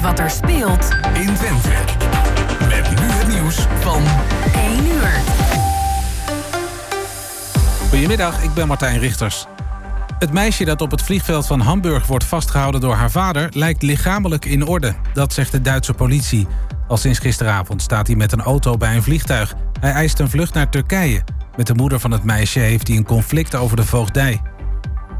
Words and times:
weet 0.00 0.08
wat 0.08 0.18
er 0.18 0.30
speelt 0.30 0.88
in 1.14 1.34
Twente. 1.34 1.68
Met 2.68 2.90
nu 2.90 3.06
het 3.06 3.28
nieuws 3.28 3.66
van 3.80 4.02
1 4.54 4.86
uur. 4.86 5.10
Goedemiddag, 7.88 8.42
ik 8.42 8.54
ben 8.54 8.66
Martijn 8.66 8.98
Richters. 8.98 9.46
Het 10.18 10.32
meisje 10.32 10.64
dat 10.64 10.80
op 10.80 10.90
het 10.90 11.02
vliegveld 11.02 11.46
van 11.46 11.60
Hamburg 11.60 12.06
wordt 12.06 12.24
vastgehouden 12.24 12.80
door 12.80 12.94
haar 12.94 13.10
vader 13.10 13.48
lijkt 13.52 13.82
lichamelijk 13.82 14.44
in 14.44 14.66
orde. 14.66 14.94
Dat 15.12 15.32
zegt 15.32 15.52
de 15.52 15.60
Duitse 15.60 15.94
politie. 15.94 16.46
Al 16.88 16.96
sinds 16.96 17.18
gisteravond 17.18 17.82
staat 17.82 18.06
hij 18.06 18.16
met 18.16 18.32
een 18.32 18.42
auto 18.42 18.76
bij 18.76 18.96
een 18.96 19.02
vliegtuig. 19.02 19.54
Hij 19.80 19.92
eist 19.92 20.18
een 20.18 20.30
vlucht 20.30 20.54
naar 20.54 20.70
Turkije. 20.70 21.22
Met 21.56 21.66
de 21.66 21.74
moeder 21.74 22.00
van 22.00 22.10
het 22.10 22.24
meisje 22.24 22.58
heeft 22.58 22.88
hij 22.88 22.96
een 22.96 23.04
conflict 23.04 23.54
over 23.54 23.76
de 23.76 23.84
voogdij. 23.84 24.40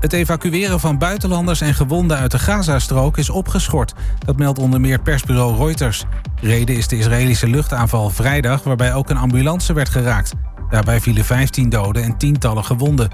Het 0.01 0.12
evacueren 0.12 0.80
van 0.80 0.98
buitenlanders 0.98 1.61
en 1.61 1.75
gewonden 1.75 2.17
uit 2.17 2.30
de 2.30 2.39
Gazastrook 2.39 3.19
is 3.19 3.30
opgeschort. 3.30 3.95
Dat 4.25 4.37
meldt 4.37 4.59
onder 4.59 4.80
meer 4.80 5.00
persbureau 5.00 5.57
Reuters. 5.57 6.05
Reden 6.41 6.77
is 6.77 6.89
de 6.89 6.99
Israëlische 6.99 7.49
luchtaanval 7.49 8.11
vrijdag, 8.11 8.63
waarbij 8.63 8.94
ook 8.94 9.11
een 9.11 9.17
ambulance 9.17 9.72
werd 9.72 9.89
geraakt. 9.89 10.32
Daarbij 10.71 11.00
vielen 11.00 11.25
15 11.25 11.68
doden 11.68 12.03
en 12.03 12.17
tientallen 12.17 12.64
gewonden. 12.64 13.11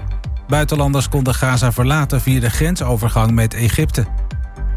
Buitenlanders 0.47 1.09
konden 1.09 1.33
Gaza 1.33 1.71
verlaten 1.71 2.21
via 2.21 2.39
de 2.39 2.49
grensovergang 2.49 3.31
met 3.31 3.53
Egypte. 3.53 4.05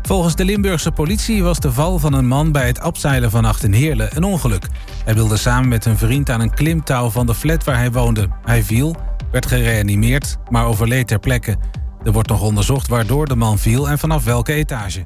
Volgens 0.03 0.35
de 0.35 0.45
Limburgse 0.45 0.93
politie 0.93 1.43
was 1.43 1.61
de 1.61 1.73
val 1.73 1.99
van 1.99 2.13
een 2.13 2.27
man 2.27 2.53
bij 2.53 2.67
het 2.67 2.81
abzeilen 2.81 3.31
vannacht 3.31 3.63
in 3.63 3.73
Heerlen 3.73 4.17
een 4.17 4.25
ongeluk. 4.25 4.67
Hij 5.05 5.15
wilde 5.15 5.37
samen 5.37 5.69
met 5.69 5.85
een 5.85 5.99
vriend 5.99 6.31
aan 6.31 6.41
een 6.41 6.55
klimtouw 6.55 7.11
van 7.11 7.27
de 7.27 7.35
flat 7.35 7.65
waar 7.65 7.77
hij 7.77 7.93
woonde. 7.93 8.29
Hij 8.45 8.63
viel, 8.63 8.97
werd 9.31 9.47
gereanimeerd, 9.47 10.37
maar 10.49 10.67
overleed 10.67 11.07
ter 11.07 11.19
plekke. 11.19 11.57
Er 12.05 12.13
wordt 12.13 12.29
nog 12.29 12.41
onderzocht 12.41 12.89
waardoor 12.89 13.27
de 13.27 13.37
man 13.37 13.59
viel 13.59 13.89
en 13.89 13.99
vanaf 13.99 14.25
welke 14.25 14.53
etage. 14.53 15.05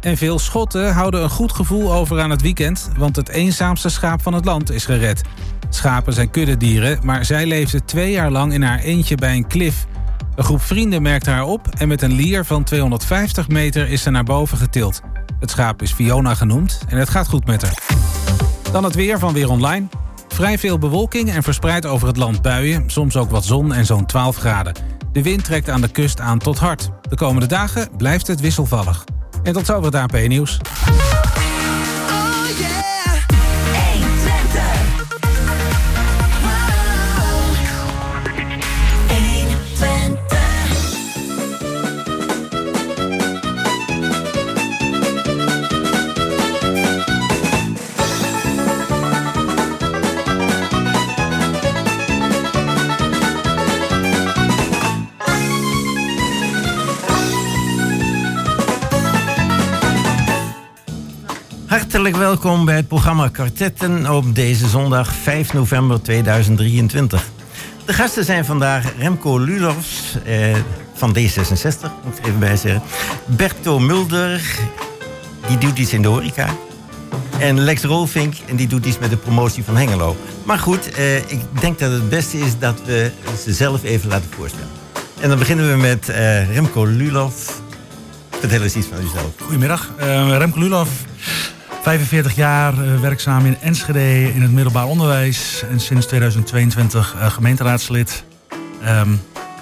En 0.00 0.16
veel 0.16 0.38
Schotten 0.38 0.92
houden 0.92 1.22
een 1.22 1.30
goed 1.30 1.52
gevoel 1.52 1.92
over 1.92 2.20
aan 2.20 2.30
het 2.30 2.42
weekend, 2.42 2.90
want 2.96 3.16
het 3.16 3.28
eenzaamste 3.28 3.88
schaap 3.88 4.22
van 4.22 4.34
het 4.34 4.44
land 4.44 4.70
is 4.70 4.84
gered. 4.84 5.22
Schapen 5.68 6.12
zijn 6.12 6.30
kuddedieren, 6.30 6.98
maar 7.02 7.24
zij 7.24 7.46
leefde 7.46 7.84
twee 7.84 8.10
jaar 8.10 8.30
lang 8.30 8.52
in 8.52 8.62
haar 8.62 8.78
eentje 8.78 9.14
bij 9.14 9.36
een 9.36 9.46
klif. 9.46 9.86
Een 10.34 10.44
groep 10.44 10.62
vrienden 10.62 11.02
merkte 11.02 11.30
haar 11.30 11.44
op 11.44 11.68
en 11.78 11.88
met 11.88 12.02
een 12.02 12.12
lier 12.12 12.44
van 12.44 12.64
250 12.64 13.48
meter 13.48 13.88
is 13.88 14.02
ze 14.02 14.10
naar 14.10 14.24
boven 14.24 14.58
getild. 14.58 15.00
Het 15.40 15.50
schaap 15.50 15.82
is 15.82 15.92
Fiona 15.92 16.34
genoemd 16.34 16.80
en 16.88 16.98
het 16.98 17.08
gaat 17.08 17.28
goed 17.28 17.46
met 17.46 17.62
haar. 17.62 17.78
Dan 18.72 18.84
het 18.84 18.94
weer 18.94 19.18
van 19.18 19.32
Weer 19.32 19.50
Online. 19.50 19.86
Vrij 20.28 20.58
veel 20.58 20.78
bewolking 20.78 21.30
en 21.30 21.42
verspreid 21.42 21.86
over 21.86 22.08
het 22.08 22.16
land 22.16 22.42
buien, 22.42 22.90
soms 22.90 23.16
ook 23.16 23.30
wat 23.30 23.44
zon 23.44 23.72
en 23.72 23.86
zo'n 23.86 24.06
12 24.06 24.36
graden. 24.36 24.74
De 25.12 25.22
wind 25.22 25.44
trekt 25.44 25.68
aan 25.68 25.80
de 25.80 25.88
kust 25.88 26.20
aan 26.20 26.38
tot 26.38 26.58
hard. 26.58 26.90
De 27.08 27.16
komende 27.16 27.46
dagen 27.46 27.88
blijft 27.96 28.26
het 28.26 28.40
wisselvallig. 28.40 29.04
En 29.42 29.52
tot 29.52 29.66
zover 29.66 29.84
het 29.84 29.94
AP-nieuws. 29.94 30.58
Hartelijk 61.72 62.16
welkom 62.16 62.64
bij 62.64 62.76
het 62.76 62.88
programma 62.88 63.28
Kwartetten 63.28 64.14
op 64.14 64.34
deze 64.34 64.68
zondag 64.68 65.12
5 65.14 65.52
november 65.52 66.02
2023. 66.02 67.28
De 67.84 67.92
gasten 67.92 68.24
zijn 68.24 68.44
vandaag 68.44 68.84
Remco 68.98 69.38
Lulofs 69.38 70.16
eh, 70.24 70.56
van 70.94 71.16
D66, 71.18 71.90
moet 72.04 72.18
ik 72.18 72.26
even 72.26 72.38
bij 72.38 72.56
zeggen. 72.56 72.82
Berto 73.26 73.78
Mulder, 73.78 74.58
die 75.48 75.58
doet 75.58 75.78
iets 75.78 75.92
in 75.92 76.02
de 76.02 76.08
horeca. 76.08 76.48
En 77.38 77.60
Lex 77.60 77.82
Rolfink, 77.82 78.34
en 78.46 78.56
die 78.56 78.66
doet 78.66 78.86
iets 78.86 78.98
met 78.98 79.10
de 79.10 79.16
promotie 79.16 79.64
van 79.64 79.76
Hengelo. 79.76 80.16
Maar 80.44 80.58
goed, 80.58 80.90
eh, 80.90 81.16
ik 81.16 81.40
denk 81.60 81.78
dat 81.78 81.92
het 81.92 82.08
beste 82.08 82.38
is 82.38 82.58
dat 82.58 82.82
we 82.84 83.10
ze 83.42 83.52
zelf 83.52 83.82
even 83.82 84.08
laten 84.08 84.30
voorstellen. 84.30 84.70
En 85.20 85.28
dan 85.28 85.38
beginnen 85.38 85.70
we 85.70 85.76
met 85.76 86.08
eh, 86.08 86.54
Remco 86.54 86.84
Lulof. 86.84 87.60
Vertel 88.30 88.62
eens 88.62 88.76
iets 88.76 88.86
van 88.86 89.04
uzelf. 89.04 89.30
Goedemiddag, 89.40 89.90
uh, 90.00 90.36
Remco 90.36 90.60
Lulof. 90.60 90.88
45 91.82 92.34
jaar 92.34 92.74
uh, 92.74 93.00
werkzaam 93.00 93.46
in 93.46 93.56
Enschede 93.60 94.32
in 94.34 94.42
het 94.42 94.52
middelbaar 94.52 94.86
onderwijs. 94.86 95.64
En 95.70 95.80
sinds 95.80 96.06
2022 96.06 97.14
uh, 97.14 97.30
gemeenteraadslid. 97.30 98.24
Um, 98.86 99.20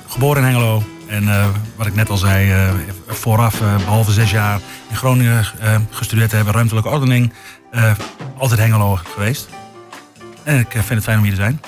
geboren 0.09 0.43
in 0.43 0.49
Hengelo. 0.49 0.83
En 1.07 1.23
uh, 1.23 1.47
wat 1.77 1.87
ik 1.87 1.95
net 1.95 2.09
al 2.09 2.17
zei, 2.17 2.73
vooraf, 3.07 3.59
behalve 3.59 4.13
zes 4.13 4.31
jaar 4.31 4.61
in 4.89 4.97
Groningen 4.97 5.45
gestudeerd 5.91 6.31
te 6.31 6.37
hebben, 6.37 6.55
ruimtelijke 6.55 6.89
ordening. 6.89 7.33
altijd 8.39 8.61
Hengelo 8.61 8.95
geweest. 8.95 9.49
En 10.43 10.59
ik 10.59 10.71
vind 10.71 10.89
het 10.89 11.05
fijn 11.05 11.19
om 11.19 11.25
hier 11.25 11.35
te 11.35 11.41
zijn. 11.41 11.61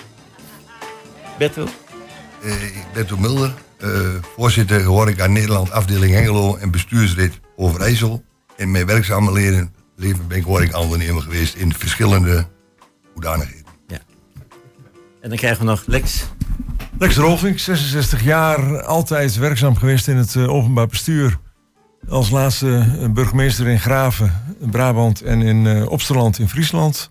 Berto? 1.39 1.69
ik 2.41 2.87
ben 2.93 3.07
Tom 3.07 3.21
Mulder, 3.21 3.55
voorzitter 4.37 4.83
horeca 4.83 5.27
Nederland 5.27 5.71
afdeling 5.71 6.15
Hengelo 6.15 6.57
en 6.57 6.71
bestuurslid 6.71 7.41
Overijssel. 7.57 8.25
En 8.57 8.71
mijn 8.71 8.87
werkzame 8.87 9.33
leren 9.33 9.82
leven 9.97 10.29
ben 10.29 10.39
ik 10.39 10.45
horeca-ondernemer 10.45 11.23
geweest 11.23 11.55
in 11.55 11.75
verschillende 11.75 12.47
hoedanigheden. 13.13 13.65
Ja. 13.87 13.99
En 15.21 15.29
dan 15.29 15.39
krijgen 15.39 15.61
we 15.61 15.65
nog 15.65 15.83
Lex. 15.87 16.25
Lex 16.99 17.17
Rolfink, 17.17 17.59
66 17.59 18.25
jaar, 18.25 18.83
altijd 18.83 19.37
werkzaam 19.37 19.77
geweest 19.77 20.09
in 20.09 20.17
het 20.17 20.35
uh, 20.35 20.53
openbaar 20.53 20.87
bestuur. 20.87 21.39
Als 22.09 22.31
laatste 22.31 22.87
burgemeester 23.15 23.69
in 23.69 23.81
Graven, 23.81 24.57
in 24.61 24.71
Brabant 24.71 25.21
en 25.21 25.43
in 25.43 25.65
uh, 25.65 25.91
Opsterland 25.91 26.39
in 26.39 26.49
Friesland. 26.49 27.11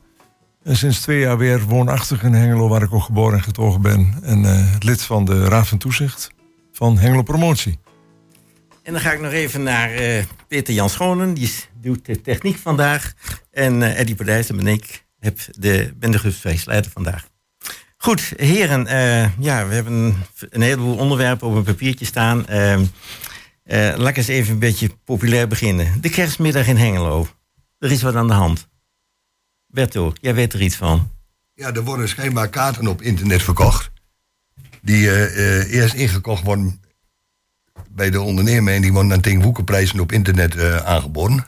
En 0.63 0.75
sinds 0.75 1.01
twee 1.01 1.19
jaar 1.19 1.37
weer 1.37 1.61
woonachtig 1.61 2.23
in 2.23 2.33
Hengelo, 2.33 2.67
waar 2.67 2.81
ik 2.81 2.93
ook 2.93 3.03
geboren 3.03 3.37
en 3.37 3.43
getogen 3.43 3.81
ben. 3.81 4.13
En 4.23 4.43
uh, 4.43 4.75
lid 4.79 5.01
van 5.01 5.25
de 5.25 5.45
Raad 5.45 5.67
van 5.67 5.77
Toezicht 5.77 6.31
van 6.71 6.97
Hengelo 6.97 7.21
Promotie. 7.21 7.79
En 8.83 8.93
dan 8.93 9.01
ga 9.01 9.11
ik 9.11 9.19
nog 9.19 9.31
even 9.31 9.63
naar 9.63 10.01
uh, 10.01 10.23
Peter 10.47 10.73
Jan 10.73 10.89
Schonen, 10.89 11.33
die 11.33 11.51
doet 11.81 12.05
de 12.05 12.21
techniek 12.21 12.57
vandaag. 12.57 13.13
En 13.51 13.81
uh, 13.81 13.99
Eddie 13.99 14.15
Pardijs 14.15 14.49
en 14.49 14.67
ik 14.67 15.05
heb 15.19 15.39
de, 15.51 15.93
ben 15.95 16.11
de 16.11 16.19
gastfeestleider 16.19 16.91
vandaag. 16.91 17.29
Goed, 17.97 18.33
heren, 18.35 18.85
uh, 18.85 19.39
ja, 19.39 19.67
we 19.67 19.73
hebben 19.73 20.25
een, 20.49 20.61
heleboel 20.61 20.97
onderwerpen 20.97 21.47
op 21.47 21.55
een 21.55 21.63
papiertje 21.63 22.05
staan. 22.05 22.45
laat 23.65 24.07
ik 24.07 24.17
eens 24.17 24.27
even 24.27 24.53
een 24.53 24.59
beetje 24.59 24.89
populair 25.03 25.47
beginnen. 25.47 26.01
De 26.01 26.09
kerstmiddag 26.09 26.67
in 26.67 26.77
Hengelo. 26.77 27.27
Er 27.79 27.91
is 27.91 28.01
wat 28.01 28.15
aan 28.15 28.27
de 28.27 28.33
hand. 28.33 28.69
Berto, 29.67 30.13
jij 30.21 30.35
weet 30.35 30.53
er 30.53 30.61
iets 30.61 30.75
van. 30.75 31.11
Ja, 31.53 31.73
er 31.73 31.83
worden 31.83 32.09
schijnbaar 32.09 32.49
kaarten 32.49 32.87
op 32.87 33.01
internet 33.01 33.43
verkocht. 33.43 33.91
Die 34.81 35.09
eerst 35.69 35.93
ingekocht 35.93 36.43
worden 36.43 36.81
bij 37.89 38.09
de 38.09 38.21
ondernemer 38.21 38.73
en 38.73 38.81
die 38.81 38.91
worden 38.91 39.09
dan 39.09 39.21
tegen 39.21 39.41
woekerprijzen 39.41 39.99
op 39.99 40.11
internet 40.11 40.55
uh, 40.55 40.75
aangeboden. 40.75 41.45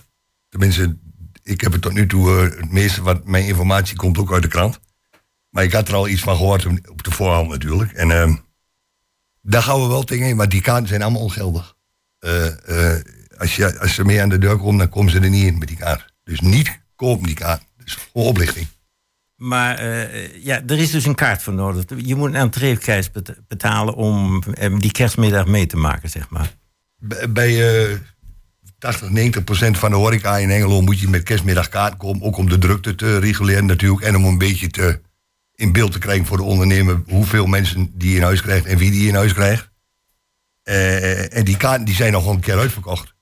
Tenminste, 0.49 0.97
ik 1.43 1.61
heb 1.61 1.71
het 1.71 1.81
tot 1.81 1.93
nu 1.93 2.07
toe, 2.07 2.29
uh, 2.29 2.57
het 2.57 2.71
meeste 2.71 3.01
wat 3.01 3.25
mijn 3.25 3.45
informatie 3.45 3.95
komt 3.95 4.17
ook 4.17 4.33
uit 4.33 4.41
de 4.41 4.47
krant. 4.47 4.79
Maar 5.49 5.63
ik 5.63 5.71
had 5.71 5.87
er 5.87 5.95
al 5.95 6.07
iets 6.07 6.21
van 6.21 6.35
gehoord 6.35 6.65
op 6.65 7.03
de 7.03 7.11
voorhand 7.11 7.49
natuurlijk. 7.49 7.91
En 7.91 8.09
uh, 8.09 8.35
daar 9.41 9.63
gaan 9.63 9.81
we 9.81 9.87
wel 9.87 10.03
tegen, 10.03 10.35
maar 10.35 10.49
die 10.49 10.61
kaarten 10.61 10.87
zijn 10.87 11.01
allemaal 11.01 11.21
ongeldig. 11.21 11.75
Eh, 12.19 12.47
als, 13.37 13.55
je, 13.55 13.79
als 13.79 13.93
ze 13.93 14.05
mee 14.05 14.21
aan 14.21 14.29
de 14.29 14.37
deur 14.37 14.57
komen, 14.57 14.77
dan 14.77 14.89
komen 14.89 15.11
ze 15.11 15.19
er 15.19 15.29
niet 15.29 15.45
in 15.45 15.57
met 15.57 15.67
die 15.67 15.77
kaart. 15.77 16.13
Dus 16.23 16.39
niet 16.39 16.79
kopen 16.95 17.25
die 17.25 17.35
kaart. 17.35 17.63
Dus 17.83 17.93
voor 17.93 18.25
oplichting. 18.25 18.67
Maar 19.43 19.83
uh, 19.83 20.43
ja, 20.43 20.61
er 20.67 20.79
is 20.79 20.91
dus 20.91 21.05
een 21.05 21.15
kaart 21.15 21.43
voor 21.43 21.53
nodig. 21.53 21.83
Je 21.97 22.15
moet 22.15 22.29
een 22.29 22.35
entreeprijs 22.35 23.09
betalen 23.47 23.93
om 23.93 24.43
uh, 24.59 24.79
die 24.79 24.91
kerstmiddag 24.91 25.45
mee 25.45 25.65
te 25.65 25.77
maken, 25.77 26.09
zeg 26.09 26.29
maar. 26.29 26.55
Bij 27.29 27.89
uh, 27.91 27.97
80, 28.77 29.09
90 29.09 29.43
procent 29.43 29.77
van 29.77 29.89
de 29.89 29.95
horeca 29.95 30.37
in 30.37 30.49
Engelo 30.49 30.81
moet 30.81 30.99
je 30.99 31.09
met 31.09 31.23
kerstmiddag 31.23 31.69
kaart 31.69 31.97
komen. 31.97 32.21
Ook 32.21 32.37
om 32.37 32.49
de 32.49 32.57
drukte 32.57 32.95
te 32.95 33.19
reguleren 33.19 33.65
natuurlijk. 33.65 34.01
En 34.01 34.15
om 34.15 34.25
een 34.25 34.37
beetje 34.37 34.69
te, 34.69 35.01
in 35.55 35.71
beeld 35.71 35.91
te 35.91 35.99
krijgen 35.99 36.25
voor 36.25 36.37
de 36.37 36.43
ondernemer... 36.43 37.01
hoeveel 37.07 37.45
mensen 37.45 37.91
die 37.93 38.15
in 38.15 38.21
huis 38.21 38.41
krijgt 38.41 38.65
en 38.65 38.77
wie 38.77 38.91
die 38.91 39.07
in 39.07 39.15
huis 39.15 39.33
krijgt. 39.33 39.69
En 40.63 41.43
die 41.43 41.57
kaarten 41.57 41.85
die 41.85 41.95
zijn 41.95 42.11
nog 42.11 42.27
een 42.27 42.39
keer 42.39 42.57
uitverkocht. 42.57 43.12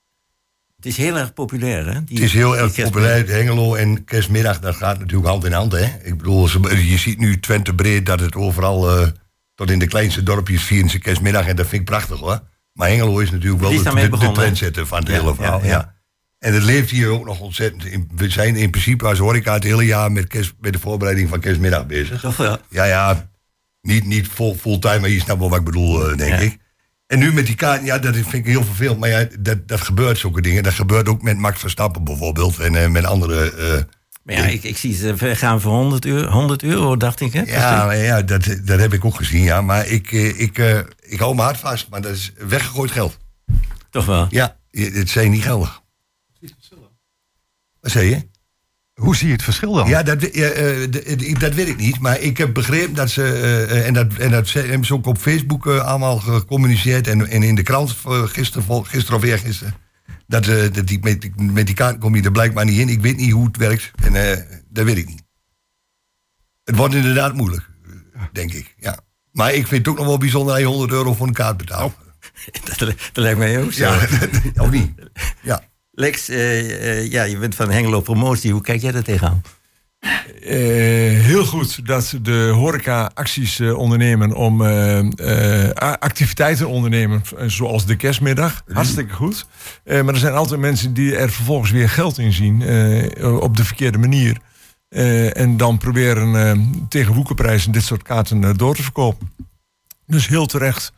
Het 0.81 0.91
is 0.91 0.97
heel 0.97 1.17
erg 1.17 1.33
populair, 1.33 1.85
hè? 1.93 2.03
Die, 2.03 2.15
het 2.17 2.25
is 2.25 2.33
heel 2.33 2.57
erg 2.57 2.75
populair. 2.75 3.27
Hengelo 3.27 3.75
en 3.75 4.03
kerstmiddag, 4.03 4.59
dat 4.59 4.75
gaat 4.75 4.99
natuurlijk 4.99 5.29
hand 5.29 5.45
in 5.45 5.51
hand, 5.51 5.71
hè? 5.71 5.85
Ik 6.03 6.17
bedoel, 6.17 6.47
je 6.69 6.97
ziet 6.97 7.17
nu 7.19 7.39
Twente 7.39 7.75
breed 7.75 8.05
dat 8.05 8.19
het 8.19 8.35
overal, 8.35 9.01
uh, 9.01 9.07
tot 9.55 9.71
in 9.71 9.79
de 9.79 9.87
kleinste 9.87 10.23
dorpjes, 10.23 10.63
vieren 10.63 10.89
ze 10.89 10.99
kerstmiddag. 10.99 11.47
En 11.47 11.55
dat 11.55 11.67
vind 11.67 11.81
ik 11.81 11.87
prachtig, 11.87 12.19
hoor. 12.19 12.41
Maar 12.73 12.87
Hengelo 12.87 13.19
is 13.19 13.31
natuurlijk 13.31 13.61
wel 13.61 13.69
de, 13.69 13.75
de, 13.83 14.09
de 14.09 14.31
trendsetter 14.31 14.87
van 14.87 14.99
het 14.99 15.07
ja, 15.07 15.13
hele 15.13 15.35
verhaal, 15.35 15.59
ja. 15.63 15.67
ja. 15.67 15.93
En 16.39 16.53
het 16.53 16.63
leeft 16.63 16.89
hier 16.89 17.07
ook 17.07 17.25
nog 17.25 17.39
ontzettend. 17.39 17.85
In- 17.85 18.09
We 18.15 18.29
zijn 18.29 18.55
in 18.55 18.69
principe 18.69 19.07
als 19.07 19.17
horeca 19.19 19.53
het 19.53 19.63
hele 19.63 19.85
jaar 19.85 20.11
met, 20.11 20.27
kerst, 20.27 20.53
met 20.59 20.73
de 20.73 20.79
voorbereiding 20.79 21.29
van 21.29 21.39
kerstmiddag 21.39 21.85
bezig. 21.85 22.21
Toch? 22.21 22.59
Ja, 22.69 22.83
ja, 22.83 23.29
niet, 23.81 24.05
niet 24.05 24.27
vol, 24.27 24.55
fulltime, 24.55 24.99
maar 24.99 25.09
je 25.09 25.19
snapt 25.19 25.39
wel 25.39 25.49
wat 25.49 25.59
ik 25.59 25.65
bedoel, 25.65 26.09
eh, 26.11 26.17
denk 26.17 26.39
ik. 26.39 26.57
En 27.11 27.19
nu 27.19 27.33
met 27.33 27.45
die 27.45 27.55
kaarten, 27.55 27.85
ja, 27.85 27.99
dat 27.99 28.15
vind 28.15 28.33
ik 28.33 28.45
heel 28.45 28.63
vervelend. 28.63 28.99
Maar 28.99 29.09
ja, 29.09 29.27
dat, 29.39 29.67
dat 29.67 29.81
gebeurt 29.81 30.17
zulke 30.17 30.41
dingen. 30.41 30.63
Dat 30.63 30.73
gebeurt 30.73 31.07
ook 31.07 31.21
met 31.21 31.37
Max 31.37 31.59
Verstappen 31.59 32.03
bijvoorbeeld. 32.03 32.59
En 32.59 32.75
eh, 32.75 32.89
met 32.89 33.05
andere... 33.05 33.51
eh, 33.51 33.83
Maar 34.23 34.35
ja, 34.35 34.45
ik, 34.45 34.63
ik 34.63 34.77
zie 34.77 34.93
ze 34.93 35.35
gaan 35.35 35.61
voor 35.61 35.71
100 35.71 36.05
euro, 36.05 36.31
100 36.31 36.63
euro 36.63 36.97
dacht 36.97 37.19
ik, 37.19 37.33
hè? 37.33 37.41
ja, 37.41 37.91
ja 37.91 38.21
dat, 38.21 38.57
dat 38.63 38.79
heb 38.79 38.93
ik 38.93 39.05
ook 39.05 39.15
gezien, 39.15 39.43
ja. 39.43 39.61
Maar 39.61 39.87
ik, 39.87 40.11
eh, 40.11 40.39
ik, 40.39 40.57
eh, 40.57 40.79
ik 40.99 41.19
hou 41.19 41.35
me 41.35 41.41
hard 41.41 41.57
vast, 41.57 41.89
maar 41.89 42.01
dat 42.01 42.11
is 42.11 42.31
weggegooid 42.47 42.91
geld. 42.91 43.17
Toch 43.89 44.05
wel? 44.05 44.27
Ja, 44.29 44.57
het 44.71 45.09
zijn 45.09 45.31
niet 45.31 45.43
geldig. 45.43 45.81
Wat 47.81 47.91
zei 47.91 48.09
je? 48.09 48.29
Hoe 49.01 49.15
zie 49.15 49.27
je 49.27 49.33
het 49.33 49.43
verschil 49.43 49.73
dan? 49.73 49.87
Ja, 49.87 50.03
dat, 50.03 50.21
ja, 50.35 50.47
eh, 50.49 50.81
ik- 50.81 51.39
dat 51.39 51.53
weet 51.53 51.67
ik 51.67 51.77
niet. 51.77 51.99
Maar 51.99 52.19
ik 52.19 52.37
heb 52.37 52.53
begrepen 52.53 52.93
dat 52.95 53.09
ze. 53.09 53.23
eh, 53.23 53.63
eh, 53.63 53.87
en, 53.87 53.93
dat, 53.93 54.13
en 54.13 54.31
dat 54.31 54.47
ze- 54.47 54.59
hebben 54.59 54.85
ze 54.85 54.93
ook 54.93 55.05
op 55.05 55.17
Facebook 55.17 55.67
eh, 55.67 55.85
allemaal 55.85 56.17
gecommuniceerd. 56.17 57.07
En, 57.07 57.27
en 57.29 57.43
in 57.43 57.55
de 57.55 57.63
krant 57.63 57.95
eh, 58.05 58.23
gisteren, 58.23 58.63
vol- 58.65 58.83
gisteren 58.83 59.19
of 59.19 59.23
eergisteren. 59.25 59.73
Dat, 60.27 60.47
eh, 60.47 60.73
dat 60.73 60.87
die, 60.87 60.99
met, 61.01 61.21
die- 61.21 61.33
met 61.37 61.65
die 61.65 61.75
kaart 61.75 61.97
kom 61.97 62.15
je 62.15 62.21
er 62.23 62.31
blijkbaar 62.31 62.65
niet 62.65 62.79
in. 62.79 62.89
Ik 62.89 63.01
weet 63.01 63.17
niet 63.17 63.31
hoe 63.31 63.45
het 63.47 63.57
werkt. 63.57 63.91
En 64.03 64.15
eh, 64.31 64.37
dat 64.69 64.85
weet 64.85 64.97
ik 64.97 65.07
niet. 65.07 65.23
Het 66.63 66.75
wordt 66.75 66.93
inderdaad 66.93 67.33
moeilijk, 67.33 67.69
eh, 68.13 68.21
denk 68.31 68.53
ik. 68.53 68.75
Ja. 68.77 68.99
Maar 69.31 69.53
ik 69.53 69.67
vind 69.67 69.85
het 69.85 69.87
ook 69.87 69.97
nog 69.97 70.07
wel 70.07 70.17
bijzonder 70.17 70.53
dat 70.53 70.61
je 70.61 70.67
100 70.69 70.91
euro 70.91 71.13
voor 71.13 71.27
een 71.27 71.33
kaart 71.33 71.57
betaalt. 71.57 71.93
Dat, 72.65 72.79
dat 72.79 72.95
lijkt 73.13 73.37
mij 73.39 73.61
ook 73.63 73.73
zo. 73.73 73.83
Ja, 73.83 74.07
of 74.63 74.69
niet? 74.71 74.91
Ja. 75.41 75.63
Lex, 75.91 76.29
eh, 76.29 76.99
eh, 76.99 77.11
ja, 77.11 77.23
je 77.23 77.37
bent 77.37 77.55
van 77.55 77.69
Hengelo 77.71 78.01
Promotie. 78.01 78.51
Hoe 78.51 78.61
kijk 78.61 78.81
jij 78.81 78.91
daar 78.91 79.03
tegenaan? 79.03 79.41
Eh, 79.99 80.57
heel 81.21 81.45
goed 81.45 81.85
dat 81.85 82.13
de 82.21 82.51
horeca 82.55 83.11
acties 83.13 83.59
ondernemen 83.61 84.33
om 84.33 84.61
a- 84.63 85.97
activiteiten 85.99 86.67
ondernemen, 86.67 87.21
zoals 87.45 87.85
de 87.85 87.95
kerstmiddag. 87.95 88.63
Hartstikke 88.73 89.13
goed. 89.13 89.45
Maar 89.85 90.07
er 90.07 90.17
zijn 90.17 90.33
altijd 90.33 90.59
mensen 90.59 90.93
die 90.93 91.15
er 91.15 91.31
vervolgens 91.31 91.71
weer 91.71 91.89
geld 91.89 92.17
in 92.17 92.33
zien 92.33 92.61
op 93.41 93.57
de 93.57 93.65
verkeerde 93.65 93.97
manier. 93.97 94.37
En 95.33 95.57
dan 95.57 95.77
proberen 95.77 96.69
tegen 96.89 97.13
woekerprijzen 97.13 97.71
dit 97.71 97.83
soort 97.83 98.03
kaarten 98.03 98.57
door 98.57 98.75
te 98.75 98.83
verkopen. 98.83 99.31
Dus 100.07 100.27
heel 100.27 100.45
terecht 100.45 100.91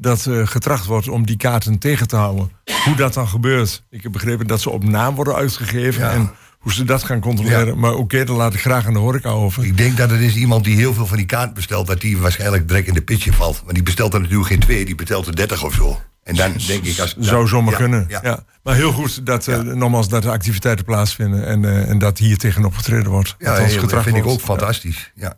dat 0.00 0.26
eh, 0.26 0.46
getracht 0.46 0.86
wordt 0.86 1.08
om 1.08 1.26
die 1.26 1.36
kaarten 1.36 1.78
tegen 1.78 2.08
te 2.08 2.16
houden. 2.16 2.50
Hoe 2.84 2.94
dat 2.96 3.14
dan 3.14 3.28
gebeurt. 3.28 3.84
Ik 3.90 4.02
heb 4.02 4.12
begrepen 4.12 4.46
dat 4.46 4.60
ze 4.60 4.70
op 4.70 4.84
naam 4.84 5.14
worden 5.14 5.34
uitgegeven. 5.34 6.02
Ja. 6.02 6.10
En 6.10 6.30
hoe 6.58 6.72
ze 6.72 6.84
dat 6.84 7.02
gaan 7.02 7.20
controleren. 7.20 7.66
Ja. 7.66 7.74
Maar 7.74 7.94
oké, 7.94 8.24
dan 8.24 8.36
laat 8.36 8.54
ik 8.54 8.60
graag 8.60 8.86
aan 8.86 8.92
de 8.92 8.98
horeca 8.98 9.28
over. 9.30 9.64
Ik 9.64 9.76
denk 9.76 9.96
dat 9.96 10.10
het 10.10 10.20
is 10.20 10.34
iemand 10.34 10.64
die 10.64 10.76
heel 10.76 10.94
veel 10.94 11.06
van 11.06 11.16
die 11.16 11.26
kaart 11.26 11.54
bestelt, 11.54 11.86
dat 11.86 12.00
die 12.00 12.18
waarschijnlijk 12.18 12.68
direct 12.68 12.86
in 12.86 12.94
de 12.94 13.02
pitje 13.02 13.32
valt. 13.32 13.62
Maar 13.64 13.74
die 13.74 13.82
bestelt 13.82 14.14
er 14.14 14.20
natuurlijk 14.20 14.48
geen 14.48 14.60
twee, 14.60 14.84
die 14.84 14.94
bestelt 14.94 15.26
er 15.26 15.36
dertig 15.36 15.64
of 15.64 15.74
zo. 15.74 16.00
En 16.22 16.34
dan 16.34 16.52
denk 16.66 16.84
ik 16.84 16.98
als. 16.98 17.16
Zou 17.18 17.48
zomaar 17.48 17.72
ja, 17.72 17.78
kunnen. 17.78 18.04
Ja. 18.08 18.20
Ja. 18.22 18.44
Maar 18.62 18.74
heel 18.74 18.92
goed 18.92 19.26
dat, 19.26 19.46
eh, 19.48 19.58
nogmaals, 19.60 20.08
dat 20.08 20.24
er 20.24 20.30
activiteiten 20.30 20.84
plaatsvinden. 20.84 21.46
En, 21.46 21.64
eh, 21.64 21.88
en 21.88 21.98
dat 21.98 22.18
hier 22.18 22.36
tegenop 22.38 22.74
getreden 22.74 23.10
wordt. 23.10 23.34
Ja, 23.38 23.50
Althans, 23.50 23.72
heel- 23.72 23.86
dat 23.86 24.02
vind 24.02 24.16
ik 24.16 24.26
ook 24.26 24.40
fantastisch. 24.40 25.12
Ja. 25.14 25.34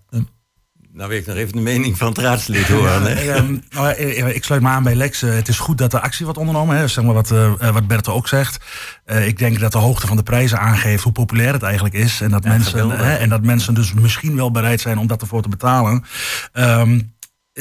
Nou 0.92 1.08
wil 1.08 1.18
ik 1.18 1.26
nog 1.26 1.36
even 1.36 1.52
de 1.52 1.60
mening 1.60 1.98
van 1.98 2.08
het 2.08 2.18
raadslid 2.18 2.68
horen. 2.68 3.02
Hè? 3.02 3.42
Nou, 3.70 3.90
eh, 3.90 4.34
ik 4.34 4.44
sluit 4.44 4.62
me 4.62 4.68
aan 4.68 4.82
bij 4.82 4.94
Lex. 4.94 5.22
Eh, 5.22 5.34
het 5.34 5.48
is 5.48 5.58
goed 5.58 5.78
dat 5.78 5.92
er 5.92 6.00
actie 6.00 6.24
wordt 6.24 6.40
ondernomen. 6.40 6.76
Hè. 6.76 6.88
Zeg 6.88 7.04
maar 7.04 7.14
wat, 7.14 7.30
eh, 7.30 7.70
wat 7.72 7.86
Bert 7.86 8.08
ook 8.08 8.28
zegt. 8.28 8.64
Ik 9.06 9.38
denk 9.38 9.60
dat 9.60 9.72
de 9.72 9.78
hoogte 9.78 10.06
van 10.06 10.16
de 10.16 10.22
prijzen 10.22 10.58
aangeeft 10.58 11.02
hoe 11.02 11.12
populair 11.12 11.52
het 11.52 11.62
eigenlijk 11.62 11.94
is. 11.94 12.20
En 12.20 12.30
dat, 12.30 12.44
mensen, 12.44 12.90
hè, 12.90 13.14
en 13.14 13.28
dat 13.28 13.42
mensen 13.42 13.74
dus 13.74 13.92
misschien 13.92 14.36
wel 14.36 14.50
bereid 14.50 14.80
zijn 14.80 14.98
om 14.98 15.06
dat 15.06 15.20
ervoor 15.20 15.42
te 15.42 15.48
betalen. 15.48 16.04
Eh, 16.52 16.82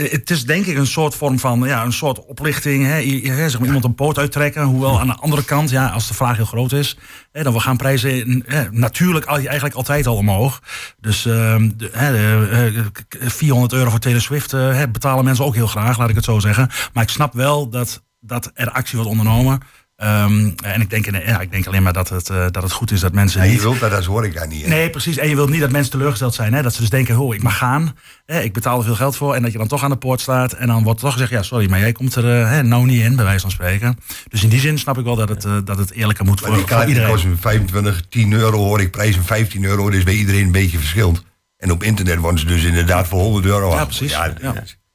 het 0.04 0.30
is 0.30 0.46
denk 0.46 0.66
ik 0.66 0.78
een 0.78 0.88
soort 0.88 1.16
vorm 1.16 1.40
van 1.40 1.60
ja, 1.66 1.84
een 1.84 1.94
soort 1.94 2.25
oplichting. 2.25 2.86
Hè. 2.86 3.01
Zeg 3.50 3.57
maar, 3.57 3.68
iemand 3.68 3.84
een 3.84 3.96
poot 3.96 4.18
uittrekken. 4.18 4.63
Hoewel 4.63 5.00
aan 5.00 5.07
de 5.07 5.16
andere 5.16 5.44
kant, 5.44 5.69
ja, 5.69 5.88
als 5.88 6.07
de 6.07 6.13
vraag 6.13 6.36
heel 6.36 6.46
groot 6.46 6.72
is, 6.72 6.98
hè, 7.31 7.44
dan 7.44 7.62
gaan 7.62 7.78
prijzen 7.78 8.44
hè, 8.48 8.72
natuurlijk 8.72 9.25
eigenlijk 9.25 9.75
altijd 9.75 10.07
al 10.07 10.16
omhoog. 10.16 10.62
Dus 11.00 11.25
ehm, 11.25 11.69
de, 11.78 11.90
hè, 11.94 12.12
de, 12.12 12.48
eh, 12.75 12.86
k- 12.92 13.04
k- 13.07 13.31
400 13.31 13.74
euro 13.74 13.90
voor 13.90 14.00
Taylor 14.00 14.22
Swift 14.22 14.54
eh, 14.54 14.74
hè, 14.74 14.90
betalen 14.90 15.25
mensen 15.25 15.46
ook 15.46 15.56
heel 15.56 15.68
graag, 15.68 15.98
laat 15.98 16.10
ik 16.10 16.16
het 16.16 16.25
zo 16.25 16.40
zeggen. 16.40 16.69
Maar 16.94 17.04
ik 17.04 17.10
snap 17.10 17.34
wel 17.34 17.69
dat, 17.69 18.04
dat 18.19 18.52
er 18.54 18.72
actie 18.72 18.95
wordt 18.95 19.12
ondernomen. 19.12 19.60
Ehm, 20.00 20.50
en 20.63 20.81
ik 20.81 20.90
denk, 20.90 21.06
ja, 21.25 21.40
ik 21.40 21.51
denk 21.51 21.68
alleen 21.68 21.84
maar 21.84 21.94
dat 21.94 22.10
het, 22.10 22.30
eh, 22.30 22.46
dat 22.51 22.63
het 22.63 22.72
goed 22.72 22.92
is 22.92 23.00
dat 23.00 23.13
mensen 23.13 23.42
En 23.42 23.48
je 23.48 23.54
niet... 23.54 23.62
wilt 23.62 23.80
dat 23.80 23.94
als 23.94 24.06
horeca 24.06 24.46
niet. 24.46 24.62
hè? 24.63 24.69
Nee, 24.69 24.90
precies. 24.90 25.18
En 25.18 25.30
je 25.30 25.36
wilt 25.36 25.50
niet 25.50 25.60
dat 25.60 25.69
mensen 25.72 25.92
teleurgesteld 25.92 26.34
zijn. 26.34 26.54
Hè? 26.54 26.62
Dat 26.62 26.74
ze 26.74 26.80
dus 26.81 26.90
denken, 26.90 27.18
oh, 27.18 27.36
ik 27.36 27.44
mag 27.44 27.57
gaan. 27.57 27.96
Hè? 28.25 28.42
Ik 28.42 28.54
betaal 28.54 28.78
er 28.78 28.84
veel 28.84 28.96
geld 28.96 29.16
voor. 29.16 29.36
En 29.36 29.42
dat 29.42 29.51
je 29.51 29.57
dan 29.57 29.68
toch 29.68 29.84
aan 29.84 29.90
de 29.90 29.96
poort 29.96 30.22
staat. 30.22 30.54
En 30.54 30.68
dan 30.68 30.84
wordt 30.84 31.00
toch 31.00 31.12
gezegd, 31.12 31.31
ja, 31.31 31.42
sorry, 31.44 31.69
maar 31.69 31.80
jij 31.80 31.92
komt 31.92 32.16
er 32.16 32.42
eh, 32.42 32.50
hè, 32.50 32.63
nou 32.63 32.86
niet 32.86 33.01
in, 33.01 33.16
bij 33.16 33.25
wijze 33.25 33.40
van 33.40 33.51
spreken. 33.51 33.98
Dus 34.30 34.44
in 34.44 34.50
die 34.50 34.60
zin 34.60 34.78
snap 34.80 34.98
ik 34.98 35.04
wel 35.04 35.16
dat 35.16 35.30
het, 35.30 35.46
eh, 35.46 35.57
dat 35.63 35.78
het 35.78 35.92
eerlijker 35.92 36.25
moet 36.25 36.42
Maar 36.42 36.50
voor, 36.50 36.57
die 36.57 36.68
voor 36.68 36.75
kaart 36.75 36.88
die 36.88 36.95
iedereen. 36.95 37.16
kost 37.31 37.42
25, 37.42 38.02
10 38.10 38.34
euro 38.34 38.57
hoor 38.57 38.81
ik 38.81 38.92
prijs 38.92 39.16
van 39.16 39.25
15 39.25 39.63
euro. 39.63 39.90
Dus 39.90 40.04
bij 40.04 40.13
iedereen 40.13 40.45
een 40.45 40.52
beetje 40.52 40.78
verschillend. 40.78 41.24
En 41.57 41.72
op 41.72 41.84
internet 41.84 42.18
worden 42.18 42.40
ze 42.40 42.45
dus 42.45 42.63
inderdaad 42.63 43.07
voor 43.07 43.19
100 43.19 43.45
euro 43.45 43.74
Ja, 43.75 43.86
precies. 43.86 44.12
Ja. 44.12 44.34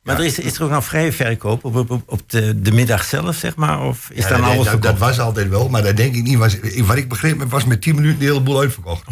Maar 0.04 0.18
er 0.18 0.24
is, 0.24 0.38
is 0.38 0.56
er 0.56 0.62
ook 0.64 0.70
nog 0.70 0.84
vrije 0.84 1.12
verkoop 1.12 1.64
op, 1.64 2.02
op, 2.06 2.20
de, 2.26 2.60
de 2.60 2.72
middag 2.72 3.04
zelf, 3.04 3.36
zeg 3.36 3.56
maar? 3.56 3.82
Of 3.82 4.10
is 4.12 4.22
Ja, 4.22 4.28
dan 4.28 4.40
dat, 4.40 4.50
alles 4.50 4.66
dat, 4.66 4.82
dat 4.82 4.98
was 4.98 5.20
altijd 5.20 5.48
wel, 5.48 5.68
maar 5.68 5.82
dat 5.82 5.96
denk 5.96 6.14
ik 6.14 6.22
niet. 6.22 6.38
Was, 6.38 6.56
wat 6.76 6.96
ik 6.96 7.08
begreep, 7.08 7.42
was 7.48 7.64
met 7.64 7.82
10 7.82 7.94
minuten 7.94 8.18
de 8.18 8.24
hele 8.24 8.40
boel 8.40 8.60
uitverkocht. 8.60 9.04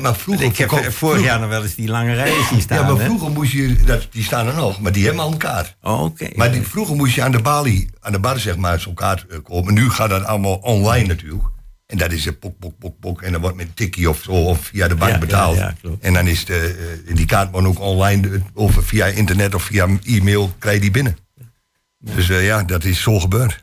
Maar 0.00 0.16
vroeger, 0.16 0.44
Ik 0.46 0.56
heb 0.56 0.70
eh, 0.70 0.88
vorig 0.88 1.22
jaar 1.22 1.40
nog 1.40 1.48
wel 1.48 1.62
eens 1.62 1.74
die 1.74 1.88
lange 1.88 2.14
rijen 2.14 2.44
zien 2.44 2.60
staan. 2.60 2.78
Ja, 2.78 2.84
maar 2.84 3.00
hè? 3.00 3.04
vroeger 3.04 3.30
moest 3.30 3.52
je, 3.52 3.76
dat, 3.84 4.06
die 4.10 4.24
staan 4.24 4.46
er 4.46 4.54
nog, 4.54 4.80
maar 4.80 4.92
die 4.92 5.04
hebben 5.04 5.22
al 5.22 5.32
een 5.32 5.38
kaart. 5.38 5.76
Oh, 5.82 6.02
oké. 6.02 6.28
Maar 6.34 6.52
die, 6.52 6.62
vroeger 6.62 6.96
moest 6.96 7.14
je 7.14 7.22
aan 7.22 7.32
de 7.32 7.42
balie, 7.42 7.90
aan 8.00 8.12
de 8.12 8.18
bar 8.18 8.38
zeg 8.38 8.56
maar, 8.56 8.80
zo'n 8.80 8.94
kaart 8.94 9.26
eh, 9.26 9.38
kopen. 9.42 9.74
Nu 9.74 9.90
gaat 9.90 10.10
dat 10.10 10.24
allemaal 10.24 10.54
online 10.54 11.06
natuurlijk. 11.06 11.44
En 11.90 11.98
dat 11.98 12.12
is 12.12 12.26
een 12.26 12.38
pok, 12.38 12.58
pok, 12.58 12.78
pok, 12.78 12.98
pok. 13.00 13.22
En 13.22 13.32
dan 13.32 13.40
wordt 13.40 13.56
met 13.56 13.66
een 13.66 13.74
tikkie 13.74 14.08
of 14.10 14.22
zo, 14.22 14.30
of 14.32 14.60
via 14.64 14.88
de 14.88 14.94
bank 14.94 15.12
Ja, 15.12 15.18
betaald. 15.18 15.56
ja, 15.56 15.62
ja, 15.62 15.74
klopt. 15.80 16.02
en 16.04 16.12
dan 16.12 16.26
is 16.26 16.44
de, 16.44 16.76
eh, 17.06 17.14
die 17.14 17.26
kaart 17.26 17.54
ook 17.54 17.80
online, 17.80 18.28
eh, 18.28 18.40
of 18.54 18.76
via 18.80 19.06
internet 19.06 19.54
of 19.54 19.62
via 19.62 19.88
e-mail, 20.04 20.54
krijg 20.58 20.74
je 20.74 20.80
die 20.80 20.90
binnen. 20.90 21.16
Dus 21.98 22.28
eh, 22.30 22.44
ja, 22.46 22.62
dat 22.62 22.84
is 22.84 23.00
zo 23.02 23.20
gebeurd. 23.20 23.58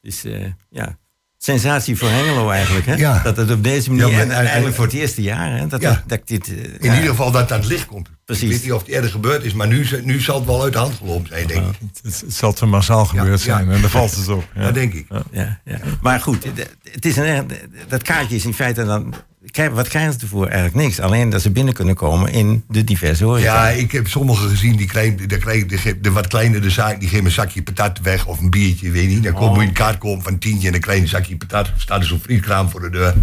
Dus 0.00 0.24
ja, 0.70 0.98
sensatie 1.38 1.96
voor 1.96 2.08
Hengelo 2.08 2.50
eigenlijk. 2.50 2.86
Hè? 2.86 2.94
Ja. 2.94 3.22
Dat 3.22 3.36
het 3.36 3.50
op 3.50 3.64
deze 3.64 3.90
manier, 3.90 4.06
Ja, 4.06 4.12
maar- 4.26 4.36
en 4.36 4.44
eigenlijk 4.44 4.76
voor 4.76 4.84
het 4.84 4.94
eerste 4.94 5.22
jaar, 5.22 5.58
hè? 5.58 5.66
Dat, 5.66 5.80
Ja. 5.80 6.02
dat 6.06 6.20
dit... 6.28 6.48
In 6.48 6.80
ieder 6.94 7.08
geval 7.08 7.30
dat 7.30 7.40
het 7.42 7.52
aan 7.52 7.58
het 7.58 7.68
licht 7.68 7.86
komt. 7.86 8.08
Precies. 8.26 8.44
Ik 8.44 8.50
weet 8.50 8.62
niet 8.62 8.72
of 8.72 8.80
het 8.80 8.88
eerder 8.90 9.10
gebeurd 9.10 9.44
is, 9.44 9.52
maar 9.52 9.66
nu, 9.66 9.86
nu 10.02 10.20
zal 10.20 10.36
het 10.36 10.46
wel 10.46 10.62
uit 10.62 10.72
de 10.72 10.78
hand 10.78 10.94
gelopen 10.94 11.28
zijn, 11.28 11.46
denk 11.46 11.66
ik. 11.66 11.78
Het, 12.02 12.20
het 12.20 12.34
zal 12.34 12.52
te 12.52 12.66
massaal 12.66 13.04
gebeurd 13.04 13.42
ja. 13.42 13.56
zijn. 13.56 13.70
En 13.70 13.80
daar 13.80 13.90
valt 13.90 14.16
het 14.16 14.28
op. 14.28 14.44
Ja. 14.54 14.62
Dat 14.62 14.74
denk 14.74 14.92
ik. 14.94 15.06
Ja, 15.30 15.60
ja. 15.64 15.78
Maar 16.00 16.20
goed, 16.20 16.46
het 16.90 17.04
is 17.04 17.16
een, 17.16 17.50
dat 17.88 18.02
kaartje 18.02 18.36
is 18.36 18.44
in 18.44 18.54
feite 18.54 18.84
dan... 18.84 19.14
krijg- 19.50 19.70
Wat 19.70 19.88
krijgen 19.88 20.12
ze 20.12 20.18
ervoor? 20.18 20.46
Eigenlijk 20.46 20.74
niks. 20.74 21.00
Alleen 21.00 21.30
dat 21.30 21.42
ze 21.42 21.50
binnen 21.50 21.74
kunnen 21.74 21.94
komen 21.94 22.32
in 22.32 22.64
de 22.68 22.84
diverse 22.84 23.24
horeca. 23.24 23.68
Ja, 23.68 23.76
ik 23.76 23.92
heb 23.92 24.08
sommigen 24.08 24.48
gezien, 24.48 24.76
die 24.76 24.86
krijgen, 24.86 25.28
de, 25.28 25.38
krijgen, 25.38 26.02
de, 26.02 26.12
wat 26.12 26.26
kleinere 26.26 26.70
zaak, 26.70 27.00
die 27.00 27.08
geven 27.08 27.24
een 27.24 27.30
zakje 27.30 27.62
patat 27.62 28.00
weg 28.00 28.26
of 28.26 28.40
een 28.40 28.50
biertje, 28.50 28.90
weet 28.90 29.02
je 29.02 29.08
niet. 29.08 29.22
Dan 29.22 29.32
kom, 29.32 29.48
moet 29.48 29.60
je 29.60 29.66
een 29.66 29.72
kaart 29.72 29.98
kopen 29.98 30.22
van 30.22 30.32
een 30.32 30.38
tientje 30.38 30.70
en 30.70 30.80
dan 30.80 30.94
een 30.94 31.08
zakje 31.08 31.36
patat. 31.36 31.70
Staat 31.76 32.00
er 32.00 32.06
zo'n 32.06 32.20
frietkraam 32.20 32.70
voor 32.70 32.80
de 32.80 32.90
deur. 32.90 33.14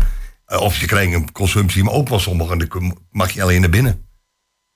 Eh, 0.46 0.60
of 0.60 0.78
je 0.78 0.86
krijgt 0.86 1.14
een 1.14 1.32
consumptie, 1.32 1.84
maar 1.84 1.94
ook 1.94 2.10
wel 2.10 2.20
sommigen, 2.20 2.58
dan 2.70 2.98
mag 3.12 3.32
je 3.32 3.42
alleen 3.44 3.62
naar 3.62 3.70
binnen. 3.70 4.12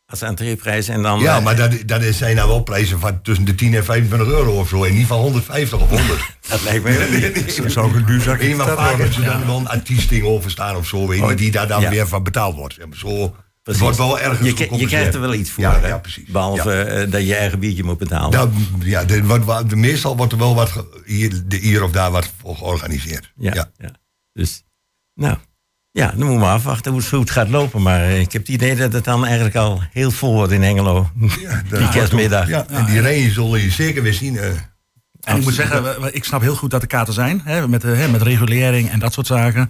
Als 0.09 0.21
entreeprijs 0.21 0.87
en 0.87 1.01
dan... 1.01 1.19
Ja, 1.19 1.37
eh, 1.37 1.43
maar 1.43 1.55
dat, 1.55 1.73
dat 1.85 2.03
zijn 2.03 2.35
nou 2.35 2.47
wel 2.49 2.63
prijzen 2.63 2.99
van 2.99 3.21
tussen 3.21 3.45
de 3.45 3.55
10 3.55 3.73
en 3.73 3.85
25 3.85 4.27
euro 4.27 4.59
of 4.59 4.67
zo. 4.69 4.83
En 4.83 4.93
niet 4.93 5.07
van 5.07 5.19
150 5.19 5.79
of 5.79 5.89
100. 5.89 6.19
Dat 6.49 6.63
lijkt 6.63 6.83
me... 6.83 7.53
Dat 7.61 7.71
zou 7.71 7.87
ook 7.87 7.95
een 7.95 8.05
duur 8.05 8.21
zakje 8.21 8.55
maar 8.55 8.67
vaak 8.67 8.89
hebben 8.89 9.13
ze 9.13 9.21
dan 9.21 9.45
wel 9.45 9.57
een 9.57 9.67
artiesting 9.67 10.23
over 10.23 10.51
staan 10.51 10.75
of 10.75 10.87
zo, 10.87 11.07
weet 11.07 11.19
je, 11.29 11.35
die 11.35 11.51
daar 11.51 11.67
dan 11.67 11.81
ja. 11.81 11.89
weer 11.89 12.07
van 12.07 12.23
betaald 12.23 12.55
wordt. 12.55 12.73
Zo, 12.91 13.21
het 13.21 13.31
Precies. 13.63 13.81
wordt 13.81 13.97
wel 13.97 14.19
ergens 14.19 14.59
je, 14.59 14.77
je 14.77 14.85
krijgt 14.85 15.13
er 15.13 15.19
wel 15.19 15.33
iets 15.33 15.51
voor, 15.51 15.63
Ja, 15.63 15.79
hè? 15.79 15.87
ja, 15.87 15.97
precies. 15.97 16.25
Behalve 16.27 16.69
Ja. 16.71 16.83
eh, 16.83 17.11
dat 17.11 17.21
je 17.21 17.27
je 17.27 17.35
eigen 17.35 17.59
biertje 17.59 17.83
moet 17.83 17.97
betalen. 17.97 18.31
Nou, 18.31 18.49
ja, 18.79 19.03
de, 19.03 19.23
wat, 19.23 19.75
meestal 19.75 20.17
wordt 20.17 20.31
er 20.31 20.37
wel 20.37 20.55
wat 20.55 20.85
hier, 21.05 21.41
de, 21.45 21.55
hier 21.57 21.83
of 21.83 21.91
daar 21.91 22.11
wat 22.11 22.31
voor 22.41 22.55
georganiseerd. 22.55 23.31
Ja, 23.37 23.53
Ja. 23.53 23.69
ja. 23.77 23.91
Dus, 24.33 24.63
nou, 25.13 25.37
ja, 25.97 26.07
dan 26.07 26.17
moeten 26.17 26.35
we 26.35 26.41
maar 26.41 26.53
afwachten 26.53 26.91
hoe 26.91 26.99
het 27.01 27.09
goed 27.09 27.31
gaat 27.31 27.49
lopen. 27.49 27.81
Maar 27.81 28.01
eh, 28.01 28.19
ik 28.19 28.31
heb 28.31 28.41
het 28.41 28.51
idee 28.51 28.75
dat 28.75 28.93
het 28.93 29.03
dan 29.03 29.25
eigenlijk 29.25 29.55
al 29.55 29.81
heel 29.91 30.11
vol 30.11 30.33
wordt 30.33 30.51
in 30.51 30.61
Hengelo. 30.63 31.09
Ja, 31.19 31.61
die 31.77 31.89
kerstmiddag. 31.89 32.41
ook- 32.43 32.47
Ja, 32.49 32.65
en 32.69 32.85
die 32.85 33.01
rijen 33.01 33.33
zullen 33.33 33.61
je 33.61 33.69
zeker 33.71 34.03
weer 34.03 34.13
zien. 34.13 34.39
En 35.27 35.37
ik 35.37 35.43
moet 35.43 35.53
zeggen, 35.53 36.13
ik 36.13 36.23
snap 36.23 36.41
heel 36.41 36.55
goed 36.55 36.71
dat 36.71 36.81
er 36.81 36.87
kaarten 36.87 37.13
zijn. 37.13 37.41
Hè, 37.43 37.67
met, 37.67 37.83
eh, 37.83 37.93
hè, 37.93 38.07
met 38.07 38.21
regulering 38.21 38.89
en 38.89 38.99
dat 38.99 39.13
soort 39.13 39.27
zaken. 39.27 39.69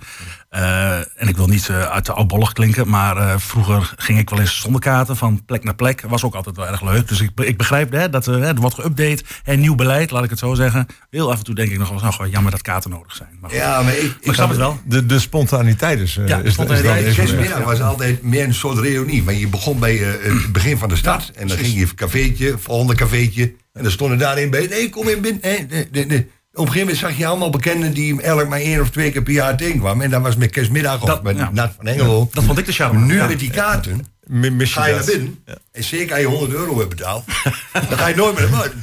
Eh, 0.50 0.98
en 0.98 1.28
ik 1.28 1.36
wil 1.38 1.48
niet 1.48 1.70
eh, 1.70 1.82
uit 1.82 2.06
de 2.06 2.14
oudbollig 2.14 2.54
klinken. 2.54 2.90
Maar 2.90 3.18
eh, 3.18 3.34
vroeger 3.38 3.94
ging 3.98 4.20
ik 4.20 4.30
wel 4.30 4.40
eens 4.40 4.60
zonder 4.60 4.82
kaarten 4.82 5.18
van 5.18 5.46
plek 5.46 5.64
naar 5.64 5.76
plek. 5.76 6.02
Was 6.08 6.24
ook 6.24 6.36
altijd 6.36 6.56
wel 6.56 6.68
erg 6.68 6.82
leuk. 6.82 7.08
Dus 7.08 7.22
ik, 7.22 7.32
ik 7.36 7.58
begrijp 7.58 7.92
hè, 7.92 8.10
dat 8.10 8.28
eh, 8.28 8.48
er 8.48 8.56
wordt 8.56 8.82
geüpdate. 8.82 9.26
En 9.44 9.60
nieuw 9.60 9.76
beleid, 9.76 10.12
laat 10.12 10.24
ik 10.24 10.30
het 10.30 10.40
zo 10.40 10.54
zeggen. 10.54 10.88
Heel 11.10 11.32
af 11.32 11.38
en 11.38 11.44
toe 11.44 11.56
denk 11.56 11.72
ik 11.72 11.78
nog 11.78 11.84
wel 11.86 11.94
eens, 11.94 12.02
nou, 12.02 12.16
gewoon 12.16 12.32
jammer 12.32 12.52
dat 12.52 12.62
kaarten 12.62 12.90
nodig 12.90 13.16
zijn. 13.16 13.30
Maar, 13.42 13.50
goed. 13.50 13.60
Ja, 13.60 13.82
maar 13.82 13.94
ik, 13.94 14.04
Maar 14.04 14.18
ik 14.22 14.34
snap 14.34 14.50
het 14.50 14.58
wel. 14.58 14.80
De, 14.86 15.06
de 15.06 15.20
spontaniteit 15.20 16.00
is, 16.00 16.18
eh, 16.18 16.28
Ja, 16.28 16.38
is, 16.38 16.44
is 16.44 16.54
spontaniteit. 16.54 17.16
dan 17.16 17.44
Ja, 17.44 17.64
was 17.64 17.82
altijd 17.82 18.22
meer 18.22 18.44
een 18.44 18.54
soort 18.54 18.78
reunie. 18.78 19.24
Maar 19.24 19.34
je 19.34 19.48
begon 19.48 19.80
bij 19.80 19.96
eh, 20.04 20.34
het 20.34 20.52
begin 20.52 20.78
van 20.78 20.90
de 20.90 20.96
stad. 20.96 21.32
en 21.36 21.48
dan 21.48 21.58
ging 21.58 21.74
je 21.74 21.82
een 21.82 21.96
cafeetje, 21.96 22.58
volgende 22.58 22.96
cafeetje. 22.96 23.54
En 23.78 23.84
dan 23.84 23.92
stonden 23.92 24.18
daarin 24.18 24.50
bij. 24.50 24.68
Nee, 24.70 24.90
kom 24.90 25.08
in 25.08 25.22
binnen. 25.22 25.42
Nee, 25.44 25.66
nee, 25.70 25.88
nee, 25.92 26.06
nee. 26.06 26.20
Op 26.54 26.66
een 26.66 26.72
gegeven 26.72 26.80
moment 26.80 26.98
zag 26.98 27.18
je 27.18 27.26
allemaal 27.26 27.50
bekenden 27.50 27.94
die 27.94 28.22
elk 28.22 28.48
maar 28.50 28.60
één 28.60 28.82
of 28.82 28.90
twee 28.90 29.12
keer 29.12 29.22
per 29.24 29.34
jaar 29.34 29.58
tegenkwamen. 29.58 30.06
En 30.06 30.12
dat 30.12 30.22
was 30.22 30.36
met 30.36 30.50
kerstmiddag 30.52 31.02
of 31.02 31.08
Dat- 31.08 31.24
met 31.24 31.38
ja. 31.38 31.50
Nat 31.54 31.74
van 31.78 31.88
Engelo. 31.88 32.30
Dat 32.34 32.44
vond 32.44 32.58
ik 32.58 32.66
de 32.66 32.72
charme. 32.72 33.00
Nu 33.06 33.24
met 33.24 33.40
die 33.40 33.50
kaarten. 33.50 34.06
Mi- 34.28 34.50
mis 34.50 34.70
je 34.74 34.80
Ga 34.80 34.86
je 34.88 34.94
dat? 34.96 35.06
naar 35.06 35.16
binnen 35.16 35.38
en 35.72 35.84
zeker 35.84 36.12
als 36.12 36.22
je 36.22 36.28
100 36.28 36.52
euro 36.54 36.78
hebt 36.78 36.90
betaald, 36.90 37.24
dan 37.90 37.98
ga 37.98 38.08
je 38.08 38.16
nooit 38.16 38.40
meer 38.40 38.50
naar 38.50 38.60
buiten. 38.60 38.82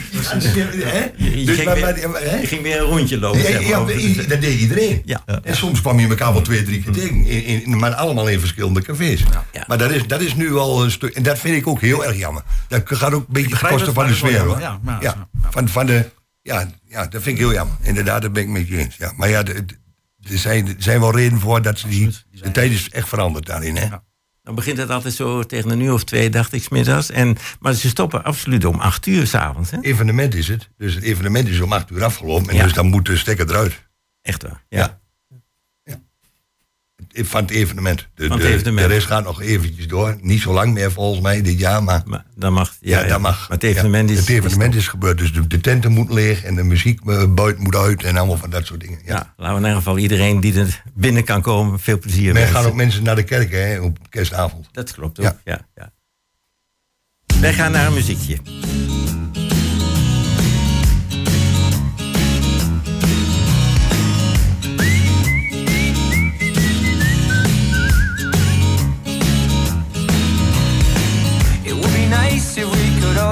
Hè? 0.00 1.10
Je, 1.16 1.44
Dus 1.44 1.54
ging 1.56 1.64
maar- 1.64 1.94
weer, 1.94 2.10
maar- 2.10 2.22
hè? 2.22 2.36
je 2.36 2.46
ging 2.46 2.62
weer 2.62 2.76
een 2.80 2.84
rondje 2.86 3.18
lopen. 3.18 3.38
Ja, 3.40 3.44
zeg 3.46 3.54
maar, 3.60 3.68
ja, 3.68 3.76
over 3.78 3.94
de- 3.94 4.02
i- 4.02 4.26
dat 4.26 4.40
deed 4.40 4.60
iedereen. 4.60 5.02
Ja. 5.04 5.24
En 5.42 5.56
soms 5.56 5.80
kwam 5.80 5.98
je 6.00 6.08
elkaar 6.08 6.32
wel 6.32 6.42
twee, 6.42 6.62
drie 6.62 6.82
keer 6.82 6.92
tegen. 6.92 7.24
In, 7.24 7.64
in, 7.64 7.78
maar 7.78 7.94
allemaal 7.94 8.28
in 8.28 8.40
verschillende 8.40 8.82
cafés. 8.82 9.20
Ja. 9.52 9.64
Maar 9.66 9.78
dat 9.78 9.90
is, 9.90 10.06
dat 10.06 10.20
is 10.20 10.34
nu 10.34 10.54
al 10.56 10.84
een 10.84 10.90
stuk. 10.90 11.14
En 11.14 11.22
dat 11.22 11.38
vind 11.38 11.56
ik 11.56 11.66
ook 11.66 11.80
heel 11.80 12.04
erg 12.04 12.16
jammer. 12.16 12.42
Dat 12.68 12.82
gaat 12.84 13.12
ook 13.12 13.20
een 13.20 13.26
beetje 13.28 13.42
ten 13.42 13.50
begrijp 13.50 13.72
koste 13.72 13.86
het, 13.86 13.94
van 13.98 14.06
de 14.06 14.14
sfeer 14.14 14.38
hoor. 14.40 14.60
Ja, 14.60 15.28
van, 15.50 15.68
van 15.68 15.86
de. 15.86 16.10
Ja, 16.42 16.70
ja, 16.88 17.06
dat 17.06 17.22
vind 17.22 17.36
ik 17.36 17.42
heel 17.44 17.52
jammer. 17.52 17.76
Inderdaad, 17.82 18.22
dat 18.22 18.32
ben 18.32 18.42
ik 18.42 18.48
met 18.48 18.68
je 18.68 18.76
eens. 18.78 18.96
Ja, 18.96 19.12
maar 19.16 19.28
ja, 19.28 19.42
de- 19.42 19.64
de- 19.64 19.76
er 20.30 20.38
zijn, 20.38 20.66
er 20.68 20.74
zijn 20.78 21.00
wel 21.00 21.14
redenen 21.16 21.40
voor 21.40 21.62
dat 21.62 21.78
ze 21.78 21.88
die. 21.88 22.10
De 22.30 22.50
tijd 22.50 22.70
is 22.72 22.90
echt 22.90 23.08
veranderd 23.08 23.46
daarin. 23.46 23.76
Hè? 23.76 23.88
Dan 24.42 24.54
begint 24.54 24.78
het 24.78 24.90
altijd 24.90 25.14
zo 25.14 25.42
tegen 25.42 25.70
een 25.70 25.80
uur 25.80 25.92
of 25.92 26.04
twee, 26.04 26.30
dacht 26.30 26.52
ik, 26.52 26.62
smiddags. 26.62 27.10
En, 27.10 27.36
maar 27.60 27.72
ze 27.72 27.88
stoppen 27.88 28.24
absoluut 28.24 28.64
om 28.64 28.80
acht 28.80 29.06
uur 29.06 29.26
s'avonds. 29.26 29.70
Evenement 29.80 30.34
is 30.34 30.48
het. 30.48 30.68
Dus 30.76 30.94
het 30.94 31.04
evenement 31.04 31.48
is 31.48 31.60
om 31.60 31.72
acht 31.72 31.90
uur 31.90 32.04
afgelopen. 32.04 32.48
En 32.48 32.56
Ja. 32.56 32.62
dus 32.62 32.72
dan 32.72 32.86
moet 32.86 33.06
de 33.06 33.16
stekker 33.16 33.48
eruit. 33.50 33.88
Echt 34.22 34.42
waar. 34.42 34.64
Ja. 34.68 35.00
Van 37.14 37.40
het 37.42 37.50
evenement. 37.50 38.08
De, 38.14 38.26
Van 38.26 38.36
het 38.38 38.46
de- 38.46 38.52
evenement. 38.54 38.88
de 38.88 38.94
rest 38.94 39.06
gaat 39.06 39.24
nog 39.24 39.42
eventjes 39.42 39.86
door. 39.88 40.16
Niet 40.20 40.40
zo 40.40 40.52
lang 40.52 40.72
meer 40.72 40.92
volgens 40.92 41.20
mij 41.22 41.42
dit 41.42 41.58
jaar, 41.58 41.82
maar... 41.82 42.02
Maar 42.06 42.24
dat 42.36 42.52
mag. 42.52 42.76
Ja, 42.80 43.00
Ja, 43.02 43.08
dat 43.08 43.20
mag. 43.20 43.38
Maar 43.48 43.58
het 43.58 43.62
evenement 43.62 44.08
Ja, 44.08 44.14
is. 44.14 44.20
Het 44.20 44.28
evenement 44.28 44.74
is, 44.74 44.88
gebeurd, 44.88 45.18
dus 45.18 45.32
de, 45.32 45.46
de 45.46 45.60
tenten 45.60 45.92
moeten 45.92 46.14
leeg 46.14 46.42
en 46.44 46.54
de 46.54 46.62
muziek 46.62 47.00
eh, 47.06 47.34
buiten 47.34 47.62
moet 47.62 47.76
uit 47.76 48.04
en 48.04 48.16
allemaal 48.16 48.36
van 48.36 48.50
dat 48.50 48.66
soort 48.66 48.80
dingen. 48.80 48.98
Ja. 49.04 49.34
Laten 49.36 49.54
we 49.54 49.60
in 49.60 49.66
ieder 49.66 49.74
geval 49.76 49.98
iedereen 49.98 50.40
die 50.40 50.60
er 50.60 50.82
binnen 50.94 51.24
kan 51.24 51.42
komen, 51.42 51.80
veel 51.80 51.98
plezier 51.98 52.32
Maar 52.32 52.42
er 52.42 52.48
gaan 52.48 52.64
ook 52.66 52.74
mensen 52.74 53.02
naar 53.02 53.16
de 53.16 53.22
kerk 53.24 53.50
hè, 53.50 53.80
op 53.80 53.98
kerstavond. 54.08 54.68
Dat 54.72 54.92
klopt 54.92 55.18
ook. 55.18 55.24
Ja. 55.24 55.36
Ja. 55.44 55.60
Ja, 55.74 55.92
Wij 57.40 57.52
gaan 57.52 57.72
naar 57.72 57.86
een 57.86 57.94
muziekje. 57.94 58.36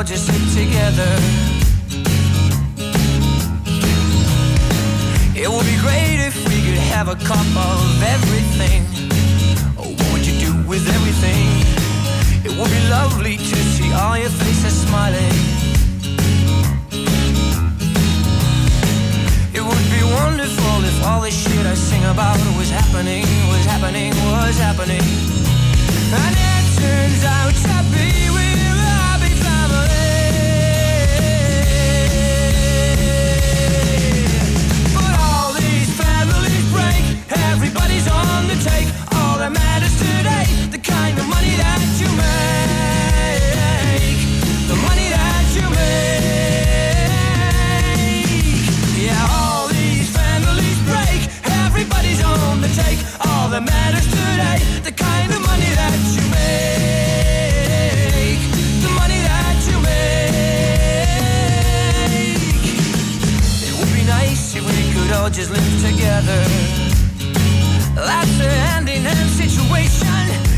All 0.01 0.07
just 0.07 0.27
sit 0.27 0.45
together. 0.57 1.13
It 5.37 5.49
would 5.53 5.67
be 5.67 5.77
great 5.85 6.19
if 6.29 6.37
we 6.49 6.57
could 6.65 6.81
have 6.95 7.09
a 7.09 7.17
cup 7.17 7.51
of 7.57 8.03
everything. 8.15 8.81
Oh, 9.77 9.93
what 9.93 10.09
would 10.13 10.27
you 10.27 10.37
do 10.47 10.53
with 10.67 10.85
everything? 10.97 11.45
It 12.47 12.53
would 12.57 12.71
be 12.71 12.83
lovely 12.89 13.37
to 13.37 13.57
see 13.75 13.93
all 13.93 14.17
your 14.17 14.31
faces 14.41 14.75
smiling. 14.87 15.35
It 19.53 19.63
would 19.69 19.87
be 19.97 20.03
wonderful 20.21 20.77
if 20.91 20.97
all 21.05 21.21
the 21.21 21.31
shit 21.31 21.67
I 21.67 21.75
sing 21.75 22.05
about 22.05 22.41
was 22.57 22.71
happening, 22.71 23.25
was 23.53 23.65
happening, 23.67 24.11
was 24.33 24.57
happening. 24.57 25.05
And 26.21 26.35
it 26.53 26.65
turns 26.81 27.23
out 27.37 27.55
to 27.69 27.77
be 27.93 28.21
everybody's 37.71 38.09
on 38.09 38.49
the 38.49 38.57
take. 38.67 38.89
All 39.15 39.39
that 39.39 39.53
matters 39.53 39.95
today, 39.99 40.45
the 40.71 40.79
kind 40.79 41.17
of 41.19 41.29
money 41.29 41.55
that 41.55 41.79
you 42.03 42.11
make, 42.19 43.47
the 44.67 44.75
money 44.75 45.09
that 45.15 45.47
you 45.55 45.63
make. 45.71 45.79
Yeah, 48.99 49.31
all 49.31 49.69
these 49.69 50.11
families 50.11 50.79
break, 50.83 51.31
everybody's 51.63 52.23
on 52.25 52.61
the 52.61 52.69
take. 52.75 52.99
All 53.27 53.49
that 53.55 53.63
matters 53.63 54.07
today, 54.11 54.59
the 54.83 54.91
kind 54.91 55.31
of 55.31 55.41
money 55.47 55.71
that 55.79 55.95
you 56.11 56.27
make, 56.35 56.51
the 58.83 58.91
money 58.99 59.21
that 59.31 59.63
you 59.71 59.79
make. 59.79 60.19
It 63.63 63.75
would 63.79 63.93
be 63.95 64.03
nice 64.03 64.59
if 64.59 64.63
we 64.67 64.91
could 64.93 65.13
all 65.15 65.31
just 65.31 65.51
live 65.51 65.81
together. 65.87 66.90
That's 68.01 68.41
a 68.41 68.49
hand-in-hand 68.49 69.29
situation. 69.29 70.09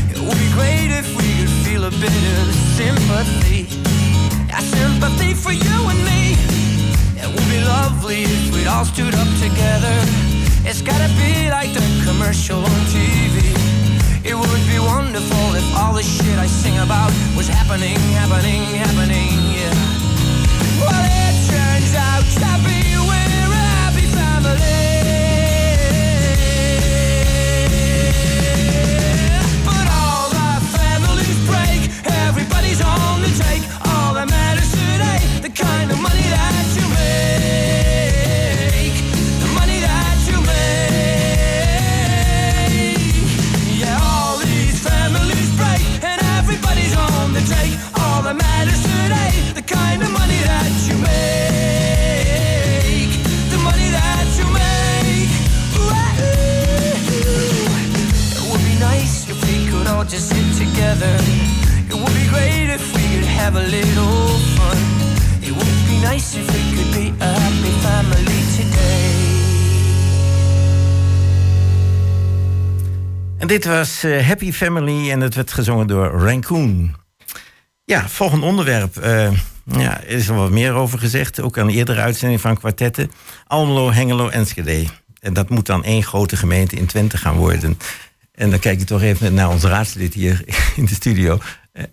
It 0.09 0.19
would 0.19 0.39
be 0.39 0.51
great 0.55 0.91
if 0.95 1.07
we 1.17 1.27
could 1.43 1.51
feel 1.67 1.83
a 1.83 1.91
bit 1.91 2.23
of 2.39 2.47
sympathy. 2.79 3.67
A 4.47 4.61
sympathy 4.61 5.33
for 5.33 5.51
you 5.51 5.77
and 5.91 5.99
me. 6.07 6.39
It 7.19 7.27
would 7.27 7.49
be 7.51 7.59
lovely 7.59 8.23
if 8.23 8.53
we'd 8.53 8.67
all 8.67 8.85
stood 8.85 9.13
up 9.13 9.27
together. 9.43 9.95
It's 10.63 10.81
gotta 10.81 11.11
be 11.19 11.51
like 11.51 11.73
the 11.73 11.83
commercial 12.07 12.63
on 12.63 12.81
TV. 12.95 13.51
It 14.23 14.35
would 14.39 14.65
be 14.71 14.79
wonderful 14.79 15.55
if 15.59 15.67
all 15.75 15.93
the 15.93 16.01
shit 16.01 16.39
I 16.39 16.47
sing 16.47 16.79
about 16.79 17.11
was 17.35 17.49
happening, 17.49 17.99
happening, 18.15 18.63
happening, 18.79 19.12
dit 73.63 73.71
was 73.71 74.03
eh, 74.03 74.27
Happy 74.27 74.51
Family 74.51 75.11
en 75.11 75.21
het 75.21 75.35
werd 75.35 75.51
gezongen 75.51 75.87
door 75.87 76.19
Raccoon. 76.19 76.95
Ja, 77.85 78.09
volgend 78.09 78.43
onderwerp. 78.43 78.97
eh, 78.97 79.31
ja, 79.65 80.01
er 80.01 80.07
is 80.07 80.29
al 80.29 80.35
wat 80.35 80.49
meer 80.49 80.73
over 80.73 80.99
gezegd. 80.99 81.41
Ook 81.41 81.57
aan 81.57 81.69
eerdere 81.69 82.01
uitzending 82.01 82.41
van 82.41 82.57
kwartetten. 82.57 83.11
Almelo, 83.47 83.91
Hengelo, 83.91 84.29
Enschede. 84.29 84.85
En 85.19 85.33
dat 85.33 85.49
moet 85.49 85.65
dan 85.65 85.83
één 85.83 86.03
grote 86.03 86.37
gemeente 86.37 86.75
in 86.75 86.85
Twente 86.85 87.17
gaan 87.17 87.35
worden. 87.35 87.77
En 88.31 88.49
dan 88.49 88.59
kijk 88.59 88.79
ik 88.81 88.87
toch 88.87 89.01
even 89.01 89.33
naar 89.33 89.49
ons 89.49 89.63
raadslid 89.63 90.13
hier 90.13 90.43
in 90.75 90.85
de 90.85 90.93
studio. 90.93 91.39
Eh, 91.71 91.83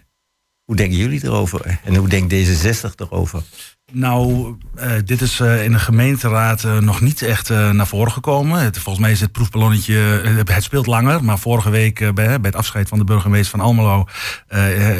hoe 0.65 0.77
denken 0.77 0.97
jullie 0.97 1.25
erover? 1.25 1.81
En 1.85 1.95
hoe 1.95 2.09
denkt 2.09 2.35
D66 2.35 2.95
erover? 2.97 3.43
Nou, 3.93 4.55
eh, 4.75 4.93
dit 5.05 5.21
is 5.21 5.41
eh, 5.41 5.65
in 5.65 5.73
de 5.73 5.79
gemeenteraad 5.79 6.65
eh, 6.65 6.79
nog 6.79 7.01
niet 7.01 7.23
echt 7.23 7.49
naar 7.49 7.87
voren 7.87 8.13
gekomen. 8.13 8.61
Het, 8.61 8.79
volgens 8.79 9.05
mij 9.05 9.13
is 9.13 9.21
het 9.21 9.33
proefballonnetje, 9.33 9.95
het 10.45 10.63
speelt 10.63 10.87
langer. 10.87 11.25
Maar 11.25 11.39
vorige 11.39 11.71
week 11.71 11.99
bij, 11.99 12.13
bij 12.15 12.39
het 12.43 12.57
afscheid 12.57 12.89
van 12.89 12.99
de 12.99 13.05
burgemeester 13.05 13.59
van 13.59 13.67
Almelo 13.67 14.07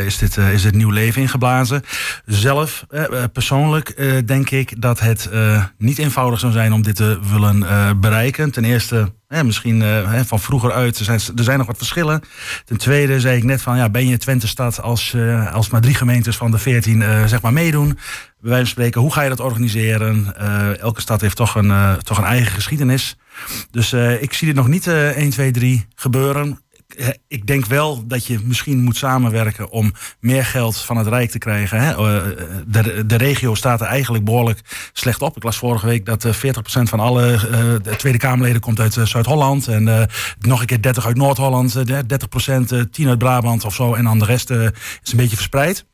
is, 0.05 0.19
dit, 0.19 0.37
is 0.37 0.63
dit 0.63 0.75
nieuw 0.75 0.91
leven 0.91 1.23
ingeblazen. 1.23 1.83
Zelf, 2.27 2.87
persoonlijk, 3.33 3.97
denk 4.27 4.51
ik 4.51 4.81
dat 4.81 5.01
het 5.01 5.31
niet 5.79 5.99
eenvoudig 5.99 6.41
zou 6.41 6.53
zijn 6.53 6.73
om 6.73 6.83
dit 6.83 6.97
te 6.97 7.19
willen 7.31 7.67
bereiken. 8.01 8.51
Ten 8.51 8.65
eerste, 8.65 9.13
hè, 9.31 9.45
misschien 9.45 9.83
eh, 9.83 10.21
van 10.25 10.41
vroeger 10.41 10.73
uit, 10.73 10.99
er 10.99 11.05
zijn, 11.05 11.21
er 11.37 11.45
zijn 11.45 11.59
nog 11.59 11.67
wat 11.67 11.77
verschillen. 11.77 12.23
Ten 12.65 12.77
tweede 12.77 13.21
zei 13.21 13.37
ik 13.37 13.45
net 13.45 13.63
van, 13.63 13.77
ja, 13.77 13.89
ben 13.89 14.09
je 14.09 14.19
Twente-stad 14.19 14.83
als, 14.83 15.15
eh, 15.15 15.55
als 15.55 15.71
maar 15.71 15.81
drie 15.81 15.95
gemeentes 15.95 16.37
van 16.37 16.51
de 16.51 16.59
veertien 16.59 17.03
eh, 17.03 17.25
zeg 17.25 17.41
maar 17.43 17.53
meedoen? 17.53 17.99
Bij 18.41 18.51
wijze 18.51 18.67
spreken, 18.67 19.01
hoe 19.01 19.13
ga 19.13 19.23
je 19.23 19.29
dat 19.29 19.41
organiseren? 19.41 20.37
Elke 20.81 21.01
stad 21.01 21.21
heeft 21.21 21.37
toch 21.37 21.55
een, 21.55 21.99
toch 22.03 22.19
een 22.19 22.25
eigen 22.25 22.53
geschiedenis. 22.53 23.17
Dus 23.71 23.93
ik 23.93 24.33
zie 24.33 24.47
dit 24.47 24.57
nog 24.57 24.69
niet 24.69 24.87
eh 24.87 25.17
1, 25.17 25.31
2, 25.31 25.51
3 25.51 25.87
gebeuren. 25.95 26.59
Eh, 26.95 27.09
Ik 27.29 27.47
denk 27.47 27.67
wel 27.67 28.07
dat 28.07 28.27
je 28.27 28.39
misschien 28.45 28.83
moet 28.83 28.97
samenwerken 28.97 29.71
om 29.71 29.93
meer 30.21 30.45
geld 30.45 30.77
van 30.77 30.97
het 30.97 31.07
Rijk 31.07 31.31
te 31.31 31.39
krijgen. 31.39 31.81
Hè? 31.81 31.91
Eh, 31.91 32.37
De, 32.67 33.07
de 33.07 33.17
regio 33.17 33.55
staat 33.55 33.81
er 33.81 33.87
eigenlijk 33.87 34.25
behoorlijk 34.25 34.61
slecht 34.93 35.23
op. 35.23 35.37
Ik 35.37 35.43
las 35.43 35.57
vorige 35.59 35.87
week 35.87 36.07
dat 36.07 36.25
eh, 36.25 36.33
40% 36.35 36.39
van 36.83 37.01
alle 37.01 37.33
eh, 37.33 37.41
de 37.83 37.97
Tweede 37.97 38.19
Kamerleden 38.19 38.61
komt 38.61 38.81
uit 38.81 38.97
eh, 38.97 39.05
Zuid-Holland. 39.05 39.69
En 39.69 39.89
eh, 40.01 40.07
nog 40.39 40.61
een 40.61 40.67
keer 40.67 40.83
30 40.83 41.07
uit 41.07 41.17
Noord-Holland, 41.17 41.77
eh, 41.77 41.99
30% 42.07 42.73
eh, 42.73 42.81
10 42.91 43.09
uit 43.09 43.19
Brabant 43.19 43.65
of 43.65 43.75
zo. 43.75 43.95
En 43.95 44.05
dan 44.05 44.19
de 44.19 44.25
rest 44.25 44.51
eh, 44.51 44.63
is 45.03 45.11
een 45.13 45.17
beetje 45.17 45.37
verspreid. 45.37 45.89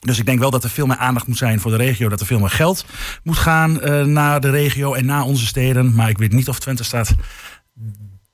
Dus 0.00 0.18
ik 0.18 0.26
denk 0.26 0.38
wel 0.38 0.50
dat 0.50 0.64
er 0.64 0.70
veel 0.70 0.86
meer 0.86 0.96
aandacht 0.96 1.26
moet 1.26 1.36
zijn 1.36 1.60
voor 1.60 1.70
de 1.70 1.76
regio. 1.76 2.08
Dat 2.08 2.20
er 2.20 2.26
veel 2.26 2.38
meer 2.38 2.50
geld 2.50 2.84
moet 3.22 3.38
gaan 3.38 3.80
eh, 3.80 4.02
naar 4.02 4.40
de 4.40 4.50
regio 4.50 4.94
en 4.94 5.06
naar 5.06 5.22
onze 5.22 5.46
steden. 5.46 5.94
Maar 5.94 6.08
ik 6.08 6.18
weet 6.18 6.32
niet 6.32 6.48
of 6.48 6.58
Twente 6.58 6.84
staat 6.84 7.14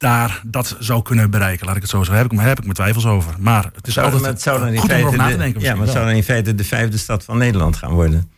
daar 0.02 0.40
dat 0.44 0.76
zou 0.78 1.02
kunnen 1.02 1.30
bereiken. 1.30 1.66
Laat 1.66 1.76
ik 1.76 1.82
het 1.82 1.90
zo 1.90 1.96
zeggen. 2.02 2.14
Daar 2.14 2.22
heb 2.24 2.32
ik, 2.32 2.38
heb 2.46 2.58
ik 2.58 2.62
mijn 2.64 2.74
twijfels 2.76 3.06
over. 3.06 3.34
Maar 3.38 3.70
het 3.74 3.86
is 3.86 3.94
Zou, 3.94 4.06
altijd 4.12 4.24
het 4.32 4.42
zou 4.42 4.58
dan 4.58 4.68
in 4.68 4.78
goed 4.78 4.90
om 4.90 4.96
feite 4.96 5.16
na 5.16 5.24
te 5.26 5.32
de- 5.32 5.38
denken. 5.38 5.60
ja, 5.60 5.72
maar 5.74 5.82
het 5.82 5.92
zou 5.92 6.04
dan 6.06 6.14
in 6.14 6.22
feite 6.22 6.54
de 6.54 6.64
vijfde 6.64 6.98
stad 6.98 7.24
van 7.24 7.38
Nederland 7.38 7.76
gaan 7.76 7.92
worden. 7.92 8.30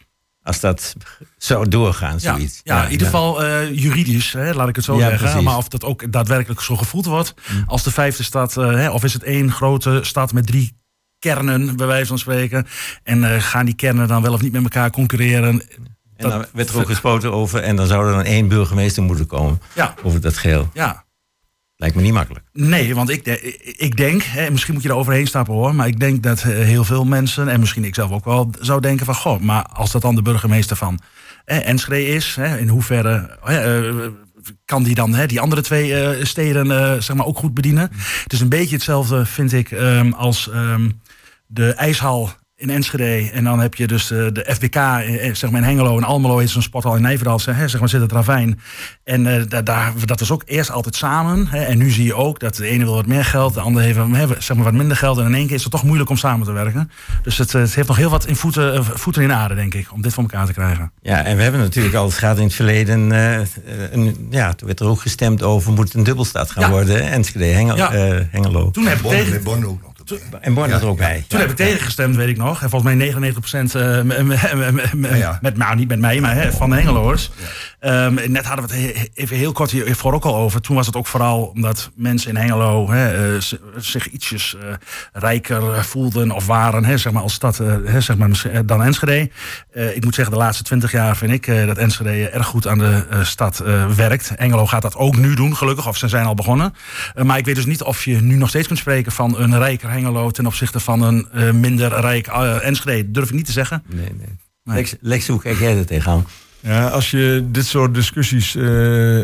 Als 0.42 0.60
dat 0.60 0.94
zou 1.36 1.68
doorgaan, 1.68 2.16
Ja, 2.18 2.34
zoiets. 2.34 2.60
ja, 2.62 2.84
in 2.84 2.90
ieder 2.90 3.06
geval 3.06 3.44
eh, 3.44 3.70
juridisch, 3.74 4.32
hè, 4.32 4.52
laat 4.54 4.68
ik 4.68 4.76
het 4.76 4.84
zo 4.84 4.94
Ja, 4.98 5.08
zeggen. 5.08 5.18
precies. 5.28 5.42
Maar 5.44 5.56
of 5.56 5.68
dat 5.68 5.84
ook 5.84 6.12
daadwerkelijk 6.12 6.60
zo 6.60 6.76
gevoeld 6.76 7.04
wordt 7.06 7.34
als 7.66 7.82
de 7.82 7.90
vijfde 7.90 8.22
stad, 8.22 8.56
eh, 8.56 8.70
hè, 8.70 8.90
of 8.90 9.04
is 9.04 9.12
het 9.12 9.22
één 9.22 9.52
grote 9.52 9.98
stad 10.02 10.32
met 10.32 10.46
drie 10.46 10.76
kernen, 11.18 11.76
bij 11.76 11.86
wijze 11.86 12.06
van 12.06 12.18
spreken. 12.18 12.66
En 13.02 13.34
eh, 13.34 13.40
gaan 13.42 13.64
die 13.64 13.74
kernen 13.74 14.08
dan 14.08 14.22
wel 14.22 14.32
of 14.32 14.42
niet 14.42 14.52
met 14.52 14.62
elkaar 14.62 14.90
concurreren? 14.90 15.62
En 16.16 16.28
dan 16.30 16.44
werd 16.52 16.68
er 16.68 16.78
ook 16.78 16.86
gesproken 16.86 17.32
over, 17.32 17.60
en 17.62 17.76
dan 17.76 17.86
zou 17.86 18.06
er 18.06 18.12
dan 18.12 18.22
één 18.24 18.48
burgemeester 18.48 19.02
moeten 19.02 19.26
komen 19.26 19.60
Ja, 19.74 19.94
over 20.02 20.20
dat 20.20 20.36
geheel. 20.36 20.70
ja. 20.74 21.03
Lijkt 21.84 21.98
me 21.98 22.04
niet 22.04 22.12
makkelijk. 22.12 22.44
Nee, 22.52 22.94
want 22.94 23.10
ik, 23.10 23.26
ik 23.76 23.96
denk, 23.96 24.22
hè, 24.22 24.50
misschien 24.50 24.74
moet 24.74 24.82
je 24.82 24.88
er 24.88 24.94
overheen 24.94 25.26
stappen 25.26 25.54
hoor, 25.54 25.74
maar 25.74 25.86
ik 25.86 26.00
denk 26.00 26.22
dat 26.22 26.42
eh, 26.42 26.48
heel 26.48 26.84
veel 26.84 27.04
mensen, 27.04 27.48
en 27.48 27.60
misschien 27.60 27.84
ik 27.84 27.94
zelf 27.94 28.10
ook 28.10 28.24
wel, 28.24 28.50
zou 28.60 28.80
denken 28.80 29.06
van, 29.06 29.14
goh, 29.14 29.40
maar 29.40 29.62
als 29.62 29.92
dat 29.92 30.02
dan 30.02 30.14
de 30.14 30.22
burgemeester 30.22 30.76
van 30.76 31.00
eh, 31.44 31.68
Enschede 31.68 32.06
is, 32.06 32.34
hè, 32.36 32.58
in 32.58 32.68
hoeverre 32.68 33.38
hè, 33.42 33.88
eh, 33.88 34.06
kan 34.64 34.82
die 34.82 34.94
dan 34.94 35.14
hè, 35.14 35.26
die 35.26 35.40
andere 35.40 35.62
twee 35.62 35.94
eh, 35.94 36.24
steden 36.24 37.02
zeg 37.02 37.16
maar 37.16 37.26
ook 37.26 37.38
goed 37.38 37.54
bedienen? 37.54 37.90
Het 38.22 38.32
is 38.32 38.40
een 38.40 38.48
beetje 38.48 38.74
hetzelfde, 38.74 39.26
vind 39.26 39.52
ik, 39.52 39.70
ehm, 39.70 40.12
als 40.12 40.50
ehm, 40.50 40.90
de 41.46 41.72
ijshal 41.72 42.30
in 42.64 42.70
Enschede. 42.70 43.30
En 43.32 43.44
dan 43.44 43.60
heb 43.60 43.74
je 43.74 43.86
dus 43.86 44.06
de, 44.06 44.30
de 44.32 44.46
FBK 44.54 44.74
eh, 44.76 45.26
eh, 45.28 45.34
zeg 45.34 45.50
maar 45.50 45.60
in 45.60 45.66
Hengelo. 45.66 45.96
En 45.96 46.04
Almelo 46.04 46.38
is 46.38 46.54
een 46.54 46.62
sporthal 46.62 46.96
in 46.96 47.02
Nijverdal. 47.02 47.38
Zeg, 47.38 47.56
hè, 47.56 47.68
zeg 47.68 47.80
maar 47.80 47.88
zit 47.88 48.00
het 48.00 48.12
ravijn. 48.12 48.60
En 49.04 49.26
eh, 49.26 49.42
da- 49.48 49.62
daar, 49.62 49.92
dat 50.04 50.20
is 50.20 50.30
ook 50.30 50.42
eerst 50.46 50.70
altijd 50.70 50.94
samen. 50.96 51.46
Hè. 51.46 51.58
En 51.64 51.78
nu 51.78 51.90
zie 51.90 52.04
je 52.04 52.14
ook 52.14 52.40
dat 52.40 52.56
de 52.56 52.66
ene 52.66 52.84
wil 52.84 52.94
wat 52.94 53.06
meer 53.06 53.24
geld. 53.24 53.54
De 53.54 53.60
andere 53.60 53.84
heeft 53.84 53.98
hè, 53.98 54.26
zeg 54.38 54.56
maar 54.56 54.64
wat 54.64 54.74
minder 54.74 54.96
geld. 54.96 55.18
En 55.18 55.26
in 55.26 55.34
één 55.34 55.46
keer 55.46 55.56
is 55.56 55.62
het 55.62 55.72
toch 55.72 55.84
moeilijk 55.84 56.10
om 56.10 56.16
samen 56.16 56.46
te 56.46 56.52
werken. 56.52 56.90
Dus 57.22 57.38
het, 57.38 57.54
eh, 57.54 57.60
het 57.60 57.74
heeft 57.74 57.88
nog 57.88 57.96
heel 57.96 58.10
wat 58.10 58.26
in 58.26 58.36
voeten, 58.36 58.74
eh, 58.74 58.80
voeten 58.94 59.22
in 59.22 59.32
aarde, 59.32 59.54
denk 59.54 59.74
ik. 59.74 59.92
Om 59.92 60.02
dit 60.02 60.12
voor 60.14 60.22
elkaar 60.22 60.46
te 60.46 60.52
krijgen. 60.52 60.92
Ja, 61.02 61.24
en 61.24 61.36
we 61.36 61.42
hebben 61.42 61.60
natuurlijk 61.60 61.94
al 61.94 62.10
gehad 62.10 62.36
in 62.38 62.44
het 62.44 62.54
verleden. 62.54 63.12
eh, 63.12 63.40
eh, 63.40 63.46
een, 63.90 64.26
ja, 64.30 64.52
toen 64.54 64.66
werd 64.66 64.80
er 64.80 64.86
ook 64.86 65.00
gestemd 65.00 65.42
over 65.42 65.72
moet 65.72 65.84
het 65.84 65.94
een 65.94 66.02
dubbelstad 66.04 66.50
gaan 66.50 66.62
Ja. 66.62 66.70
worden. 66.70 66.94
hè? 66.96 67.10
Enschede, 67.10 67.44
Hengel, 67.44 67.76
Ja. 67.76 67.92
eh, 67.92 68.20
Hengelo. 68.30 68.70
Toen 68.70 68.86
heb 68.86 68.96
ik 68.96 69.02
Bonn, 69.02 69.14
tegen... 69.16 69.32
met 69.32 69.42
Bonn 69.44 69.64
ook 69.66 69.82
nog. 69.82 69.92
En 70.40 70.54
Born 70.54 70.70
er 70.70 70.86
ook 70.86 70.98
bij. 70.98 71.24
Toen 71.28 71.40
heb 71.40 71.50
ik 71.50 71.56
tegengestemd, 71.56 72.16
weet 72.16 72.28
ik 72.28 72.36
nog. 72.36 72.62
En 72.62 72.70
volgens 72.70 72.94
mij 72.94 73.12
99% 73.12 73.74
eh, 73.74 74.02
m- 74.02 74.06
m- 74.06 74.74
m- 74.74 74.80
m- 75.00 75.14
ja. 75.14 75.38
met, 75.42 75.56
nou 75.56 75.76
niet 75.76 75.88
met 75.88 75.98
mij, 75.98 76.20
maar 76.20 76.34
hè, 76.34 76.52
van 76.52 76.70
de 76.70 76.76
Hengeloers. 76.76 77.30
Ehm, 77.80 78.14
net 78.14 78.44
hadden 78.44 78.68
we 78.68 78.74
het 78.76 78.96
he- 78.96 79.08
even 79.14 79.36
heel 79.36 79.52
kort 79.52 79.70
hiervoor 79.70 80.12
ook 80.12 80.24
al 80.24 80.36
over. 80.36 80.60
Toen 80.60 80.76
was 80.76 80.86
het 80.86 80.96
ook 80.96 81.06
vooral 81.06 81.42
omdat 81.44 81.90
mensen 81.96 82.30
in 82.30 82.36
Hengelo 82.36 82.90
hè, 82.90 83.34
eh, 83.34 83.40
zich 83.76 84.08
ietsjes 84.10 84.56
eh, 84.56 84.68
rijker 85.12 85.84
voelden 85.84 86.30
of 86.30 86.46
waren, 86.46 86.84
hè, 86.84 86.98
zeg 86.98 87.12
maar 87.12 87.22
als 87.22 87.32
stad, 87.34 87.60
eh, 87.60 87.74
hè, 87.84 88.00
zeg 88.00 88.16
maar, 88.16 88.28
dan 88.66 88.82
Enschede. 88.82 89.30
Ik 89.94 90.04
moet 90.04 90.14
zeggen, 90.14 90.34
de 90.34 90.40
laatste 90.40 90.62
twintig 90.64 90.92
jaar 90.92 91.16
vind 91.16 91.32
ik 91.32 91.66
dat 91.66 91.76
Enschede 91.78 92.28
erg 92.28 92.46
goed 92.46 92.66
aan 92.66 92.78
de 92.78 93.04
stad 93.22 93.62
werkt. 93.96 94.32
Engelo 94.36 94.66
gaat 94.66 94.82
dat 94.82 94.96
ook 94.96 95.16
nu 95.16 95.34
doen, 95.34 95.56
gelukkig, 95.56 95.88
of 95.88 95.96
ze 95.96 96.08
zijn 96.08 96.26
al 96.26 96.34
begonnen. 96.34 96.74
Maar 97.22 97.38
ik 97.38 97.44
weet 97.44 97.54
dus 97.54 97.66
niet 97.66 97.82
of 97.82 98.04
je 98.04 98.20
nu 98.20 98.36
nog 98.36 98.48
steeds 98.48 98.66
kunt 98.66 98.78
spreken 98.78 99.12
van 99.12 99.38
een 99.38 99.58
rijker 99.58 99.88
Hengelo 99.94 100.30
ten 100.30 100.46
opzichte 100.46 100.80
van 100.80 101.02
een 101.02 101.28
eh, 101.32 101.50
minder 101.50 102.00
rijk 102.00 102.26
eh, 102.26 102.66
Enschede. 102.66 103.10
Durf 103.10 103.28
ik 103.28 103.34
niet 103.34 103.46
te 103.46 103.52
zeggen. 103.52 103.82
Nee, 103.86 104.04
nee. 104.04 104.26
Nee. 104.64 104.76
Lex, 104.76 104.94
Lex, 105.00 105.28
hoe 105.28 105.40
kijk 105.40 105.58
jij 105.58 105.76
er 105.76 105.86
tegenaan? 105.86 106.26
Ja, 106.60 106.88
als 106.88 107.10
je 107.10 107.46
dit 107.50 107.66
soort 107.66 107.94
discussies 107.94 108.54
eh, 108.54 109.22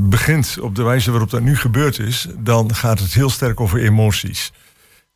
begint 0.00 0.58
op 0.60 0.74
de 0.74 0.82
wijze 0.82 1.10
waarop 1.10 1.30
dat 1.30 1.42
nu 1.42 1.56
gebeurd 1.56 1.98
is, 1.98 2.26
dan 2.38 2.74
gaat 2.74 2.98
het 2.98 3.14
heel 3.14 3.30
sterk 3.30 3.60
over 3.60 3.80
emoties. 3.80 4.52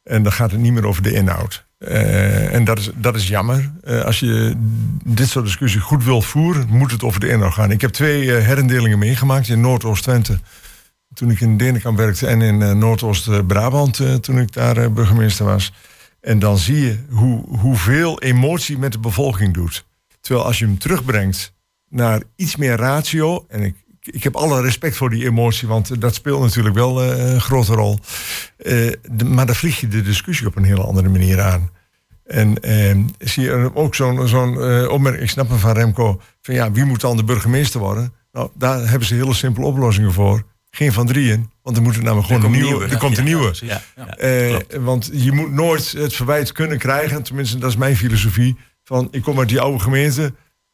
En 0.03 0.23
dan 0.23 0.33
gaat 0.33 0.51
het 0.51 0.61
niet 0.61 0.73
meer 0.73 0.87
over 0.87 1.03
de 1.03 1.13
inhoud. 1.13 1.65
Eh, 1.81 2.55
en 2.55 2.65
dat 2.65 2.79
is, 2.79 2.91
dat 2.95 3.17
is 3.17 3.29
jammer. 3.29 3.71
Eh, 3.85 4.03
als 4.03 4.21
je 4.21 4.55
dit 5.05 5.29
soort 5.29 5.45
discussie 5.45 5.81
goed 5.81 6.05
wilt 6.05 6.25
voeren, 6.25 6.67
moet 6.69 6.91
het 6.91 7.03
over 7.03 7.21
de 7.21 7.29
inhoud 7.29 7.53
gaan. 7.53 7.71
Ik 7.71 7.81
heb 7.81 7.91
twee 7.91 8.37
eh, 8.37 8.45
herindelingen 8.45 8.99
meegemaakt 8.99 9.49
in 9.49 9.61
Noordoost-Twente. 9.61 10.39
Toen 11.15 11.31
ik 11.31 11.41
in 11.41 11.57
Denenkamp 11.57 11.97
werkte 11.97 12.27
en 12.27 12.41
in 12.41 12.63
eh, 12.63 12.73
Noordoost-Brabant, 12.73 14.01
eh, 14.01 14.15
toen 14.15 14.39
ik 14.39 14.53
daar 14.53 14.77
eh, 14.77 14.89
burgemeester 14.89 15.45
was. 15.45 15.73
En 16.21 16.39
dan 16.39 16.59
zie 16.59 16.81
je 16.81 16.99
hoe, 17.11 17.59
hoeveel 17.59 18.21
emotie 18.21 18.79
met 18.79 18.93
de 18.93 18.99
bevolking 18.99 19.55
doet. 19.55 19.87
Terwijl 20.21 20.47
als 20.47 20.59
je 20.59 20.65
hem 20.65 20.79
terugbrengt 20.79 21.55
naar 21.89 22.23
iets 22.37 22.57
meer 22.57 22.77
ratio. 22.77 23.45
En 23.49 23.63
ik, 23.63 23.75
ik 24.01 24.23
heb 24.23 24.37
alle 24.37 24.61
respect 24.61 24.97
voor 24.97 25.11
die 25.11 25.25
emotie, 25.25 25.69
want 25.69 26.01
dat 26.01 26.15
speelt 26.15 26.41
natuurlijk 26.41 26.75
wel 26.75 27.03
een 27.03 27.41
grote 27.41 27.75
rol. 27.75 27.99
Maar 29.25 29.47
dan 29.47 29.55
vlieg 29.55 29.81
je 29.81 29.89
de 29.89 30.03
discussie 30.03 30.47
op 30.47 30.57
een 30.57 30.65
hele 30.65 30.83
andere 30.83 31.09
manier 31.09 31.41
aan. 31.41 31.71
En 32.25 32.61
eh, 32.63 32.97
zie 33.19 33.43
je 33.43 33.71
ook 33.75 33.95
zo'n 33.95 34.29
zo'n 34.29 34.89
opmerking, 34.89 35.23
ik 35.23 35.31
snap 35.31 35.49
hem 35.49 35.59
van 35.59 35.73
Remco, 35.73 36.21
van 36.43 36.55
ja, 36.55 36.73
wie 36.73 36.85
moet 36.85 37.01
dan 37.01 37.17
de 37.17 37.25
burgemeester 37.25 37.81
worden? 37.81 38.13
Nou, 38.33 38.51
daar 38.55 38.89
hebben 38.89 39.09
ze 39.09 39.15
hele 39.15 39.35
simpele 39.35 39.67
oplossingen 39.67 40.13
voor. 40.13 40.43
Geen 40.71 40.93
van 40.93 41.07
drieën, 41.07 41.51
want 41.63 41.77
er 41.77 41.83
moet 41.83 41.97
er 41.97 42.03
namelijk 42.03 42.27
gewoon 42.27 42.45
een 42.45 42.51
nieuwe. 42.51 42.69
nieuwe. 42.69 42.87
Er 42.89 42.99
komt 42.99 43.19
een 43.19 43.25
nieuwe. 43.25 43.55
Ja. 43.61 43.83
Eh, 44.17 44.57
want 44.81 45.11
je 45.13 45.33
moet 45.33 45.53
nooit 45.53 45.93
het 45.93 46.15
verwijt 46.15 46.53
kunnen 46.53 46.79
krijgen, 46.79 47.23
tenminste 47.23 47.59
dat 47.59 47.71
is 47.71 47.77
mijn 47.77 47.97
filosofie, 47.97 48.57
van 48.85 49.09
ik 49.11 49.23
kom 49.23 49.39
uit 49.39 49.49
die 49.49 49.61
oude 49.61 49.79
gemeente. 49.79 50.33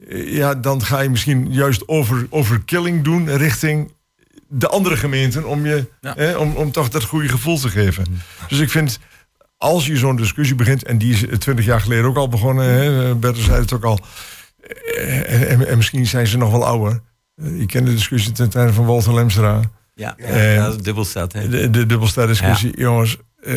Eh, 0.09 0.33
Ja, 0.33 0.55
dan 0.55 0.85
ga 0.85 1.01
je 1.01 1.09
misschien 1.11 1.53
juist 1.53 1.89
over, 1.89 2.27
overkilling 2.31 3.05
doen 3.05 3.37
richting 3.37 3.93
de 4.49 4.69
andere 4.69 4.97
gemeenten 4.97 5.45
om, 5.45 5.67
je, 5.67 5.89
eh, 6.01 6.39
om, 6.41 6.55
om 6.57 6.73
toch 6.73 6.89
dat 6.89 7.05
goede 7.05 7.29
gevoel 7.29 7.59
te 7.59 7.69
geven. 7.69 8.07
Dus 8.49 8.59
ik 8.59 8.71
vind, 8.71 8.99
als 9.57 9.87
je 9.87 9.97
zo'n 9.97 10.17
discussie 10.17 10.57
begint, 10.57 10.85
en 10.85 10.99
die 10.99 11.13
is 11.13 11.39
twintig 11.39 11.65
jaar 11.65 11.81
geleden 11.81 12.05
ook 12.05 12.17
al 12.17 12.29
begonnen, 12.29 12.65
hè, 12.65 13.15
Bertel 13.15 13.43
zei 13.43 13.61
het 13.61 13.73
ook 13.73 13.85
al, 13.85 14.01
eh, 14.97 15.33
en, 15.33 15.49
en, 15.49 15.69
en 15.69 15.77
misschien 15.77 16.07
zijn 16.07 16.27
ze 16.27 16.37
nog 16.37 16.51
wel 16.51 16.67
ouder. 16.67 17.01
Je 17.43 17.67
kent 17.67 17.87
de 17.87 17.93
discussie 17.95 18.33
ten 18.33 18.51
tijde 18.51 18.73
van 18.73 18.85
Walter 18.87 19.15
Lemstra. 19.15 19.61
Ja, 19.99 20.15
ja, 20.19 20.25
Eh, 20.25 20.55
ja, 20.55 20.65
dat 20.65 20.77
is 20.77 20.83
dubbelstad. 20.83 21.33
Hè? 21.33 21.49
De, 21.49 21.71
de 21.71 21.87
dubbelstad-discussie. 21.87 22.79
Jongens, 22.79 23.17
eh, 23.43 23.55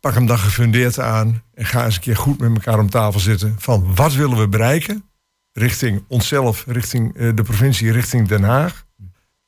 pak 0.00 0.14
hem 0.14 0.26
dan 0.26 0.38
gefundeerd 0.38 0.98
aan. 0.98 1.42
En 1.54 1.64
ga 1.64 1.84
eens 1.84 1.94
een 1.94 2.00
keer 2.00 2.16
goed 2.16 2.38
met 2.38 2.50
elkaar 2.54 2.78
om 2.78 2.90
tafel 2.90 3.20
zitten. 3.20 3.54
Van 3.58 3.94
wat 3.94 4.14
willen 4.14 4.38
we 4.38 4.48
bereiken? 4.48 5.04
Richting 5.52 6.04
onszelf, 6.08 6.64
richting 6.66 7.16
eh, 7.16 7.30
de 7.34 7.42
provincie, 7.42 7.92
richting 7.92 8.28
Den 8.28 8.42
Haag. 8.42 8.84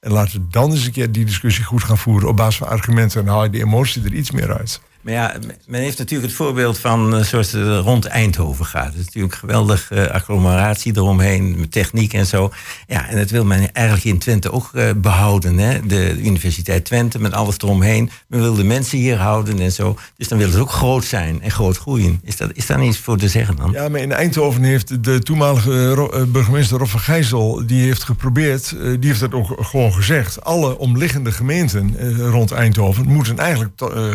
En 0.01 0.11
laten 0.13 0.41
we 0.41 0.47
dan 0.51 0.71
eens 0.71 0.87
een 0.87 0.93
keer 0.93 1.13
die 1.13 1.25
discussie 1.25 1.65
goed 1.65 1.83
gaan 1.83 1.99
voeren. 1.99 2.29
Op 2.29 2.37
basis 2.37 2.57
van 2.57 2.69
argumenten. 2.69 3.21
En 3.21 3.27
haal 3.29 3.45
je 3.45 3.51
de 3.51 3.59
emotie 3.61 4.05
er 4.05 4.13
iets 4.15 4.31
meer 4.31 4.57
uit. 4.59 4.81
Maar 5.05 5.13
ja, 5.13 5.35
men 5.67 5.81
heeft 5.81 5.99
natuurlijk 5.99 6.29
het 6.29 6.37
voorbeeld 6.37 6.79
van 6.79 7.17
eh, 7.17 7.23
zoals 7.23 7.53
het 7.53 7.85
rond 7.85 8.05
Eindhoven 8.05 8.65
gaat. 8.65 8.87
Het 8.87 8.95
is 8.95 9.05
natuurlijk 9.05 9.33
een 9.33 9.39
geweldige 9.39 10.13
agglomeratie 10.13 10.97
eromheen, 10.97 11.59
met 11.59 11.73
techniek 11.73 12.13
en 12.13 12.27
zo. 12.27 12.53
Ja, 12.87 13.09
en 13.09 13.17
dat 13.17 13.31
wil 13.31 13.45
men 13.45 13.73
eigenlijk 13.73 14.07
in 14.07 14.19
Twente 14.19 14.53
ook 14.53 14.71
eh, 14.73 14.91
behouden. 14.97 15.59
Hè? 15.59 15.87
De 15.87 16.21
Universiteit 16.23 16.85
Twente 16.85 17.21
met 17.21 17.33
alles 17.33 17.57
eromheen. 17.59 18.11
Men 18.27 18.41
wil 18.41 18.55
de 18.55 18.65
mensen 18.65 18.99
hier 18.99 19.17
houden 19.17 19.59
en 19.59 19.73
zo. 19.73 19.99
Dus 20.17 20.29
dan 20.29 20.39
willen 20.39 20.53
ze 20.53 20.61
ook 20.61 20.71
groot 20.71 21.05
zijn 21.05 21.43
en 21.43 21.51
groot 21.51 21.79
groeien. 21.79 22.21
Is, 22.23 22.37
dat, 22.37 22.51
is 22.53 22.67
daar 22.67 22.79
niets 22.79 22.99
voor 22.99 23.19
te 23.19 23.29
zeggen 23.29 23.57
dan? 23.57 23.71
Ja, 23.71 23.89
maar 23.89 24.01
in 24.01 24.13
Eindhoven 24.13 24.63
heeft 24.63 25.05
de 25.05 25.19
toenmalige 25.19 26.09
eh, 26.13 26.23
burgemeester 26.23 26.79
Rob 26.79 26.89
van 26.89 27.01
Gijzel... 27.01 27.67
die 27.67 27.83
heeft 27.83 28.03
geprobeerd, 28.03 28.73
eh, 28.73 28.81
die 28.81 29.09
heeft 29.09 29.21
dat 29.21 29.33
ook 29.33 29.57
gewoon 29.61 29.93
gezegd... 29.93 30.45
alle 30.45 30.79
omliggende 30.79 31.33
gemeenten 31.33 31.97
eh, 31.99 32.29
rond 32.31 32.53
Eindhoven... 32.53 33.07
moeten 33.07 33.39
eigenlijk 33.39 33.81
eh, 33.81 34.11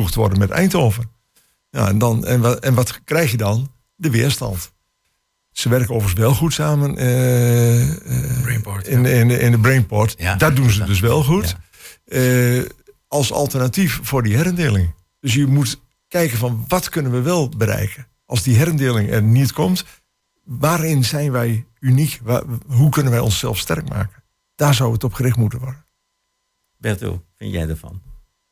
samengevoegd 0.00 0.14
worden 0.14 0.38
met 0.38 0.50
Eindhoven. 0.50 1.10
Ja, 1.70 1.88
en, 1.88 1.98
dan, 1.98 2.26
en, 2.26 2.40
wat, 2.40 2.58
en 2.58 2.74
wat 2.74 3.00
krijg 3.04 3.30
je 3.30 3.36
dan? 3.36 3.70
De 3.96 4.10
weerstand. 4.10 4.72
Ze 5.52 5.68
werken 5.68 5.94
overigens 5.94 6.20
wel 6.20 6.34
goed 6.34 6.52
samen 6.52 6.96
eh, 6.96 7.90
eh, 8.36 8.42
Brainport, 8.42 8.86
in, 8.86 9.06
in, 9.06 9.28
de- 9.28 9.38
in 9.38 9.50
de 9.50 9.58
Brainport. 9.58 10.14
Ja. 10.18 10.36
dat 10.36 10.56
doen 10.56 10.70
ze 10.70 10.84
dus 10.84 11.00
wel 11.00 11.22
goed. 11.24 11.56
Eh, 12.04 12.62
als 13.08 13.32
alternatief 13.32 14.00
voor 14.02 14.22
die 14.22 14.36
herindeling. 14.36 14.94
Dus 15.20 15.34
je 15.34 15.46
moet 15.46 15.80
kijken 16.08 16.38
van 16.38 16.64
wat 16.68 16.88
kunnen 16.88 17.12
we 17.12 17.20
wel 17.20 17.48
bereiken. 17.48 18.06
Als 18.26 18.42
die 18.42 18.56
herindeling 18.56 19.10
er 19.10 19.22
niet 19.22 19.52
komt, 19.52 19.84
waarin 20.44 21.04
zijn 21.04 21.32
wij 21.32 21.66
uniek? 21.80 22.20
Waar- 22.22 22.44
hoe 22.66 22.90
kunnen 22.90 23.12
wij 23.12 23.20
onszelf 23.20 23.58
sterk 23.58 23.88
maken? 23.88 24.22
Daar 24.54 24.74
zou 24.74 24.92
het 24.92 25.04
op 25.04 25.12
gericht 25.12 25.36
moeten 25.36 25.58
worden. 25.58 25.84
Berto, 26.78 27.10
wat 27.10 27.22
vind 27.36 27.52
jij 27.52 27.68
ervan? 27.68 28.02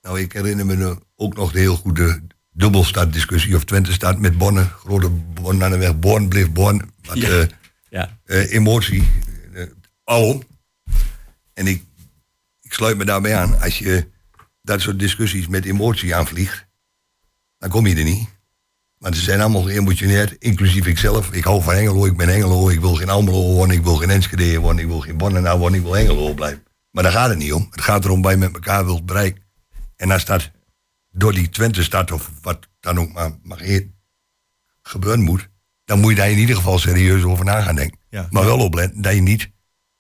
Nou, 0.03 0.21
ik 0.21 0.33
herinner 0.33 0.67
me 0.67 0.99
ook 1.21 1.35
nog 1.37 1.53
de 1.53 1.59
heel 1.59 1.77
goede 1.77 2.23
dubbelstad-discussie 2.53 3.57
of 3.57 3.65
Twente 3.65 3.93
staat 3.93 4.19
met 4.19 4.39
Bonne. 4.39 4.65
Grote 4.65 5.09
Bonne 5.11 5.65
aan 5.65 5.71
de 5.71 5.79
weg. 5.79 5.99
Born 5.99 6.29
bleef 6.29 6.51
Born. 6.53 6.91
Wat 7.03 7.17
Ja. 7.19 7.29
eh, 7.29 7.47
Ja. 7.91 8.19
eh, 8.25 8.53
emotie. 8.53 9.05
alom. 10.05 10.43
En 11.55 11.67
ik, 11.67 11.83
ik 12.61 12.73
sluit 12.73 12.97
me 12.97 13.05
daarbij 13.05 13.37
aan. 13.37 13.61
Als 13.61 13.79
je 13.79 14.07
dat 14.63 14.81
soort 14.81 14.99
discussies 14.99 15.49
met 15.49 15.65
emotie 15.65 16.15
aanvliegt, 16.15 16.67
dan 17.59 17.71
kom 17.71 17.87
je 17.87 17.95
er 17.97 18.05
niet. 18.05 18.29
Maar 18.99 19.15
ze 19.15 19.21
zijn 19.23 19.41
allemaal 19.41 19.63
geëmotioneerd, 19.63 20.37
inclusief 20.39 20.87
ikzelf. 20.87 21.33
Ik 21.33 21.45
hou 21.45 21.63
van 21.63 21.75
Engelo, 21.75 22.07
ik 22.07 22.17
ben 22.17 22.29
Engelo. 22.29 22.69
Ik 22.69 22.81
wil 22.81 22.95
geen 22.95 23.09
Almelo 23.09 23.43
worden, 23.43 23.77
ik 23.77 23.83
wil 23.83 23.97
geen 23.97 24.11
Enschede 24.11 24.59
worden, 24.59 24.83
ik 24.83 24.87
wil 24.89 25.01
geen 25.01 25.17
Bonnenaar 25.17 25.59
worden, 25.59 25.79
ik 25.79 25.85
wil 25.85 25.97
Engelo 25.97 26.35
blijven. 26.35 26.63
Maar 26.91 27.03
daar 27.03 27.13
gaat 27.13 27.29
het 27.29 27.39
niet 27.39 27.53
om. 27.53 27.67
Het 27.71 27.81
gaat 27.81 28.05
erom 28.05 28.23
wat 28.23 28.33
je 28.33 28.39
met 28.39 28.53
elkaar 28.55 28.85
wilt 28.85 29.07
bereiken. 29.07 29.43
En 29.97 30.11
als 30.11 30.25
dat 30.25 30.51
door 31.19 31.33
die 31.33 31.49
Twente 31.49 31.83
stad 31.83 32.13
of 32.13 32.31
wat 32.43 32.69
dan 32.81 32.99
ook 32.99 33.13
maar 33.13 33.61
gebeuren 34.83 35.23
moet, 35.25 35.49
dan 35.85 36.01
moet 36.01 36.11
je 36.11 36.17
daar 36.17 36.31
in 36.31 36.39
ieder 36.39 36.57
geval 36.57 36.79
serieus 36.79 37.23
over 37.23 37.45
na 37.45 37.61
gaan 37.63 37.75
denken. 37.75 37.99
Ja. 38.11 38.29
Maar 38.31 38.45
wel 38.45 38.59
opletten 38.59 39.03
dat 39.03 39.15
je 39.15 39.21
niet 39.21 39.51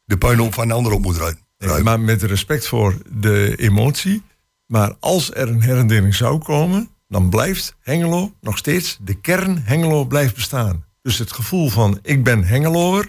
de 0.05 0.17
puinhoop 0.19 0.55
van 0.55 0.69
de 0.69 0.75
ander 0.75 0.93
op 0.93 1.03
moet 1.03 1.17
ruimen. 1.17 1.47
Nee, 1.59 1.83
maar 1.83 2.01
met 2.01 2.23
respect 2.23 2.69
voor 2.69 2.95
de 3.11 3.57
emotie. 3.57 4.23
Maar 4.67 4.95
als 5.01 5.35
er 5.35 5.49
een 5.49 5.63
herindeling 5.63 6.15
zou 6.15 6.39
komen, 6.39 6.89
dan 7.09 7.31
blijft 7.31 7.77
Hengelo 7.81 8.33
nog 8.41 8.59
steeds, 8.59 8.99
de 9.01 9.21
kern 9.21 9.63
Hengelo 9.65 10.05
blijft 10.05 10.35
bestaan. 10.35 10.85
Dus 11.03 11.19
het 11.19 11.33
gevoel 11.33 11.69
van 11.69 11.99
ik 12.03 12.25
ben 12.25 12.45
Hengeloer 12.45 13.09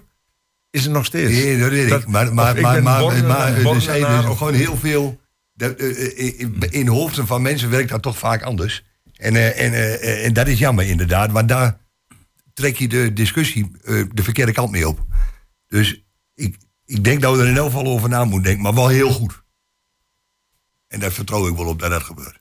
is 0.69 0.85
er 0.85 0.91
nog 0.91 1.05
steeds. 1.05 1.31
Nee, 1.31 1.59
dat 1.59 1.69
weet 1.69 1.83
ik. 1.83 1.89
Dat- 1.89 2.07
maar 2.07 2.33
maar, 2.33 2.55
ik 2.55 2.61
maar, 2.61 2.83
maar, 2.83 2.99
Bornenaar, 2.99 3.27
maar 3.27 3.47
er 3.75 3.81
zijn 3.81 4.21
dus 4.25 4.37
gewoon 4.37 4.53
heel 4.53 4.77
veel. 4.77 5.19
Dat, 5.59 5.75
eh, 5.75 6.19
eh, 6.19 6.39
in, 6.39 6.59
in 6.69 6.87
hoofden 6.87 7.27
van 7.27 7.41
mensen 7.41 7.69
werkt 7.69 7.89
dat 7.89 8.01
toch 8.01 8.17
vaak 8.17 8.41
anders. 8.41 8.83
En, 9.15 9.35
eh, 9.35 9.65
en, 9.65 9.73
eh, 9.73 9.93
eh, 9.93 10.25
en 10.25 10.33
dat 10.33 10.47
is 10.47 10.59
jammer 10.59 10.85
inderdaad, 10.85 11.31
want 11.31 11.49
daar 11.49 11.79
trek 12.53 12.75
je 12.75 12.87
de 12.87 13.13
discussie 13.13 13.71
eh, 13.83 14.03
de 14.11 14.23
verkeerde 14.23 14.51
kant 14.51 14.71
mee 14.71 14.87
op. 14.87 15.05
Dus 15.67 16.03
ik, 16.33 16.57
ik 16.85 17.03
denk 17.03 17.21
dat 17.21 17.35
we 17.35 17.41
er 17.41 17.47
in 17.47 17.57
elk 17.57 17.71
geval 17.71 17.85
over 17.85 18.09
na 18.09 18.23
moeten 18.23 18.43
denken, 18.43 18.63
maar 18.63 18.73
wel 18.73 18.87
heel 18.87 19.11
goed. 19.11 19.43
En 20.87 20.99
daar 20.99 21.11
vertrouw 21.11 21.47
ik 21.47 21.55
wel 21.55 21.67
op 21.67 21.79
dat 21.79 21.91
dat 21.91 22.03
gebeurt. 22.03 22.38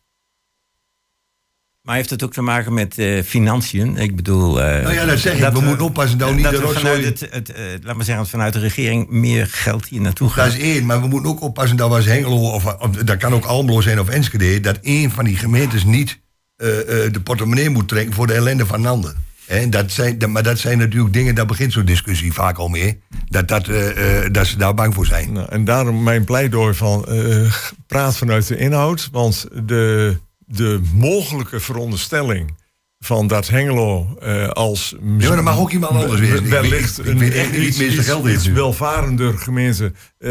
Maar 1.88 1.96
heeft 1.96 2.10
het 2.10 2.22
ook 2.24 2.32
te 2.32 2.42
maken 2.42 2.74
met 2.74 2.98
eh, 2.98 3.22
financiën? 3.22 3.96
Ik 3.96 4.16
bedoel... 4.16 4.62
eh, 4.62 4.82
Nou 4.82 4.94
ja, 4.94 5.04
dat 5.04 5.18
zeg 5.18 5.38
ik. 5.38 5.52
We 5.52 5.60
moeten 5.60 5.84
oppassen 5.84 6.18
dat 6.18 6.28
we 6.28 6.34
niet 6.34 6.44
dat 6.44 6.52
de 6.52 6.58
rotzooi- 6.60 6.80
vanuit 6.84 7.04
het, 7.04 7.28
het, 7.30 7.52
eh, 7.52 7.62
laat 7.82 7.96
maar 7.96 8.04
zeggen, 8.04 8.26
vanuit 8.26 8.52
de 8.52 8.58
regering 8.58 9.10
meer 9.10 9.46
geld 9.50 9.86
hier 9.86 10.00
naartoe 10.00 10.26
Dat 10.26 10.36
gaat. 10.36 10.46
is 10.52 10.58
één, 10.58 10.86
maar 10.86 11.00
we 11.00 11.06
moeten 11.08 11.30
ook 11.30 11.40
oppassen 11.42 11.76
dat 11.76 11.88
we 11.88 11.94
als 11.94 12.04
Hengelo, 12.04 12.36
of, 12.50 12.64
of 12.78 12.90
dat 12.90 13.16
kan 13.16 13.32
ook 13.34 13.44
Almelo 13.44 13.80
zijn 13.80 14.00
of 14.00 14.08
Enschede, 14.08 14.60
dat 14.60 14.78
één 14.82 15.10
van 15.10 15.24
die 15.24 15.36
gemeentes 15.36 15.84
niet 15.84 16.20
eh, 16.56 16.78
eh, 17.04 17.12
de 17.12 17.20
portemonnee 17.20 17.68
moet 17.70 17.88
trekken 17.88 18.14
voor 18.14 18.26
de 18.26 18.32
ellende 18.34 18.66
van 18.66 18.80
een 18.80 18.86
ander. 18.90 19.14
En 19.46 19.70
dat 19.70 19.90
zijn, 19.92 20.18
dat- 20.18 20.28
maar 20.28 20.42
dat 20.42 20.58
zijn 20.58 20.78
natuurlijk 20.78 21.12
dingen, 21.12 21.34
daar 21.34 21.46
begint 21.46 21.72
zo'n 21.72 21.84
discussie 21.84 22.32
vaak 22.32 22.56
al 22.58 22.68
mee, 22.68 23.00
dat, 23.28 23.48
dat, 23.48 23.68
eh, 23.68 24.24
eh, 24.24 24.32
dat 24.32 24.46
ze 24.46 24.56
daar 24.56 24.74
bang 24.74 24.94
voor 24.94 25.06
zijn. 25.06 25.32
Nou, 25.32 25.46
en 25.50 25.64
daarom 25.64 26.02
mijn 26.02 26.24
pleidooi 26.24 26.74
van 26.74 27.04
eh, 27.06 27.52
praat 27.86 28.16
vanuit 28.16 28.46
de 28.46 28.56
inhoud. 28.56 29.08
Want 29.12 29.46
de, 29.64 30.16
de 30.48 30.80
mogelijke 30.94 31.60
veronderstelling 31.60 32.56
van 32.98 33.26
dat 33.26 33.48
Hengelo 33.48 34.16
eh, 34.20 34.48
als... 34.48 34.96
maar 35.00 35.18
dat 35.36 35.42
mag 35.42 35.58
ook 35.58 35.70
iemand 35.70 35.92
anders. 35.92 36.20
Ik 36.20 36.46
Wellicht 36.46 37.06
ik 37.06 37.18
weet 37.18 37.34
echt 37.34 37.78
het 37.78 38.04
geld 38.04 38.26
iets 38.26 38.46
welvarender 38.46 39.38
gemeente 39.38 39.92
eh, 40.18 40.30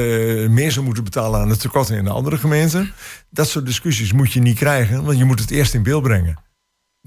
meer 0.50 0.72
zou 0.72 0.86
moeten 0.86 1.04
betalen 1.04 1.40
aan 1.40 1.50
de 1.50 1.58
tekorten 1.58 1.98
in 1.98 2.04
de 2.04 2.10
andere 2.10 2.38
gemeenten. 2.38 2.94
Dat 3.30 3.50
soort 3.50 3.66
discussies 3.66 4.14
moet 4.14 4.34
je 4.34 4.40
niet 4.40 4.58
krijgen, 4.58 5.04
want 5.04 5.18
je 5.18 5.26
moet 5.26 5.40
het 5.40 5.52
eerst 5.52 5.74
in 5.74 5.84
beeld 5.84 6.04
brengen. 6.04 6.46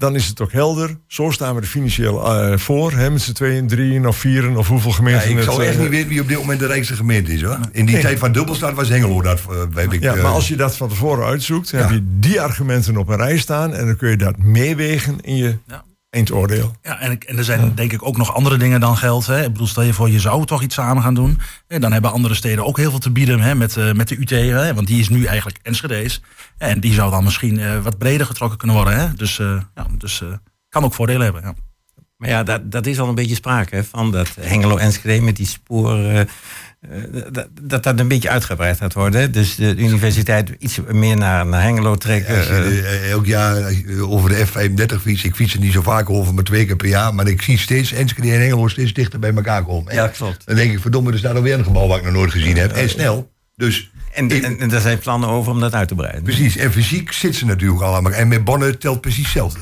Dan 0.01 0.15
is 0.15 0.27
het 0.27 0.41
ook 0.41 0.51
helder. 0.51 0.97
Zo 1.07 1.29
staan 1.29 1.55
we 1.55 1.61
er 1.61 1.67
financieel 1.67 2.35
eh, 2.35 2.57
voor. 2.57 2.91
Hè, 2.91 3.09
met 3.09 3.21
z'n 3.21 3.31
tweeën, 3.31 3.67
drieën 3.67 4.07
of 4.07 4.17
vieren 4.17 4.57
of 4.57 4.67
hoeveel 4.67 4.89
Ja, 4.89 4.95
gemeenten. 4.95 5.29
ik 5.29 5.35
het, 5.35 5.45
zou 5.45 5.63
echt 5.63 5.75
eh, 5.75 5.81
niet 5.81 5.89
weten 5.89 6.07
wie 6.09 6.21
op 6.21 6.27
dit 6.27 6.37
moment 6.37 6.59
de 6.59 6.65
rijkste 6.67 6.95
gemeente 6.95 7.33
is 7.33 7.41
hoor. 7.43 7.59
In 7.71 7.85
die 7.85 7.93
Nee. 7.93 8.03
tijd 8.03 8.19
van 8.19 8.31
Dubbelstad 8.31 8.73
was 8.73 8.89
Hengelo 8.89 9.21
dat. 9.21 9.39
eh, 9.49 9.55
weet 9.73 9.93
ik, 9.93 10.01
Ja, 10.03 10.15
maar 10.15 10.25
als 10.31 10.47
je 10.47 10.55
dat 10.55 10.77
van 10.77 10.89
tevoren 10.89 11.25
uitzoekt, 11.25 11.71
heb 11.71 11.81
Ja. 11.89 11.95
je 11.95 12.03
die 12.19 12.41
argumenten 12.41 12.97
op 12.97 13.07
een 13.09 13.17
rij 13.17 13.37
staan 13.37 13.73
en 13.73 13.85
dan 13.85 13.95
kun 13.95 14.09
je 14.09 14.17
dat 14.17 14.37
meewegen 14.37 15.17
in 15.21 15.35
je 15.35 15.57
Ja. 15.67 15.83
Eindoordeel. 16.11 16.75
Ja, 16.83 16.99
en, 16.99 17.11
ik- 17.11 17.23
en 17.23 17.37
er 17.37 17.43
zijn 17.43 17.75
denk 17.75 17.91
ik 17.93 18.05
ook 18.05 18.17
nog 18.17 18.33
andere 18.33 18.57
dingen 18.57 18.79
dan 18.79 18.97
geld. 18.97 19.25
Hè. 19.27 19.43
Ik 19.45 19.51
bedoel, 19.51 19.67
stel 19.67 19.83
je 19.83 19.93
voor, 19.93 20.09
je 20.09 20.19
zou 20.19 20.45
toch 20.45 20.61
iets 20.61 20.75
samen 20.75 21.03
gaan 21.03 21.13
doen. 21.13 21.39
Hè, 21.67 21.79
dan 21.79 21.91
hebben 21.91 22.11
andere 22.11 22.33
steden 22.33 22.65
ook 22.65 22.77
heel 22.77 22.89
veel 22.89 22.99
te 22.99 23.09
bieden 23.11 23.39
hè, 23.41 23.55
met, 23.55 23.77
eh, 23.77 23.91
met 23.91 24.07
de 24.07 24.17
UT. 24.19 24.29
Hè, 24.29 24.73
want 24.73 24.87
die 24.87 24.99
is 24.99 25.09
nu 25.09 25.25
eigenlijk 25.25 25.59
Enschede's. 25.63 26.21
En 26.57 26.79
die 26.79 26.93
zou 26.93 27.11
dan 27.11 27.23
misschien 27.23 27.59
eh, 27.59 27.79
wat 27.79 27.97
breder 27.97 28.25
getrokken 28.25 28.57
kunnen 28.57 28.75
worden. 28.75 28.97
Hè. 28.99 29.13
Dus, 29.13 29.39
eh, 29.39 29.61
ja, 29.75 29.85
dus 29.97 30.21
eh, 30.21 30.27
kan 30.69 30.83
ook 30.83 30.93
voordelen 30.93 31.23
hebben. 31.23 31.41
Ja. 31.41 31.53
Maar 32.17 32.29
ja, 32.29 32.43
dat, 32.43 32.71
dat 32.71 32.85
is 32.85 32.99
al 32.99 33.07
een 33.09 33.15
beetje 33.15 33.35
sprake 33.35 33.75
hè, 33.75 33.83
van 33.83 34.11
dat 34.11 34.35
Hengelo 34.39 34.77
Enschede 34.77 35.21
met 35.21 35.35
die 35.35 35.45
sporen. 35.47 36.29
Eh, 36.89 37.23
dat, 37.31 37.47
dat 37.61 37.83
dat 37.83 37.99
een 37.99 38.07
beetje 38.07 38.29
uitgebreid 38.29 38.77
gaat 38.77 38.93
worden. 38.93 39.31
Dus 39.31 39.55
de 39.55 39.75
universiteit 39.77 40.51
iets 40.59 40.79
meer 40.91 41.17
naar, 41.17 41.45
naar 41.45 41.61
Hengelo 41.61 41.95
trekken. 41.95 42.33
Je 42.35 42.41
eh, 42.41 42.47
de- 42.63 42.81
eh, 42.81 43.11
elk 43.11 43.25
jaar 43.25 43.73
over 44.01 44.29
de 44.29 44.45
F35 44.47 45.01
fiets. 45.01 45.23
Ik 45.23 45.35
fiets 45.35 45.53
er 45.53 45.59
niet 45.59 45.71
zo 45.73 45.81
vaak 45.81 46.09
over, 46.09 46.33
maar 46.33 46.43
twee 46.43 46.65
keer 46.65 46.75
per 46.75 46.87
jaar. 46.87 47.13
Maar 47.15 47.27
ik 47.27 47.41
zie 47.41 47.57
steeds 47.57 47.91
Enschede 47.91 48.31
en 48.31 48.41
Engelo 48.41 48.67
steeds 48.67 48.93
dichter 48.93 49.19
bij 49.19 49.33
elkaar 49.33 49.63
komen. 49.63 49.93
Ja, 49.93 50.07
klopt. 50.07 50.45
Dan 50.45 50.55
denk 50.55 50.71
ik, 50.73 50.79
verdomme, 50.79 51.11
er 51.11 51.17
staat 51.17 51.35
alweer 51.35 51.57
een 51.57 51.63
gebouw 51.63 51.87
wat 51.87 51.97
ik 51.97 52.03
nog 52.03 52.13
nooit 52.13 52.31
gezien 52.31 52.57
heb. 52.57 52.71
En 52.71 52.89
snel. 52.89 53.31
Dus 53.55 53.91
en, 54.13 54.29
ik- 54.29 54.43
en, 54.43 54.59
en 54.59 54.69
daar 54.69 54.81
zijn 54.81 54.99
plannen 54.99 55.29
over 55.29 55.51
om 55.51 55.59
dat 55.59 55.73
uit 55.73 55.87
te 55.87 55.95
breiden. 55.95 56.23
precies. 56.23 56.57
En 56.57 56.71
fysiek 56.71 57.11
zit 57.11 57.35
ze 57.35 57.45
natuurlijk 57.45 57.81
al 57.81 57.95
aan 57.95 58.03
elkaar. 58.05 58.19
En 58.19 58.27
met 58.27 58.43
Bonne 58.43 58.77
telt 58.77 59.01
precies 59.01 59.23
hetzelfde. 59.23 59.59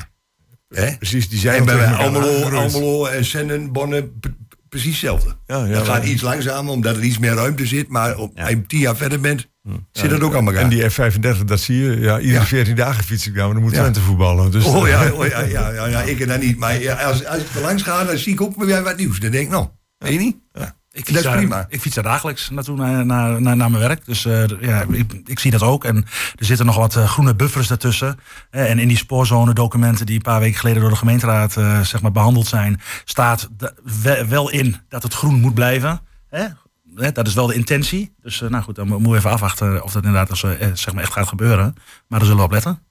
Hè? 0.74 0.96
Precies, 0.96 1.28
die 1.28 1.38
zijn 1.38 1.56
En 1.58 1.64
bij 1.64 1.86
Almelo. 1.94 2.42
Almelo 2.50 3.06
en 3.06 3.24
Sennen, 3.24 3.72
Bonne, 3.72 4.02
p- 4.02 4.26
precies 4.70 4.90
hetzelfde. 4.90 5.36
Ja, 5.46 5.64
ja, 5.64 5.72
dat 5.74 5.86
gaat 5.86 6.04
iets 6.04 6.22
langzamer, 6.22 6.72
omdat 6.72 6.96
er 6.96 7.02
iets 7.02 7.18
meer 7.18 7.32
ruimte 7.34 7.66
zit. 7.66 7.88
Maar 7.88 8.16
op, 8.16 8.30
Ja. 8.34 8.40
als 8.42 8.50
je 8.50 8.66
tien 8.66 8.78
jaar 8.78 8.96
verder 8.96 9.20
bent, 9.20 9.48
zit 9.92 10.10
dat 10.10 10.20
ook 10.20 10.34
aan 10.34 10.46
elkaar. 10.46 10.62
En 10.62 10.68
die 10.68 10.90
F35, 10.90 11.44
dat 11.44 11.60
zie 11.60 11.76
je. 11.76 11.96
Ja, 12.00 12.18
iedere 12.20 12.40
Ja. 12.40 12.46
14 12.46 12.74
dagen 12.76 13.04
fiets 13.04 13.26
ik 13.26 13.34
daar, 13.34 13.44
maar 13.44 13.54
dan 13.54 13.62
moet 13.62 13.72
Ja. 13.72 13.80
Twente 13.80 14.00
voetballen. 14.00 14.50
Dus 14.50 14.64
Oh 14.64 14.88
ja, 14.88 15.10
oh, 15.12 15.26
ja, 15.26 15.40
ja, 15.40 15.70
ja, 15.72 15.86
ja, 15.86 16.02
ik 16.02 16.20
en 16.20 16.28
dat 16.28 16.40
niet. 16.40 16.58
Maar 16.58 16.80
ja, 16.82 16.94
als, 16.94 17.24
als 17.24 17.38
ik 17.38 17.46
er 17.54 17.60
langs 17.60 17.82
ga, 17.82 18.04
dan 18.04 18.18
zie 18.18 18.32
ik 18.32 18.40
ook 18.40 18.64
weer 18.64 18.82
wat 18.82 18.96
nieuws. 18.96 19.20
Dan 19.20 19.30
denk 19.30 19.44
ik, 19.44 19.50
nou, 19.50 19.66
weet 19.98 20.12
je 20.12 20.18
niet? 20.18 20.36
Ik 21.08 21.14
Dat 21.14 21.24
is 21.24 21.30
prima. 21.30 21.66
Ik 21.68 21.80
fiets 21.80 21.94
daar 21.94 22.04
dagelijks 22.04 22.50
naartoe 22.50 22.76
naar, 22.76 23.06
naar, 23.06 23.40
naar, 23.42 23.56
naar 23.56 23.70
mijn 23.70 23.82
werk. 23.82 24.04
Dus 24.06 24.24
eh, 24.24 24.44
ja, 24.60 24.84
ik, 24.90 25.12
ik 25.24 25.38
zie 25.38 25.50
dat 25.50 25.62
ook. 25.62 25.84
En 25.84 25.96
er 26.36 26.44
zitten 26.44 26.66
nog 26.66 26.76
wat 26.76 26.96
eh, 26.96 27.08
groene 27.10 27.34
buffers 27.34 27.68
daartussen. 27.68 28.18
Eh, 28.50 28.70
en 28.70 28.78
in 28.78 28.88
die 28.88 28.96
spoorzone 28.96 29.52
documenten 29.54 30.06
die 30.06 30.16
een 30.16 30.22
paar 30.22 30.40
weken 30.40 30.58
geleden 30.58 30.80
door 30.80 30.90
de 30.90 30.96
gemeenteraad 30.96 31.56
eh, 31.56 31.80
zeg 31.80 32.02
maar 32.02 32.12
behandeld 32.12 32.46
zijn, 32.46 32.80
staat 33.04 33.48
we- 34.02 34.26
wel 34.28 34.50
in 34.50 34.76
dat 34.88 35.02
het 35.02 35.14
groen 35.14 35.40
moet 35.40 35.54
blijven. 35.54 36.00
Hè? 36.28 36.46
Dat 37.12 37.26
is 37.26 37.34
wel 37.34 37.46
de 37.46 37.54
intentie. 37.54 38.14
Dus 38.22 38.42
eh, 38.42 38.48
nou 38.50 38.62
goed, 38.62 38.74
dan 38.74 38.86
mo- 38.88 38.94
moeten 38.94 39.12
we 39.12 39.18
even 39.18 39.30
afwachten 39.30 39.82
of 39.82 39.92
dat 39.92 40.04
inderdaad 40.04 40.30
als, 40.30 40.42
eh, 40.42 40.68
zeg 40.74 40.94
maar 40.94 41.02
echt 41.02 41.12
gaat 41.12 41.28
gebeuren. 41.28 41.74
Maar 42.08 42.18
daar 42.18 42.20
zullen 42.28 42.36
we 42.36 42.42
op 42.44 42.50
letten. 42.52 42.82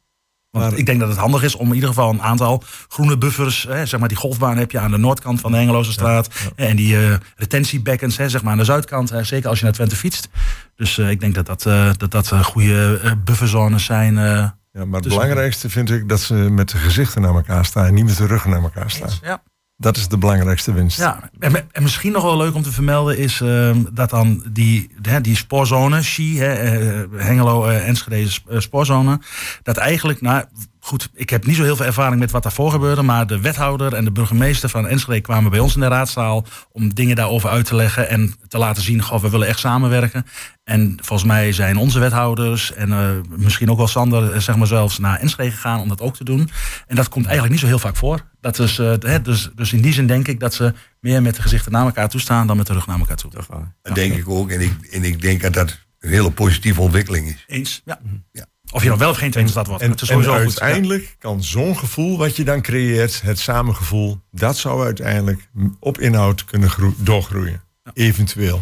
Want 0.51 0.69
Maar- 0.69 0.79
ik 0.79 0.85
denk 0.85 0.99
dat 0.99 1.09
het 1.09 1.17
handig 1.17 1.43
is 1.43 1.55
om 1.55 1.67
in 1.67 1.73
ieder 1.73 1.89
geval 1.89 2.09
een 2.09 2.21
aantal 2.21 2.63
groene 2.87 3.17
buffers, 3.17 3.63
hè, 3.69 3.85
zeg 3.85 3.99
maar 3.99 4.09
die 4.09 4.17
golfbaan 4.17 4.57
heb 4.57 4.71
je 4.71 4.79
aan 4.79 4.91
de 4.91 4.97
noordkant 4.97 5.39
van 5.39 5.51
de 5.51 5.57
Hengeloze 5.57 5.91
straat. 5.91 6.29
En 6.55 6.75
die 6.75 6.97
eh, 6.97 7.13
retentiebekkens, 7.35 8.17
hè, 8.17 8.29
zeg 8.29 8.43
maar 8.43 8.51
aan 8.51 8.57
de 8.57 8.63
zuidkant, 8.63 9.09
hè, 9.09 9.23
zeker 9.23 9.49
als 9.49 9.59
je 9.59 9.63
naar 9.63 9.73
Twente 9.73 9.95
fietst. 9.95 10.29
Dus 10.75 10.97
eh, 10.97 11.09
ik 11.09 11.19
denk 11.19 11.35
dat 11.35 11.45
dat, 11.45 11.65
eh, 11.65 11.89
dat, 11.97 12.11
dat 12.11 12.43
goede 12.43 12.99
bufferzones 13.23 13.85
zijn. 13.85 14.13
Ja, 14.71 14.85
maar 14.85 14.99
het 14.99 15.09
belangrijkste 15.09 15.69
vind 15.69 15.91
ik 15.91 16.09
dat 16.09 16.19
ze 16.19 16.33
met 16.33 16.69
de 16.69 16.77
gezichten 16.77 17.21
naar 17.21 17.33
elkaar 17.33 17.65
staan 17.65 17.85
en 17.85 17.93
niet 17.93 18.05
met 18.05 18.17
de 18.17 18.25
ruggen 18.25 18.49
naar 18.49 18.63
elkaar 18.63 18.91
staan. 18.91 19.09
Ja. 19.21 19.41
Dat 19.81 19.97
is 19.97 20.07
de 20.07 20.17
belangrijkste 20.17 20.73
winst. 20.73 20.97
Ja, 20.97 21.29
en, 21.39 21.53
en 21.71 21.83
misschien 21.83 22.11
nog 22.11 22.23
wel 22.23 22.37
leuk 22.37 22.55
om 22.55 22.61
te 22.61 22.71
vermelden 22.71 23.17
is 23.17 23.41
ehm, 23.41 23.83
dat 23.91 24.09
dan 24.09 24.43
die, 24.51 24.89
hè, 25.01 25.21
die 25.21 25.35
spoorzone, 25.35 26.01
hè, 26.15 26.53
eh, 26.53 27.25
Hengelo, 27.25 27.65
eh, 27.65 27.87
Enschede 27.87 28.29
eh, 28.49 28.59
spoorzone, 28.59 29.21
dat 29.63 29.77
eigenlijk, 29.77 30.21
nou 30.21 30.43
goed, 30.89 31.09
ik 31.13 31.29
heb 31.29 31.45
niet 31.45 31.55
zo 31.55 31.63
heel 31.63 31.75
veel 31.75 31.85
ervaring 31.85 32.19
met 32.19 32.31
wat 32.31 32.43
daarvoor 32.43 32.71
gebeurde, 32.71 33.01
maar 33.01 33.27
de 33.27 33.39
wethouder 33.39 33.93
en 33.93 34.03
de 34.03 34.11
burgemeester 34.11 34.69
van 34.69 34.87
Enschede 34.87 35.21
kwamen 35.21 35.51
bij 35.51 35.59
ons 35.59 35.73
in 35.73 35.79
de 35.79 35.87
raadzaal 35.87 36.45
om 36.71 36.93
dingen 36.93 37.15
daarover 37.15 37.49
uit 37.49 37.65
te 37.65 37.75
leggen 37.75 38.09
en 38.09 38.33
te 38.47 38.57
laten 38.57 38.83
zien, 38.83 39.01
goh, 39.01 39.21
we 39.21 39.29
willen 39.29 39.47
echt 39.47 39.59
samenwerken. 39.59 40.25
En 40.63 40.97
volgens 41.01 41.29
mij 41.29 41.51
zijn 41.51 41.77
onze 41.77 41.99
wethouders 41.99 42.73
en 42.73 42.91
eh, 42.91 43.09
misschien 43.37 43.69
ook 43.69 43.77
wel 43.77 43.87
Sander, 43.87 44.31
eh, 44.31 44.39
zeg 44.39 44.55
maar 44.55 44.67
zelfs 44.67 44.99
naar 44.99 45.19
Enschede 45.19 45.51
gegaan 45.51 45.79
om 45.79 45.87
dat 45.87 46.01
ook 46.01 46.15
te 46.15 46.23
doen. 46.23 46.49
En 46.87 46.95
dat 46.95 47.09
komt 47.09 47.25
eigenlijk 47.25 47.53
niet 47.53 47.61
zo 47.61 47.67
heel 47.67 47.79
vaak 47.79 47.95
voor. 47.95 48.29
Dat 48.41 48.59
is, 48.59 48.79
eh, 48.79 48.93
hè, 48.99 49.21
dus, 49.21 49.49
dus 49.55 49.73
in 49.73 49.81
die 49.81 49.93
zin 49.93 50.07
denk 50.07 50.27
ik 50.27 50.39
dat 50.39 50.53
ze 50.53 50.73
meer 50.99 51.21
met 51.21 51.35
de 51.35 51.41
gezichten 51.41 51.71
naar 51.71 51.85
elkaar 51.85 52.09
toe 52.09 52.19
staan 52.19 52.47
dan 52.47 52.57
met 52.57 52.67
de 52.67 52.73
rug 52.73 52.87
naar 52.87 52.99
elkaar 52.99 53.17
toe. 53.17 53.31
Dat 53.31 53.95
denk 53.95 54.13
ik 54.13 54.29
ook. 54.29 54.49
En 54.49 54.61
ik, 54.61 54.73
en 54.91 55.03
ik 55.03 55.21
denk 55.21 55.41
dat 55.41 55.53
dat 55.53 55.79
een 55.99 56.09
hele 56.09 56.31
positieve 56.31 56.81
ontwikkeling 56.81 57.27
is. 57.27 57.43
Eens, 57.47 57.81
ja. 57.85 57.99
Ja. 58.31 58.45
Of 58.71 58.83
je 58.83 58.89
dan 58.89 58.97
wel 58.97 59.09
of 59.09 59.17
geen 59.17 59.31
tweede 59.31 59.49
stad 59.49 59.67
wordt. 59.67 59.83
En, 59.83 59.89
het 59.89 60.01
is 60.01 60.09
en 60.09 60.15
sowieso 60.15 60.43
goed. 60.43 60.61
uiteindelijk 60.61 61.15
kan 61.19 61.43
zo'n 61.43 61.77
gevoel 61.77 62.17
wat 62.17 62.35
je 62.35 62.43
dan 62.43 62.61
creëert, 62.61 63.21
het 63.21 63.39
samengevoel, 63.39 64.19
dat 64.31 64.57
zou 64.57 64.83
uiteindelijk 64.85 65.49
op 65.79 65.99
inhoud 65.99 66.45
kunnen 66.45 66.69
groe- 66.69 66.93
doorgroeien. 66.97 67.61
Eventueel. 67.93 68.61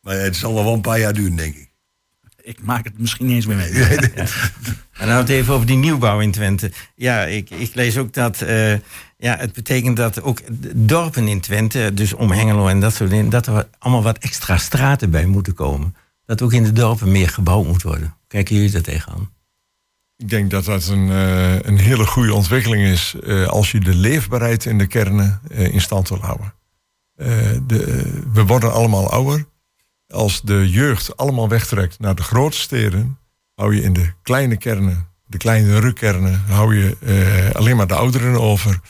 Maar 0.00 0.16
het 0.16 0.36
zal 0.36 0.52
nog 0.52 0.64
wel 0.64 0.74
een 0.74 0.80
paar 0.80 0.98
jaar 0.98 1.12
duren, 1.12 1.36
denk 1.36 1.54
ik. 1.54 1.70
Ik 2.42 2.62
maak 2.62 2.84
het 2.84 2.98
misschien 2.98 3.26
niet 3.26 3.34
eens 3.34 3.46
meer 3.46 3.56
mee. 3.56 3.70
En 4.92 5.08
dan 5.08 5.16
het 5.16 5.28
even 5.28 5.54
over 5.54 5.66
die 5.66 5.76
nieuwbouw 5.76 6.20
in 6.20 6.30
Twente. 6.30 6.72
Ja, 6.94 7.24
ik, 7.24 7.50
ik 7.50 7.74
lees 7.74 7.96
ook 7.96 8.12
dat 8.12 8.40
eh, 8.40 8.72
ja, 9.16 9.36
het 9.36 9.52
betekent 9.52 9.96
dat 9.96 10.22
ook 10.22 10.40
dorpen 10.74 11.28
in 11.28 11.40
Twente, 11.40 11.90
dus 11.94 12.12
om 12.12 12.30
Hengelo 12.30 12.68
en 12.68 12.80
dat 12.80 12.94
soort 12.94 13.10
dingen, 13.10 13.30
dat 13.30 13.46
er 13.46 13.68
allemaal 13.78 14.02
wat 14.02 14.18
extra 14.18 14.56
straten 14.56 15.10
bij 15.10 15.26
moeten 15.26 15.54
komen. 15.54 15.94
Dat 16.32 16.42
ook 16.42 16.52
in 16.52 16.62
de 16.62 16.72
dorpen 16.72 17.10
meer 17.10 17.28
gebouwd 17.28 17.66
moet 17.66 17.82
worden. 17.82 18.16
Kijken 18.26 18.54
jullie 18.54 18.70
daar 18.70 18.82
tegenaan? 18.82 19.30
Ik 20.16 20.28
denk 20.28 20.50
dat 20.50 20.64
dat 20.64 20.86
een, 20.86 21.10
eh, 21.10 21.60
een 21.60 21.78
hele 21.78 22.06
goede 22.06 22.34
ontwikkeling 22.34 22.86
is 22.86 23.14
eh, 23.24 23.46
als 23.46 23.70
je 23.70 23.80
de 23.80 23.94
leefbaarheid 23.94 24.64
in 24.64 24.78
de 24.78 24.86
kernen 24.86 25.40
eh, 25.50 25.74
in 25.74 25.80
stand 25.80 26.08
wil 26.08 26.18
houden. 26.18 26.54
De, 27.66 28.22
we 28.32 28.44
worden 28.44 28.72
allemaal 28.72 29.10
ouder. 29.10 29.46
Als 30.08 30.40
de 30.42 30.70
jeugd 30.70 31.16
allemaal 31.16 31.48
wegtrekt 31.48 31.98
naar 31.98 32.14
de 32.14 32.22
grote 32.22 32.56
steden, 32.56 33.18
hou 33.54 33.74
je 33.74 33.82
in 33.82 33.92
de 33.92 34.12
kleine 34.22 34.56
kernen, 34.56 35.08
de 35.26 35.38
kleine 35.38 35.78
rukkernen, 35.78 36.42
hou 36.46 36.76
je 36.76 36.96
alleen 37.52 37.76
maar 37.76 37.86
de 37.86 37.94
ouderen 37.94 38.40
over. 38.40 38.80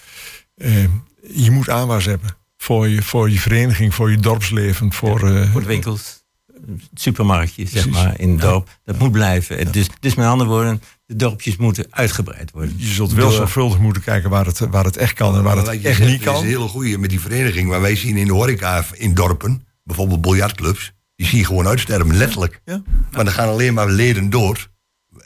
Je 1.35 1.50
moet 1.50 1.68
aanwas 1.68 2.05
hebben 2.05 2.37
voor 2.57 2.88
je, 2.88 3.02
voor 3.02 3.31
je 3.31 3.38
vereniging, 3.40 3.94
voor 3.94 4.11
je 4.11 4.16
dorpsleven, 4.16 4.92
voor, 4.92 5.18
Voor 5.52 5.61
de 5.61 5.66
winkels, 5.66 6.22
supermarktjes, 6.94 7.70
zeg 7.72 7.88
maar, 7.88 8.20
in 8.20 8.31
het 8.31 8.40
dorp. 8.40 8.79
Dat 8.85 8.98
moet 8.98 9.12
blijven. 9.12 9.72
Dus, 9.72 9.87
dus 10.01 10.14
met 10.14 10.27
andere 10.27 10.51
woorden, 10.51 10.83
de 11.07 11.16
dorpjes 11.16 11.57
moeten 11.57 11.87
uitgebreid 11.90 12.51
worden. 12.51 12.75
je 12.77 12.87
zult 12.87 13.12
wel 13.12 13.29
Door- 13.29 13.37
zorgvuldig 13.37 13.79
moeten 13.79 14.03
kijken 14.03 14.31
waar 14.31 14.46
het, 14.46 14.59
waar 14.59 14.85
het 14.85 14.96
echt 14.96 15.12
kan 15.14 15.37
en 15.37 15.42
waar 15.42 15.57
het 15.57 15.68
echt 15.68 15.83
zegt, 15.83 16.01
niet 16.01 16.25
Dat 16.25 16.25
kan. 16.25 16.35
is 16.35 16.40
een 16.40 16.46
hele 16.57 16.68
goede 16.68 16.98
met 16.98 17.11
die 17.11 17.20
vereniging. 17.20 17.68
Maar 17.68 17.81
wij 17.81 17.96
zien 17.96 18.16
in 18.16 18.27
de 18.27 18.33
horeca 18.33 18.85
in 18.92 19.14
dorpen, 19.14 19.66
bijvoorbeeld 19.85 20.20
biljartclubs, 20.20 20.92
die 21.16 21.27
zie 21.27 21.38
je 21.38 21.44
gewoon 21.44 21.66
uitsterven, 21.66 22.16
letterlijk. 22.16 22.61
Ja. 22.64 22.83
Maar 23.12 23.27
er 23.27 23.33
gaan 23.33 23.48
alleen 23.48 23.75
maar 23.75 23.88
leden 23.90 24.31
door. 24.31 24.70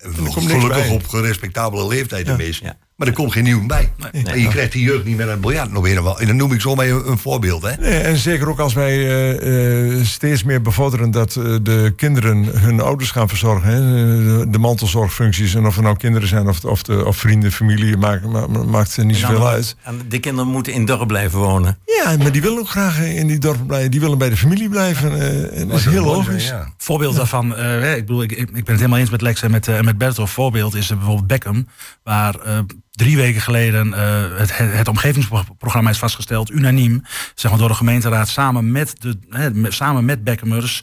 Gelukkig 0.00 0.90
op 0.90 1.06
respectabele 1.10 1.86
leeftijd 1.86 2.36
meesten. 2.36 2.66
Ja. 2.66 2.76
Maar 2.96 3.06
er 3.08 3.14
komt 3.14 3.32
geen 3.32 3.44
nieuw 3.44 3.66
bij. 3.66 3.92
En 4.24 4.40
je 4.40 4.48
krijgt 4.48 4.72
die 4.72 4.82
jeugd 4.84 5.04
niet 5.04 5.16
meer 5.16 5.24
aan 5.24 5.30
het 5.30 5.40
biljart 5.40 5.72
nog 5.72 5.82
weer. 5.82 6.06
En 6.18 6.26
dan 6.26 6.36
noem 6.36 6.52
ik 6.52 6.60
zomaar 6.60 6.86
een, 6.88 7.10
een 7.10 7.18
voorbeeld. 7.18 7.62
Hè? 7.62 7.72
Nee, 7.76 7.98
en 7.98 8.16
zeker 8.16 8.48
ook 8.48 8.58
als 8.58 8.74
wij 8.74 8.92
eh, 8.92 9.98
eh, 9.98 10.04
steeds 10.04 10.42
meer 10.44 10.62
bevorderen 10.62 11.10
dat 11.10 11.36
eh, 11.36 11.42
de 11.62 11.92
kinderen 11.96 12.44
hun 12.44 12.80
ouders 12.80 13.10
gaan 13.10 13.28
verzorgen. 13.28 13.68
Hè, 13.70 13.80
de, 13.80 14.50
de 14.50 14.58
mantelzorgfuncties. 14.58 15.54
En 15.54 15.66
of 15.66 15.76
er 15.76 15.82
nou 15.82 15.96
kinderen 15.96 16.28
zijn 16.28 16.48
of, 16.48 16.64
of, 16.64 16.82
de, 16.82 17.04
of 17.06 17.16
vrienden, 17.16 17.52
familie, 17.52 17.96
maakt, 17.96 18.24
ma- 18.26 18.46
ma- 18.46 18.62
maakt 18.64 18.96
er 18.96 19.04
niet 19.04 19.16
En 19.16 19.22
dan- 19.22 19.30
zoveel 19.30 19.48
uit. 19.48 19.76
en 19.82 20.00
De 20.08 20.18
kinderen 20.18 20.50
moeten 20.50 20.72
in 20.72 20.84
dorp 20.84 21.06
blijven 21.08 21.38
wonen. 21.38 21.78
Ja, 22.04 22.16
maar 22.16 22.32
die 22.32 22.42
willen 22.42 22.58
ook 22.58 22.68
graag 22.68 23.00
in 23.00 23.26
die 23.26 23.38
dorpen 23.38 23.66
blijven. 23.66 23.90
Die 23.90 24.00
willen 24.00 24.18
bij 24.18 24.28
de 24.30 24.36
familie 24.36 24.68
blijven. 24.68 25.20
eh, 25.20 25.60
en 25.60 25.68
dat 25.68 25.78
is 25.78 25.84
heel 25.84 26.04
logisch. 26.04 26.46
Ja. 26.48 26.72
Voorbeeld 26.76 27.16
daarvan, 27.16 27.56
eh, 27.56 27.62
hè, 27.64 27.94
ik 27.94 28.06
bedoel, 28.06 28.22
ik, 28.22 28.32
ik 28.32 28.46
ben 28.52 28.56
het 28.64 28.76
helemaal 28.76 28.98
eens 28.98 29.10
met 29.10 29.20
Lex 29.22 29.42
en 29.42 29.50
met, 29.50 29.82
met 29.82 29.98
Bert. 29.98 30.18
Een 30.18 30.28
voorbeeld 30.28 30.74
is 30.74 30.86
bijvoorbeeld 30.88 31.26
Beckham, 31.26 31.66
waar 32.02 32.34
eh, 32.34 32.58
drie 32.96 33.16
weken 33.16 33.40
geleden 33.40 33.94
eh, 33.94 34.38
het, 34.38 34.56
het, 34.56 34.88
omgevingsprogramma 34.88 35.90
is 35.90 35.98
vastgesteld, 35.98 36.50
unaniem, 36.50 37.02
zeg 37.34 37.50
maar 37.50 37.60
door 37.60 37.68
de 37.68 37.74
gemeenteraad, 37.74 38.28
samen 38.28 38.72
met, 38.72 38.94
de, 38.98 39.66
samen 39.68 40.04
met 40.04 40.24
Beckhamers. 40.24 40.82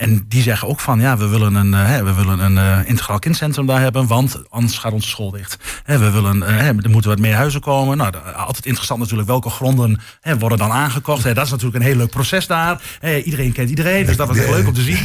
En 0.00 0.24
die 0.28 0.42
zeggen 0.42 0.68
ook 0.68 0.80
van, 0.80 1.00
ja, 1.00 1.16
we 1.16 1.26
willen 1.26 1.54
een, 1.54 1.74
eh, 1.74 1.86
hè, 1.86 2.04
we 2.04 2.14
willen 2.14 2.38
een 2.38 2.58
eh, 2.58 2.88
integraal 2.88 3.18
kindcentrum 3.18 3.66
daar 3.66 3.80
hebben, 3.80 4.06
want 4.06 4.42
anders 4.48 4.78
gaat 4.78 4.92
onze 4.92 5.08
school 5.08 5.30
dicht. 5.30 5.56
Hè, 5.84 5.98
we 5.98 6.10
willen, 6.10 6.42
eh, 6.42 6.56
hè, 6.56 6.66
er 6.66 6.90
moeten 6.90 7.10
wat 7.10 7.18
meer 7.18 7.34
huizen 7.34 7.60
komen. 7.60 7.96
Nou, 7.96 8.12
altijd 8.36 8.66
interessant 8.66 9.00
natuurlijk, 9.00 9.28
welke 9.28 9.50
gronden 9.50 10.00
worden 10.38 10.58
dan 10.58 10.70
aangekocht. 10.70 11.22
Dat 11.22 11.44
is 11.44 11.50
natuurlijk 11.50 11.76
een 11.76 11.88
heel 11.90 11.96
leuk 11.96 12.10
proces 12.10 12.46
daar. 12.46 12.80
Iedereen 13.24 13.52
kent 13.52 13.68
iedereen, 13.68 14.06
dus 14.06 14.16
dat 14.16 14.28
was 14.28 14.36
echt 14.36 14.50
leuk 14.50 14.66
om 14.66 14.72
te 14.72 14.82
zien. 14.82 14.98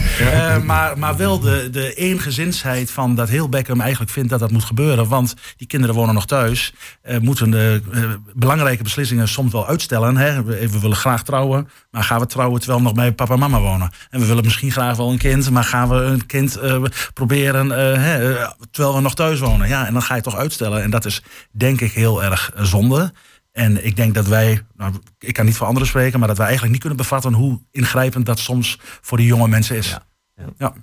Maar, 0.66 0.98
maar 0.98 1.18
wel 1.18 1.40
de, 1.40 1.70
de 1.72 1.94
eengezinsheid 1.94 2.92
van 2.92 3.16
dat 3.16 3.30
heel 3.30 3.50
Beckham 3.50 3.82
eigenlijk 3.82 4.12
vindt 4.12 4.30
dat 4.30 4.40
dat 4.40 4.52
moet 4.52 4.64
gebeuren. 4.64 5.08
Want 5.08 5.34
die 5.58 5.68
kinderen 5.68 5.96
wonen 5.96 6.14
nog 6.14 6.26
thuis. 6.26 6.74
moeten 7.22 7.52
de 7.52 7.82
belangrijke 8.34 8.84
beslissingen 8.84 9.28
soms 9.28 9.52
wel 9.52 9.68
uitstellen. 9.68 10.16
We, 10.46 10.70
we 10.70 10.80
willen 10.80 10.98
graag 10.98 11.24
trouwen, 11.24 11.70
maar 11.92 12.04
gaan 12.04 12.20
we 12.20 12.26
trouwen 12.26 12.60
terwijl 12.60 12.80
we 12.80 12.86
nog 12.86 12.96
bij 12.96 13.12
papa 13.12 13.34
en 13.34 13.40
mama 13.40 13.60
wonen? 13.60 13.92
En 14.10 14.20
we 14.20 14.26
willen 14.26 14.44
misschien 14.44 14.72
graag 14.72 14.85
wel 14.94 15.12
een 15.12 15.18
kind, 15.18 15.50
maar 15.50 15.64
gaan 15.64 15.90
we 15.90 15.96
een 15.96 16.26
kind 16.26 16.56
eh, 16.56 16.84
proberen 17.14 17.72
eh, 17.72 18.04
hè, 18.04 18.38
eh, 18.38 18.52
terwijl 18.72 18.96
we 18.96 19.02
nog 19.02 19.16
thuis 19.16 19.40
wonen? 19.40 19.68
Ja, 19.68 19.88
en 19.88 19.94
dan 19.94 20.02
ga 20.02 20.16
je 20.16 20.22
toch 20.22 20.36
uitstellen. 20.36 20.84
En 20.84 20.90
dat 20.90 21.06
is 21.06 21.24
denk 21.52 21.82
ik 21.82 21.92
heel 21.92 22.24
erg 22.24 22.52
zonde. 22.56 23.14
En 23.52 23.86
ik 23.86 23.96
denk 23.96 24.14
dat 24.14 24.28
wij, 24.28 24.62
nou, 24.76 24.94
ik 25.20 25.34
kan 25.34 25.46
niet 25.46 25.56
voor 25.56 25.68
anderen 25.68 25.88
spreken, 25.88 26.20
maar 26.20 26.28
dat 26.28 26.38
wij 26.38 26.46
eigenlijk 26.46 26.74
niet 26.74 26.82
kunnen 26.86 27.02
bevatten 27.02 27.34
hoe 27.34 27.62
ingrijpend 27.72 28.26
dat 28.26 28.40
soms 28.40 28.80
voor 29.02 29.18
die 29.18 29.28
jonge 29.28 29.48
mensen 29.48 29.76
is. 29.76 29.90
Ja, 29.90 30.06
ja. 30.36 30.46
ja. 30.58 30.74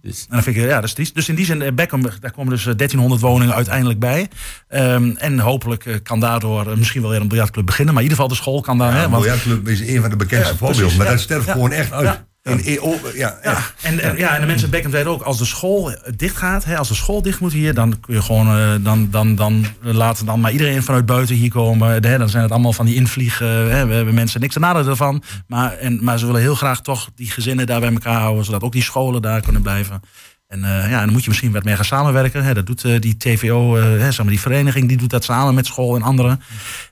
Dus 0.00 0.20
En 0.20 0.34
dan 0.34 0.42
vind 0.42 0.56
ik, 0.56 0.62
ja, 0.62 0.80
dus, 0.80 0.94
die, 0.94 1.10
dus 1.12 1.28
in 1.28 1.34
die 1.34 1.44
zin, 1.44 1.74
Beckham, 1.74 2.02
daar 2.02 2.32
komen 2.32 2.52
dus 2.52 2.66
eh, 2.66 2.74
1300 2.76 3.20
woningen 3.20 3.54
uiteindelijk 3.54 3.98
bij. 3.98 4.28
Ehm, 4.68 5.10
en 5.16 5.38
hopelijk 5.38 6.00
kan 6.02 6.20
daardoor 6.20 6.78
misschien 6.78 7.00
wel 7.00 7.10
weer 7.10 7.20
een 7.20 7.28
biljartclub 7.28 7.66
beginnen. 7.66 7.94
Maar 7.94 8.02
in 8.02 8.08
ieder 8.08 8.24
geval 8.24 8.36
de 8.36 8.42
school 8.42 8.60
kan 8.60 8.78
daar. 8.78 8.92
Ja, 8.92 8.98
hè, 8.98 9.04
een 9.04 9.10
biljartclub 9.10 9.68
is 9.68 9.80
een 9.80 10.00
van 10.00 10.10
de 10.10 10.16
bekendste 10.16 10.56
voorbeelden. 10.56 10.96
Maar 10.96 11.06
dat 11.06 11.20
sterft 11.20 11.50
gewoon 11.50 11.72
echt 11.72 11.92
uit. 11.92 12.24
Ja. 12.42 12.50
In, 12.50 12.64
in- 12.64 12.80
oh, 12.80 12.94
ja, 13.14 13.38
ja, 13.42 13.58
en, 13.82 14.16
ja, 14.16 14.34
en 14.34 14.40
de 14.40 14.46
mensen 14.46 14.64
in 14.64 14.70
Beckham 14.70 14.90
zeiden 14.90 15.12
ook, 15.12 15.22
als 15.22 15.38
de 15.38 15.44
school 15.44 15.94
dicht 16.16 16.36
gaat, 16.36 16.64
hè, 16.64 16.76
als 16.78 16.88
de 16.88 16.94
school 16.94 17.22
dicht 17.22 17.40
moet 17.40 17.52
hier, 17.52 17.74
dan 17.74 18.00
kun 18.00 18.14
je 18.14 18.22
gewoon, 18.22 18.46
eh, 18.48 18.74
dan, 18.80 19.10
dan, 19.10 19.34
dan 19.34 19.66
laten 19.80 20.26
dan 20.26 20.40
maar 20.40 20.52
iedereen 20.52 20.82
vanuit 20.82 21.06
buiten 21.06 21.34
hier 21.36 21.50
komen. 21.50 22.02
Hè, 22.02 22.18
dan 22.18 22.28
zijn 22.28 22.42
het 22.42 22.52
allemaal 22.52 22.72
van 22.72 22.86
die 22.86 22.94
invliegen, 22.94 23.46
hè, 23.70 23.86
we 23.86 23.94
hebben 23.94 24.14
mensen 24.14 24.40
niks 24.40 24.52
te 24.54 24.60
nadelen 24.60 24.88
ervan. 24.88 25.22
Maar, 25.46 25.72
en, 25.72 26.04
maar 26.04 26.18
ze 26.18 26.26
willen 26.26 26.40
heel 26.40 26.54
graag 26.54 26.80
toch 26.80 27.10
die 27.14 27.30
gezinnen 27.30 27.66
daar 27.66 27.80
bij 27.80 27.92
elkaar 27.92 28.20
houden, 28.20 28.44
zodat 28.44 28.62
ook 28.62 28.72
die 28.72 28.82
scholen 28.82 29.22
daar 29.22 29.40
kunnen 29.40 29.62
blijven. 29.62 30.00
En 30.46 30.64
eh, 30.64 30.90
ja, 30.90 31.00
dan 31.04 31.12
moet 31.12 31.22
je 31.22 31.28
misschien 31.28 31.52
wat 31.52 31.64
meer 31.64 31.76
gaan 31.76 31.84
samenwerken. 31.84 32.44
Hè. 32.44 32.54
Dat 32.54 32.66
doet 32.66 32.84
eh, 32.84 33.00
die 33.00 33.16
TVO, 33.16 33.76
hè, 33.76 33.98
zeg 34.12 34.18
maar 34.18 34.26
die 34.32 34.40
vereniging, 34.40 34.88
die 34.88 34.96
doet 34.96 35.10
dat 35.10 35.24
samen 35.24 35.54
met 35.54 35.66
school 35.66 35.94
en 35.96 36.02
anderen. 36.02 36.40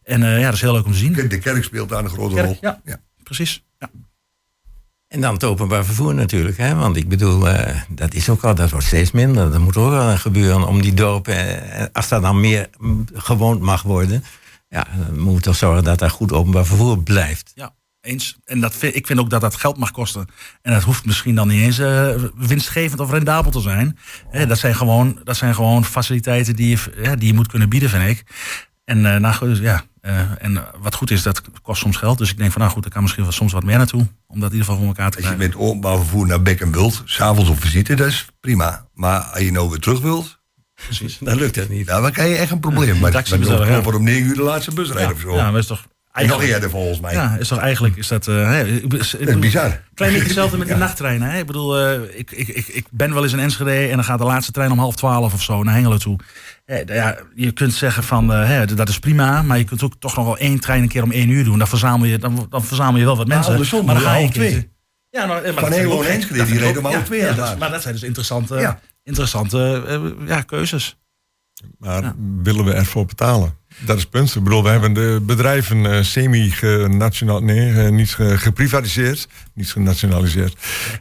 En 0.05 0.21
ja, 0.21 0.45
dat 0.45 0.55
is 0.55 0.61
heel 0.61 0.73
leuk 0.73 0.85
om 0.85 0.93
te 0.93 0.99
zien. 0.99 1.13
De 1.13 1.39
kerk 1.39 1.65
speelt 1.65 1.89
daar 1.89 2.05
een 2.05 2.11
grote 2.11 2.35
Kerk, 2.35 2.47
rol. 2.47 2.59
ja. 2.61 2.81
Ja. 2.85 3.01
Precies. 3.23 3.65
En 5.11 5.21
dan 5.21 5.35
het 5.35 5.45
openbaar 5.45 5.85
vervoer 5.85 6.15
natuurlijk. 6.15 6.57
Hè? 6.57 6.75
Want 6.75 6.97
ik 6.97 7.09
bedoel, 7.09 7.49
eh, 7.49 7.81
dat 7.89 8.15
is 8.15 8.29
ook 8.29 8.45
al, 8.45 8.55
dat 8.55 8.71
wordt 8.71 8.87
steeds 8.87 9.11
minder. 9.11 9.51
Dat 9.51 9.61
moet 9.61 9.77
ook 9.77 9.91
wel 9.91 10.17
gebeuren 10.17 10.67
om 10.67 10.83
die 10.83 10.95
dorpen, 10.95 11.71
eh, 11.73 11.85
als 11.93 12.09
dat 12.09 12.23
dan 12.23 12.41
meer 12.41 12.71
gewoond 13.15 13.61
mag 13.61 13.83
worden. 13.83 14.25
Ja, 14.69 14.87
dan 14.97 15.19
moeten 15.19 15.37
we 15.37 15.41
toch 15.41 15.57
zorgen 15.57 15.85
dat 15.85 15.99
daar 15.99 16.11
goed 16.11 16.33
openbaar 16.33 16.67
vervoer 16.67 17.03
blijft. 17.03 17.53
Ja, 17.55 17.75
eens. 18.01 18.37
En 18.45 18.61
dat 18.61 18.75
vind, 18.75 18.95
ik 18.95 19.07
vind 19.07 19.19
ook 19.19 19.31
dat 19.31 19.41
dat 19.41 19.57
geld 19.57 19.77
mag 19.77 19.91
kosten. 19.91 20.27
En 20.63 20.73
dat 20.73 20.83
hoeft 20.83 21.05
misschien 21.07 21.35
dan 21.35 21.49
niet 21.49 21.63
eens 21.63 21.79
eh, 21.79 22.15
winstgevend 22.35 23.01
of 23.01 23.11
rendabel 23.11 23.51
te 23.51 23.61
zijn. 23.61 23.99
Dat, 24.49 24.59
zijn 24.59 24.75
gewoon, 24.75 25.21
dat 25.25 25.37
zijn 25.37 25.55
gewoon 25.55 25.85
faciliteiten 25.85 26.57
die 26.57 26.69
je, 26.69 27.17
die 27.17 27.29
je 27.29 27.35
moet 27.35 27.49
kunnen 27.49 27.69
bieden, 27.69 27.91
vind 27.91 28.09
ik. 28.09 28.25
En, 28.91 29.07
eh, 29.15 29.21
nou, 29.21 29.49
dus, 29.49 29.59
ja, 29.59 29.85
eh, 30.01 30.21
en 30.39 30.65
wat 30.81 30.95
goed 30.95 31.11
is, 31.11 31.23
dat 31.23 31.43
kost 31.63 31.81
soms 31.81 31.97
geld. 31.97 32.19
Dus 32.19 32.31
ik 32.31 32.37
denk 32.39 32.53
van, 32.53 32.61
nou 32.61 32.73
goed, 32.73 32.85
er 32.85 32.91
kan 32.91 33.03
misschien 33.03 33.23
wel 33.23 33.33
soms 33.33 33.53
wat 33.53 33.65
meer 33.65 33.77
naartoe. 33.77 34.07
Om 34.27 34.41
dat 34.41 34.51
in 34.51 34.57
ieder 34.57 34.59
geval 34.61 34.77
voor 34.77 34.87
elkaar 34.87 35.11
te 35.11 35.17
Als 35.17 35.27
je 35.27 35.35
krijgen. 35.35 35.57
met 35.59 35.67
openbaar 35.67 35.97
vervoer 35.97 36.27
naar 36.27 36.43
Beck 36.43 36.61
en 36.61 36.73
wilt, 36.73 37.03
s'avonds 37.05 37.51
op 37.51 37.61
visite, 37.61 37.95
dat 37.95 38.07
is 38.07 38.27
prima. 38.41 38.87
Maar 38.95 39.21
als 39.21 39.43
je 39.43 39.53
nou 39.53 39.69
weer 39.71 39.79
terug 39.79 40.01
wilt, 40.01 40.39
Precies. 40.87 41.19
Dan 41.21 41.37
lukt 41.37 41.55
dat 41.55 41.69
niet. 41.69 41.87
nou, 41.87 42.03
dan 42.03 42.13
krijg 42.13 42.31
je 42.31 42.37
echt 42.37 42.51
een 42.51 42.61
probleem. 42.61 42.99
Maar 42.99 43.11
taxi 43.11 43.31
dan 43.31 43.39
bestellen, 43.39 43.65
gewoon 43.67 43.79
ja. 43.79 43.85
voor 43.85 43.95
om 43.95 44.05
9 44.05 44.27
uur 44.29 44.35
de 44.35 44.43
laatste 44.43 44.75
bus 44.75 44.91
rijden 44.91 45.09
Ja, 45.09 45.15
of 45.15 45.21
zo. 45.21 45.35
ja, 45.35 45.43
maar 45.43 45.53
dat 45.53 45.61
is 45.61 45.67
toch 45.67 45.87
Eerder 46.15 46.71
volgens 46.71 47.01
mij. 47.01 47.13
Ja, 47.13 47.37
is 47.37 47.49
toch 47.49 47.59
eigenlijk 47.59 47.97
is 47.97 48.09
dat. 48.09 48.27
ik- 48.29 48.89
bedoel, 49.19 49.39
bizar. 49.39 49.81
Klein 49.95 50.11
beetje 50.13 50.27
hetzelfde 50.27 50.59
met 50.59 50.67
de 50.67 50.73
Ja. 50.79 50.79
nachttreinen. 50.79 51.31
Hè? 51.31 51.39
Ik 51.39 51.47
bedoel, 51.47 51.79
eh, 51.79 52.19
ik, 52.19 52.31
ik, 52.31 52.49
ik, 52.49 52.67
ik 52.69 52.87
ben 52.91 53.15
wel 53.15 53.23
eens 53.23 53.33
in 53.33 53.39
Enschede 53.39 53.71
en 53.89 53.95
dan 53.95 54.05
gaat 54.05 54.19
de 54.19 54.25
laatste 54.25 54.53
trein 54.53 54.71
om 54.73 54.79
half 54.79 54.97
twaalf 54.97 55.33
of 55.35 55.43
zo 55.43 55.63
naar 55.63 55.75
Hengelo 55.75 55.97
toe. 55.97 56.19
Eh, 56.65 56.85
ja, 56.87 57.19
je 57.35 57.51
kunt 57.53 57.73
zeggen 57.75 58.03
van 58.03 58.29
hè, 58.29 58.67
dat 58.75 58.89
is 58.89 58.99
prima, 58.99 59.43
maar 59.43 59.59
je 59.59 59.65
kunt 59.65 59.83
ook 59.83 59.95
toch 59.99 60.17
nog 60.17 60.25
wel 60.25 60.39
één 60.39 60.61
trein 60.61 60.83
een 60.83 60.89
keer 60.89 61.03
om 61.03 61.11
één 61.13 61.29
uur 61.29 61.45
doen. 61.45 61.59
Dan 61.59 61.69
verzamel 61.69 62.07
je, 62.07 62.19
dan, 62.19 62.47
dan 62.51 62.65
verzamel 62.65 62.99
je 62.99 63.05
wel 63.05 63.17
wat 63.17 63.27
mensen. 63.27 63.53
andersom, 63.53 63.85
maar 63.87 63.95
dan 63.95 64.05
ga 64.05 64.15
je 64.15 64.21
half 64.21 64.31
twee. 64.33 64.71
Ja, 65.11 65.27
nou, 65.27 65.43
eh, 65.43 65.53
maar 65.55 65.63
Van 65.63 65.73
Hengelo 65.73 66.01
naar. 66.03 66.11
Enschede, 66.11 66.45
die 66.45 66.59
reden 66.59 66.79
om 66.79 66.87
ook- 66.87 66.93
half 66.93 67.05
twee 67.05 67.21
ja, 67.21 67.33
dat 67.33 67.59
Maar 67.59 67.71
dat 67.71 67.83
zijn 67.83 67.95
dus 67.95 68.03
interessante, 68.03 68.55
Ja. 68.57 68.81
interessante 69.03 69.83
ja, 70.27 70.43
keuzes. 70.43 70.97
Maar 71.79 72.15
willen 72.43 72.65
we 72.65 72.73
ervoor 72.73 73.07
betalen? 73.07 73.59
Dat 73.81 73.97
is 73.97 74.03
het 74.03 74.11
punt. 74.11 74.35
Ik 74.35 74.43
bedoel, 74.43 74.63
we 74.63 74.69
hebben 74.69 74.93
de 74.93 75.21
bedrijven 75.23 75.87
eh, 75.93 76.03
semi-genationaal, 76.03 77.41
nee, 77.43 77.73
eh, 77.85 77.91
niet 77.91 78.15
ge- 78.15 78.39
geprivatiseerd, 78.39 79.29
niet 79.55 79.71
genationaliseerd, 79.73 80.57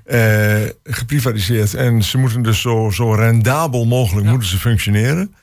eh, 0.06 0.56
geprivatiseerd. 0.84 1.74
En 1.74 2.04
ze 2.04 2.18
moeten 2.18 2.42
dus 2.42 2.62
zo, 2.62 2.90
zo 2.94 3.14
rendabel 3.14 3.86
mogelijk 3.86 4.28
moeten 4.28 4.50
ze 4.50 4.58
functioneren. 4.58 5.34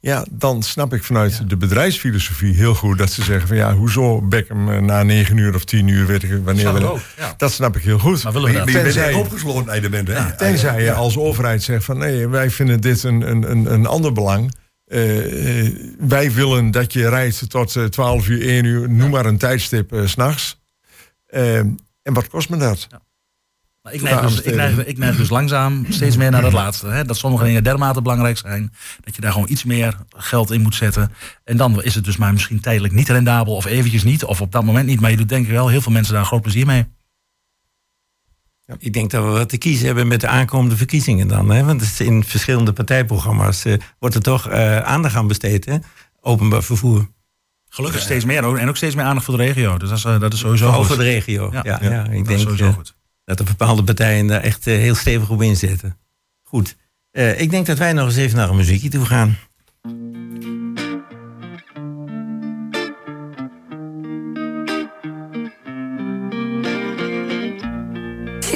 Ja, 0.00 0.26
dan 0.30 0.62
snap 0.62 0.92
ik 0.94 1.04
vanuit 1.04 1.48
de 1.50 1.56
bedrijfsfilosofie 1.56 2.54
heel 2.54 2.74
goed 2.74 2.98
dat 2.98 3.10
ze 3.12 3.22
zeggen 3.22 3.48
van 3.48 3.56
ja, 3.56 3.74
hoezo 3.74 4.22
Beckham 4.22 4.84
na 4.84 5.02
negen 5.02 5.36
uur 5.36 5.54
of 5.54 5.64
tien 5.64 5.88
uur, 5.88 6.06
weet 6.06 6.22
ik 6.22 6.30
wanneer. 6.44 6.72
We- 6.74 6.90
ook, 6.90 7.00
ja. 7.18 7.34
Dat 7.36 7.52
snap 7.52 7.76
ik 7.76 7.82
heel 7.82 7.98
goed. 7.98 8.22
Maar 8.22 8.32
willen 8.32 8.48
we 8.50 8.56
dat? 8.56 8.64
bent 8.64 8.82
Tenzij- 8.82 9.12
opgesloten 9.12 9.72
element, 9.72 10.08
hè? 10.08 10.36
Tenzij 10.36 10.82
je 10.82 10.92
als 10.92 11.16
overheid 11.18 11.62
zegt 11.62 11.84
van 11.84 11.98
nee, 11.98 12.28
wij 12.28 12.50
vinden 12.50 12.80
dit 12.80 13.02
een, 13.02 13.30
een, 13.30 13.50
een, 13.50 13.72
een 13.72 13.86
ander 13.86 14.12
belang. 14.12 14.54
Eh, 14.86 15.66
eh, 15.66 15.74
wij 15.98 16.32
willen 16.32 16.70
dat 16.70 16.92
je 16.92 17.08
rijdt 17.08 17.50
tot 17.50 17.76
eh, 17.76 17.84
12 17.84 18.28
uur, 18.28 18.48
1 18.48 18.64
uur, 18.64 18.90
noem 18.90 19.10
maar 19.10 19.26
een 19.26 19.38
tijdstip 19.38 19.92
eh, 19.92 20.06
s 20.06 20.10
s'nachts. 20.10 20.60
en 21.26 21.78
wat 22.02 22.28
kost 22.28 22.48
me 22.48 22.56
dat? 22.56 22.86
Maar 23.82 23.92
ik, 23.92 24.02
neig 24.02 24.20
dus, 24.20 24.40
ik, 24.40 24.54
neig, 24.54 24.84
ik 24.84 24.98
neig 24.98 25.16
dus 25.16 25.28
langzaam 25.28 25.86
steeds 25.88 26.16
meer 26.16 26.30
naar 26.30 26.42
dat 26.42 26.52
laatste. 26.52 26.86
Hè? 26.86 27.04
Dat 27.04 27.16
sommige 27.16 27.44
dingen 27.44 27.64
dermate 27.64 28.02
belangrijk 28.02 28.38
zijn. 28.38 28.72
Dat 29.00 29.14
je 29.14 29.20
daar 29.20 29.32
gewoon 29.32 29.48
iets 29.50 29.64
meer 29.64 29.96
geld 30.08 30.50
in 30.50 30.60
moet 30.60 30.74
zetten. 30.74 31.12
En 31.44 31.56
dan 31.56 31.82
is 31.82 31.94
het 31.94 32.04
dus 32.04 32.16
maar 32.16 32.32
misschien 32.32 32.60
tijdelijk 32.60 32.94
niet 32.94 33.08
rendabel. 33.08 33.54
Of 33.54 33.64
eventjes 33.64 34.04
niet. 34.04 34.24
Of 34.24 34.40
op 34.40 34.52
dat 34.52 34.64
moment 34.64 34.86
niet. 34.86 35.00
Maar 35.00 35.10
je 35.10 35.16
doet 35.16 35.28
denk 35.28 35.46
ik 35.46 35.52
wel 35.52 35.68
heel 35.68 35.80
veel 35.80 35.92
mensen 35.92 36.14
daar 36.14 36.24
groot 36.24 36.42
plezier 36.42 36.66
mee. 36.66 36.86
Ik 38.78 38.92
denk 38.92 39.10
dat 39.10 39.24
we 39.24 39.30
wat 39.30 39.48
te 39.48 39.58
kiezen 39.58 39.86
hebben 39.86 40.08
met 40.08 40.20
de 40.20 40.26
aankomende 40.28 40.76
verkiezingen 40.76 41.28
dan. 41.28 41.50
Hè? 41.50 41.64
Want 41.64 42.00
in 42.00 42.24
verschillende 42.24 42.72
partijprogramma's 42.72 43.64
eh, 43.64 43.74
wordt 43.98 44.14
er 44.14 44.22
toch 44.22 44.48
eh, 44.48 44.78
aandacht 44.80 45.14
aan 45.16 45.26
besteed. 45.26 45.64
Hè? 45.64 45.76
Openbaar 46.20 46.62
vervoer. 46.62 47.08
Gelukkig 47.68 48.00
steeds 48.00 48.24
meer. 48.24 48.56
En 48.58 48.68
ook 48.68 48.76
steeds 48.76 48.94
meer 48.94 49.04
aandacht 49.04 49.24
voor 49.26 49.36
de 49.36 49.42
regio. 49.44 49.78
Dus 49.78 49.88
dat 49.88 49.98
is, 49.98 50.04
eh, 50.04 50.20
dat 50.20 50.32
is 50.32 50.38
sowieso 50.38 50.64
Vooral 50.64 50.84
goed. 50.84 50.94
voor 50.94 51.04
de 51.04 51.10
regio. 51.10 51.48
Ja, 51.52 51.60
Ja. 51.64 51.78
ja, 51.82 52.02
Dat 52.02 52.12
ik 52.12 52.20
is 52.20 52.26
denk 52.26 52.40
sowieso 52.40 52.72
goed. 52.72 52.94
dat 53.24 53.38
er 53.38 53.44
bepaalde 53.44 53.84
partijen 53.84 54.26
daar 54.26 54.40
echt 54.40 54.64
heel 54.64 54.94
stevig 54.94 55.30
op 55.30 55.42
inzetten. 55.42 55.96
Goed. 56.42 56.76
Ik 57.36 57.50
denk 57.50 57.66
dat 57.66 57.78
wij 57.78 57.92
nog 57.92 58.06
eens 58.06 58.16
even 58.16 58.36
naar 58.36 58.48
een 58.48 58.56
muziekje 58.56 58.88
toe 58.88 59.04
gaan. 59.04 59.36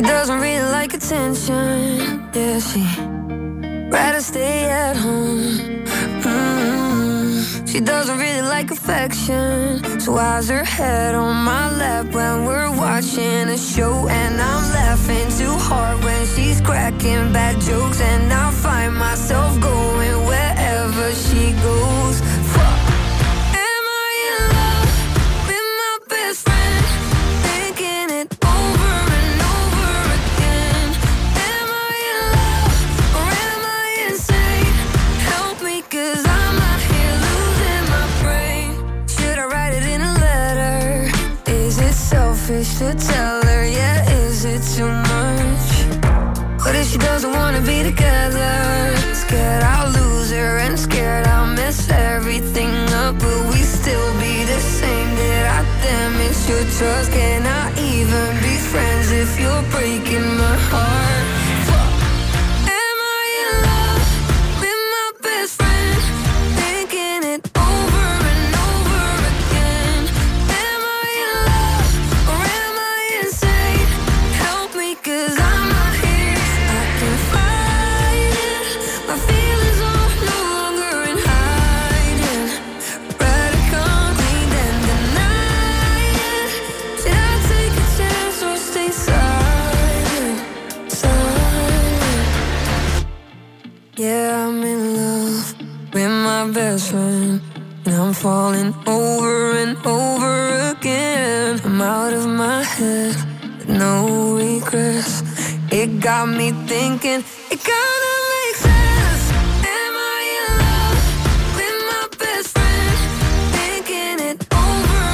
She 0.01 0.07
doesn't 0.07 0.41
really 0.41 0.73
like 0.73 0.95
attention. 0.95 2.27
Yeah, 2.33 2.59
she 2.59 2.83
rather 3.91 4.23
stay 4.23 4.65
at 4.65 4.97
home. 4.97 5.85
Mm. 6.25 7.69
She 7.69 7.81
doesn't 7.81 8.19
really 8.19 8.41
like 8.41 8.71
affection. 8.71 10.01
So 10.01 10.13
why's 10.13 10.49
her 10.49 10.65
head 10.65 11.15
on 11.15 11.45
my 11.45 11.71
lap 11.77 12.07
when 12.15 12.47
we're 12.47 12.75
watching 12.79 13.51
a 13.51 13.59
show? 13.59 14.09
And 14.09 14.41
I'm 14.41 14.73
laughing 14.73 15.29
too 15.37 15.53
hard 15.69 16.03
when 16.03 16.27
she's 16.29 16.63
cracking 16.63 17.31
bad 17.35 17.61
jokes. 17.61 18.01
And 18.01 18.33
I 18.33 18.51
find 18.53 18.97
myself 18.97 19.61
going 19.61 20.17
wherever 20.25 21.13
she 21.13 21.53
goes. 21.61 22.30
Tell 42.95 43.43
her? 43.43 43.65
Yeah, 43.65 44.09
is 44.23 44.45
it 44.45 44.63
too 44.77 44.89
much? 44.89 45.69
What 46.65 46.75
if 46.75 46.87
she 46.91 46.99
doesn't 46.99 47.33
wanna 47.33 47.61
be 47.61 47.83
together? 47.83 48.55
Scared 49.15 49.63
I'll 49.63 49.91
lose 49.91 50.31
her 50.31 50.59
and 50.59 50.79
scared 50.79 51.27
I'll 51.27 51.47
mess 51.47 51.89
everything 51.91 52.73
up. 53.05 53.15
Will 53.23 53.45
we 53.53 53.63
still 53.63 54.13
be 54.21 54.45
the 54.45 54.61
same? 54.61 55.09
Did 55.17 55.47
I 55.59 55.63
damage 55.83 56.41
your 56.49 56.65
trust? 56.79 57.13
Can 57.13 57.47
I 57.47 57.65
even 57.91 58.29
be 58.45 58.57
friends 58.73 59.11
if 59.13 59.39
you're 59.41 59.65
breaking 59.71 60.29
my 60.37 60.57
heart? 60.71 61.20
Thinking, 107.01 107.25
it 107.51 107.65
best 112.19 112.49
friend? 112.49 112.97
Over 114.53 115.07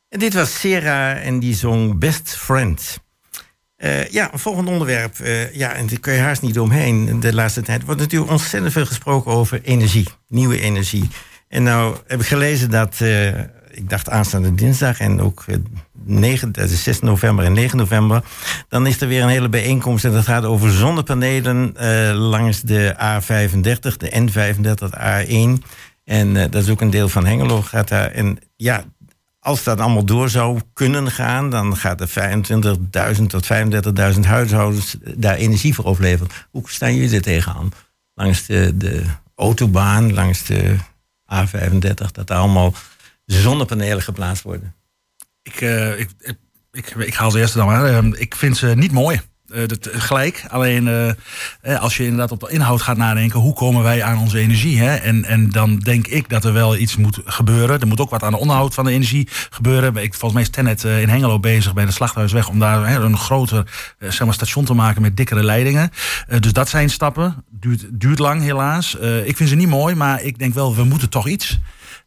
dit 0.08 0.34
was 0.34 0.60
Sarah 0.60 1.26
en 1.26 1.38
die 1.38 1.54
zong 1.54 1.98
Best 1.98 2.36
Friend. 2.36 2.98
Eh, 3.76 4.08
ja, 4.08 4.30
volgend 4.34 4.68
onderwerp. 4.68 5.20
eh, 5.20 5.54
ja, 5.54 5.72
en 5.72 5.86
daar 5.86 6.00
kun 6.00 6.12
je 6.12 6.20
haast 6.20 6.42
niet 6.42 6.58
omheen 6.58 7.20
de 7.20 7.34
laatste 7.34 7.62
tijd. 7.62 7.84
wordt 7.84 8.00
natuurlijk 8.00 8.30
ontzettend 8.30 8.72
veel 8.72 8.86
gesproken 8.86 9.32
over 9.32 9.60
energie. 9.62 10.08
Nieuwe 10.28 10.60
energie. 10.60 11.08
En 11.50 11.62
nou 11.62 11.96
heb 12.06 12.20
ik 12.20 12.26
gelezen 12.26 12.70
dat, 12.70 12.96
eh, 12.98 13.38
ik 13.70 13.88
dacht 13.88 14.08
aanstaande 14.08 14.54
dinsdag... 14.54 15.00
en 15.00 15.20
ook 15.20 15.44
eh, 15.46 15.56
9, 16.04 16.52
dat 16.52 16.70
is 16.70 16.82
6 16.82 17.00
november 17.00 17.44
en 17.44 17.52
9 17.52 17.78
november... 17.78 18.22
dan 18.68 18.86
is 18.86 19.00
er 19.00 19.08
weer 19.08 19.22
een 19.22 19.28
hele 19.28 19.48
bijeenkomst... 19.48 20.04
en 20.04 20.12
dat 20.12 20.24
gaat 20.24 20.44
over 20.44 20.70
zonnepanelen 20.70 21.76
eh, 21.76 22.12
langs 22.14 22.60
de 22.60 22.94
A35, 22.94 23.96
de 23.96 24.28
N35, 24.28 24.60
de 24.60 25.58
A1... 25.58 25.64
En 26.10 26.36
eh, 26.36 26.50
dat 26.50 26.62
is 26.62 26.70
ook 26.70 26.80
een 26.80 26.90
deel 26.90 27.08
van 27.08 27.26
Hengelo 27.26 27.62
gaat 27.62 27.88
daar. 27.88 28.10
En 28.10 28.38
ja, 28.56 28.84
als 29.38 29.64
dat 29.64 29.80
allemaal 29.80 30.04
door 30.04 30.28
zou 30.28 30.60
kunnen 30.72 31.10
gaan, 31.10 31.50
dan 31.50 31.76
gaat 31.76 32.00
er 32.00 32.08
25.000 33.18 33.26
tot 33.26 33.48
35.000 34.14 34.20
huishoudens 34.20 34.96
daar 35.16 35.34
energie 35.34 35.74
voor 35.74 35.84
opleveren. 35.84 36.32
Hoe 36.50 36.62
staan 36.66 36.94
jullie 36.94 37.16
er 37.16 37.22
tegenaan? 37.22 37.72
Langs 38.14 38.46
de, 38.46 38.76
de 38.76 39.04
autobaan, 39.34 40.14
langs 40.14 40.44
de 40.44 40.76
A35, 41.34 42.10
dat 42.12 42.26
daar 42.26 42.38
allemaal 42.38 42.74
zonnepanelen 43.24 44.02
geplaatst 44.02 44.42
worden. 44.42 44.74
Ik, 45.42 45.60
eh, 45.60 45.98
ik, 45.98 46.10
ik, 46.18 46.36
ik, 46.72 46.94
ik 46.94 47.14
haal 47.14 47.30
ze 47.30 47.38
eerst 47.38 47.54
dan 47.54 47.66
maar. 47.66 47.94
Ehm, 47.94 48.12
ik 48.14 48.34
vind 48.36 48.56
ze 48.56 48.66
niet 48.66 48.92
mooi. 48.92 49.20
Eh, 49.52 49.66
dat, 49.66 49.88
gelijk. 49.92 50.44
Alleen 50.48 50.88
eh, 50.88 51.08
eh, 51.60 51.80
als 51.80 51.96
je 51.96 52.02
inderdaad 52.02 52.32
op 52.32 52.40
de 52.40 52.50
inhoud 52.50 52.82
gaat 52.82 52.96
nadenken, 52.96 53.40
hoe 53.40 53.54
komen 53.54 53.82
wij 53.82 54.02
aan 54.02 54.18
onze 54.18 54.38
energie? 54.38 54.78
Hè? 54.78 54.94
En, 54.94 55.24
en 55.24 55.50
dan 55.50 55.78
denk 55.78 56.06
ik 56.06 56.28
dat 56.28 56.44
er 56.44 56.52
wel 56.52 56.76
iets 56.76 56.96
moet 56.96 57.20
gebeuren. 57.24 57.80
Er 57.80 57.86
moet 57.86 58.00
ook 58.00 58.10
wat 58.10 58.22
aan 58.22 58.32
de 58.32 58.38
onderhoud 58.38 58.74
van 58.74 58.84
de 58.84 58.90
energie 58.90 59.28
gebeuren. 59.50 59.96
Ik, 59.96 60.14
volgens 60.14 60.32
mij 60.32 60.42
is 60.42 60.50
Tennet 60.50 60.84
eh, 60.84 61.00
in 61.00 61.08
Hengelo 61.08 61.40
bezig 61.40 61.74
bij 61.74 61.84
de 61.84 61.92
Slachthuisweg 61.92 62.48
om 62.48 62.58
daar 62.58 63.02
een 63.02 63.18
groter 63.18 63.66
eh, 63.98 64.10
zeg 64.10 64.24
maar, 64.24 64.34
station 64.34 64.64
te 64.64 64.74
maken 64.74 65.02
met 65.02 65.16
dikkere 65.16 65.44
leidingen. 65.44 65.90
Eh, 66.28 66.40
dus 66.40 66.52
dat 66.52 66.68
zijn 66.68 66.90
stappen. 66.90 67.44
Duurt, 67.50 67.86
duurt 67.90 68.18
lang 68.18 68.42
helaas. 68.42 68.98
Eh, 68.98 69.26
ik 69.26 69.36
vind 69.36 69.48
ze 69.48 69.54
niet 69.54 69.68
mooi, 69.68 69.94
maar 69.94 70.22
ik 70.22 70.38
denk 70.38 70.54
wel, 70.54 70.74
we 70.74 70.84
moeten 70.84 71.08
toch 71.08 71.28
iets. 71.28 71.58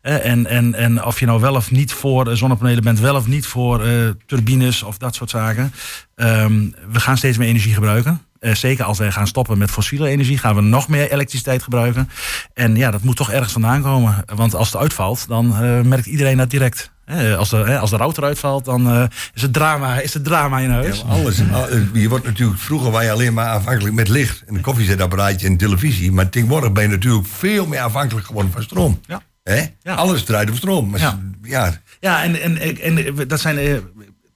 En, 0.03 0.45
en, 0.47 0.73
en 0.75 1.03
of 1.05 1.19
je 1.19 1.25
nou 1.25 1.39
wel 1.41 1.55
of 1.55 1.71
niet 1.71 1.93
voor 1.93 2.29
eh, 2.29 2.35
zonnepanelen 2.35 2.83
bent, 2.83 2.99
wel 2.99 3.15
of 3.15 3.27
niet 3.27 3.45
voor 3.45 3.83
eh, 3.85 3.91
turbines 4.25 4.83
of 4.83 4.97
dat 4.97 5.15
soort 5.15 5.29
zaken. 5.29 5.73
Ehm, 6.15 6.53
we 6.91 6.99
gaan 6.99 7.17
steeds 7.17 7.37
meer 7.37 7.47
energie 7.47 7.73
gebruiken. 7.73 8.21
Eh, 8.39 8.53
zeker 8.55 8.85
als 8.85 8.97
wij 8.97 9.11
gaan 9.11 9.27
stoppen 9.27 9.57
met 9.57 9.71
fossiele 9.71 10.07
energie, 10.09 10.37
gaan 10.37 10.55
we 10.55 10.61
nog 10.61 10.87
meer 10.87 11.11
elektriciteit 11.11 11.63
gebruiken. 11.63 12.09
En 12.53 12.75
ja, 12.75 12.91
dat 12.91 13.03
moet 13.03 13.15
toch 13.15 13.31
ergens 13.31 13.51
vandaan 13.53 13.81
komen. 13.81 14.15
Want 14.35 14.55
als 14.55 14.71
het 14.71 14.81
uitvalt, 14.81 15.27
dan 15.27 15.47
merkt 15.87 16.05
iedereen 16.05 16.37
dat 16.37 16.49
direct. 16.49 16.91
Eh, 17.05 17.35
als, 17.37 17.49
de, 17.49 17.77
als 17.77 17.89
de 17.89 17.97
router 17.97 18.23
uitvalt, 18.23 18.65
dan 18.65 19.09
is, 19.33 19.41
het 19.41 19.53
drama, 19.53 19.99
is 19.99 20.13
het 20.13 20.23
drama 20.23 20.59
in 20.59 20.69
huis. 20.69 20.97
Ja, 20.97 21.03
alles. 21.13 21.39
al- 21.51 21.67
Je 21.93 22.09
wordt 22.09 22.25
natuurlijk, 22.25 22.59
vroeger 22.59 22.91
was 22.91 23.03
je 23.03 23.11
alleen 23.11 23.33
maar 23.33 23.49
afhankelijk 23.49 23.95
met 23.95 24.07
licht. 24.07 24.43
En 24.47 24.55
een 24.55 24.61
koffiezetapparaatje 24.61 25.47
en 25.47 25.57
televisie. 25.57 26.11
Maar 26.11 26.29
tegenwoordig 26.29 26.71
ben 26.71 26.83
je 26.83 26.89
natuurlijk 26.89 27.27
veel 27.27 27.65
meer 27.65 27.81
afhankelijk 27.81 28.25
geworden 28.25 28.51
van 28.51 28.63
stroom. 28.63 28.99
Ja. 29.07 29.21
Hè? 29.43 29.65
Ja. 29.81 29.93
Alles 29.95 30.23
draait 30.23 30.49
op 30.49 30.55
stroom. 30.55 30.97
Ja. 30.97 31.19
ja. 31.41 31.81
Ja, 31.99 32.23
en, 32.23 32.41
en, 32.41 32.57
en, 32.57 32.97
en 33.17 33.27
dat 33.27 33.39
zijn. 33.39 33.57
eh, 33.57 33.73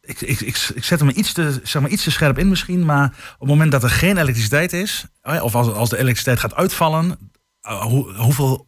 ik, 0.01 0.22
ik, 0.22 0.39
ik, 0.41 0.72
ik 0.76 0.84
zet 0.84 0.99
hem 0.99 1.12
iets 1.16 1.34
te, 1.34 1.60
zeg 1.64 1.82
maar, 1.82 1.91
iets 1.91 2.03
te 2.03 2.12
scherp 2.12 2.38
in 2.38 2.49
misschien. 2.49 2.86
Maar 2.86 3.05
op 3.34 3.39
het 3.39 3.47
moment 3.49 3.72
dat 3.72 3.84
er 3.84 3.89
geen 3.89 4.18
elektriciteit 4.18 4.74
is. 4.74 5.05
Of 5.41 5.55
als, 5.55 5.68
als 5.68 5.89
de 5.89 5.95
elektriciteit 5.97 6.39
gaat 6.39 6.55
uitvallen. 6.55 7.18
eh, 7.62 7.82
hoe, 7.82 8.14
hoeveel 8.16 8.68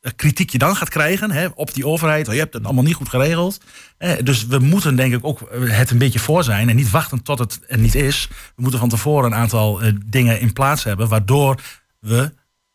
eh, 0.00 0.12
kritiek 0.16 0.50
je 0.50 0.58
dan 0.58 0.76
gaat 0.76 0.88
krijgen 0.88 1.30
hè, 1.30 1.46
op 1.54 1.74
die 1.74 1.86
overheid. 1.86 2.26
Je 2.26 2.32
hebt 2.32 2.54
het 2.54 2.64
allemaal 2.64 2.84
niet 2.84 2.94
goed 2.94 3.08
geregeld. 3.08 3.60
Eh, 3.98 4.12
dus 4.22 4.46
we 4.46 4.58
moeten 4.58 4.96
denk 4.96 5.14
ik 5.14 5.24
ook 5.24 5.50
het 5.58 5.90
een 5.90 5.98
beetje 5.98 6.18
voor 6.18 6.44
zijn. 6.44 6.68
En 6.68 6.76
niet 6.76 6.90
wachten 6.90 7.22
tot 7.22 7.38
het 7.38 7.60
er 7.68 7.78
niet 7.78 7.94
is. 7.94 8.28
We 8.56 8.62
moeten 8.62 8.80
van 8.80 8.88
tevoren 8.88 9.32
een 9.32 9.38
aantal 9.38 9.80
dingen 10.06 10.40
in 10.40 10.52
plaats 10.52 10.84
hebben. 10.84 11.08
Waardoor 11.08 11.60
we, 11.98 12.32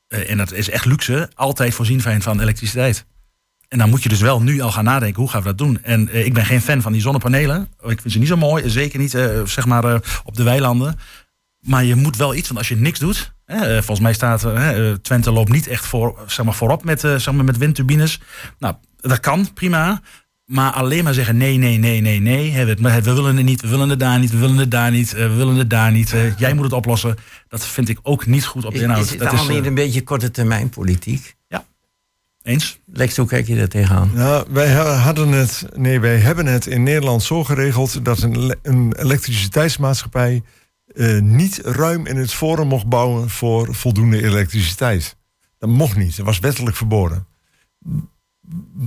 en 0.10 0.38
dat 0.38 0.52
is 0.52 0.70
echt 0.70 0.86
luxe, 0.86 1.30
altijd 1.34 1.74
voorzien 1.74 2.02
zijn 2.02 2.22
van 2.22 2.40
elektriciteit. 2.40 3.06
En 3.68 3.78
dan 3.78 3.90
moet 3.90 4.04
je 4.04 4.10
dus 4.10 4.22
wel 4.22 4.42
nu 4.42 4.62
al 4.62 4.72
gaan 4.72 4.84
nadenken, 4.84 5.22
hoe 5.22 5.30
gaan 5.30 5.42
we 5.42 5.48
dat 5.48 5.58
doen? 5.58 5.84
En 5.84 6.10
eh, 6.10 6.26
ik 6.26 6.34
ben 6.34 6.46
geen 6.46 6.62
fan 6.62 6.82
van 6.82 6.92
die 6.92 7.02
zonnepanelen. 7.02 7.68
Ik 7.82 8.02
vind 8.02 8.14
ze 8.14 8.20
niet 8.20 8.28
zo 8.28 8.38
mooi, 8.38 8.70
zeker 8.70 9.00
niet 9.00 9.14
eh, 9.14 9.46
zeg 9.46 9.66
maar, 9.66 9.84
eh, 9.84 10.00
op 10.24 10.36
de 10.36 10.44
weilanden. 10.44 11.00
Maar 11.60 11.84
je 11.84 11.96
moet 11.96 12.18
wel 12.18 12.36
iets, 12.36 12.48
want 12.48 12.60
als 12.60 12.68
je 12.68 12.76
niks 12.76 13.00
doet... 13.00 13.34
Eh, 13.46 13.60
volgens 13.72 14.00
mij 14.00 14.14
staat 14.14 14.44
eh, 14.44 14.90
eh, 14.90 14.96
Twente 14.96 15.32
loopt 15.32 15.52
niet 15.52 15.68
echt 15.68 15.86
voor, 15.86 16.20
zeg 16.28 16.46
maar, 16.46 16.54
voorop 16.54 16.84
met, 16.84 17.04
eh, 17.04 17.16
zeg 17.16 17.34
maar, 17.34 17.46
met 17.46 17.58
windturbines. 17.58 18.20
Nou, 18.60 18.76
dat 18.98 19.20
kan, 19.20 19.54
prima. 19.54 20.02
Maar 20.50 20.72
alleen 20.72 21.04
maar 21.04 21.14
zeggen 21.14 21.38
nee, 21.38 21.58
nee, 21.58 21.78
nee, 21.78 22.02
nee, 22.02 22.20
nee. 22.20 22.52
Hè, 22.52 22.66
we, 22.66 23.02
we 23.02 23.14
willen 23.14 23.36
het 23.36 23.46
niet, 23.46 23.62
we 23.62 23.68
willen 23.68 23.90
het 23.90 24.00
daar 24.00 24.20
niet, 24.20 24.32
we 24.32 24.38
willen 24.38 24.58
het 24.58 24.72
daar 24.72 24.92
niet, 24.92 25.14
eh, 25.14 25.28
we 25.28 25.34
willen 25.34 25.56
het 25.56 25.70
daar 25.70 25.92
niet. 25.92 26.14
eh, 26.14 26.38
jij 26.38 26.54
moet 26.54 26.64
het 26.64 26.74
oplossen. 26.74 27.16
Dat 27.48 27.66
vind 27.68 27.90
ik 27.90 28.00
ook 28.04 28.26
niet 28.26 28.46
goed 28.46 28.66
op 28.66 28.72
de 28.72 28.78
Is, 28.78 28.84
inhoud. 28.84 29.04
is 29.04 29.10
het 29.10 29.20
dat 29.20 29.28
allemaal 29.28 29.50
eh, 29.50 29.56
niet 29.56 29.66
een 29.66 29.74
beetje 29.74 30.04
korte 30.04 30.32
termijn 30.32 30.70
politiek? 30.70 31.38
eens. 32.42 32.80
Lex, 32.86 33.18
hoe 33.18 33.28
kijk 33.28 33.48
je 33.48 33.56
daar 33.56 33.68
tegenaan? 33.68 34.12
Nou, 34.14 34.46
wij 34.50 34.68
ha- 34.70 34.94
hadden 34.96 35.30
het, 35.30 35.66
nee, 35.76 36.00
wij 36.00 36.18
hebben 36.18 36.46
het 36.46 36.66
in 36.66 36.84
Nederland 36.84 37.24
zo 37.24 37.44
geregeld 37.44 38.06
dat 38.06 38.22
een, 38.22 38.56
een 38.62 38.94
elektriciteitsmaatschappij 39.00 40.42
eh, 40.96 41.20
niet 41.20 41.60
ruim 41.64 42.06
in 42.06 42.18
het 42.18 42.34
forum 42.34 42.68
mocht 42.68 42.88
bouwen 42.88 43.30
voor 43.30 43.76
voldoende 43.76 44.24
elektriciteit. 44.24 45.16
Dat 45.58 45.70
mocht 45.70 45.96
niet, 45.98 46.18
dat 46.18 46.26
was 46.26 46.40
wettelijk 46.40 46.76
verboden. 46.76 47.26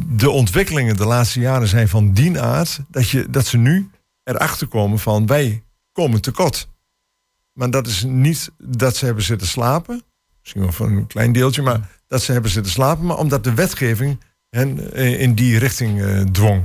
De 0.09 0.31
ontwikkelingen 0.31 0.97
de 0.97 1.07
laatste 1.07 1.41
jaren 1.41 1.69
zijn 1.69 1.89
van 1.89 2.13
die 2.13 2.41
aard 2.41 2.81
dat, 2.89 3.09
je, 3.09 3.31
dat 3.31 3.47
ze 3.47 3.57
nu 3.57 3.91
erachter 4.23 4.67
komen 4.67 4.99
van 4.99 5.27
wij 5.27 5.63
komen 5.93 6.21
tekort. 6.21 6.69
Maar 7.53 7.71
dat 7.71 7.87
is 7.87 8.03
niet 8.03 8.51
dat 8.59 8.97
ze 8.97 9.05
hebben 9.05 9.25
zitten 9.25 9.47
slapen, 9.47 10.03
misschien 10.41 10.63
wel 10.63 10.73
voor 10.73 10.87
een 10.87 11.07
klein 11.07 11.33
deeltje, 11.33 11.63
maar 11.63 11.91
dat 12.07 12.23
ze 12.23 12.33
hebben 12.33 12.51
zitten 12.51 12.73
slapen, 12.73 13.07
maar 13.07 13.19
omdat 13.19 13.45
de 13.45 13.55
wetgeving 13.55 14.19
hen 14.57 14.93
eh, 14.95 15.21
in 15.21 15.35
die 15.35 15.59
richting 15.59 16.03
eh, 16.03 16.21
dwong. 16.21 16.63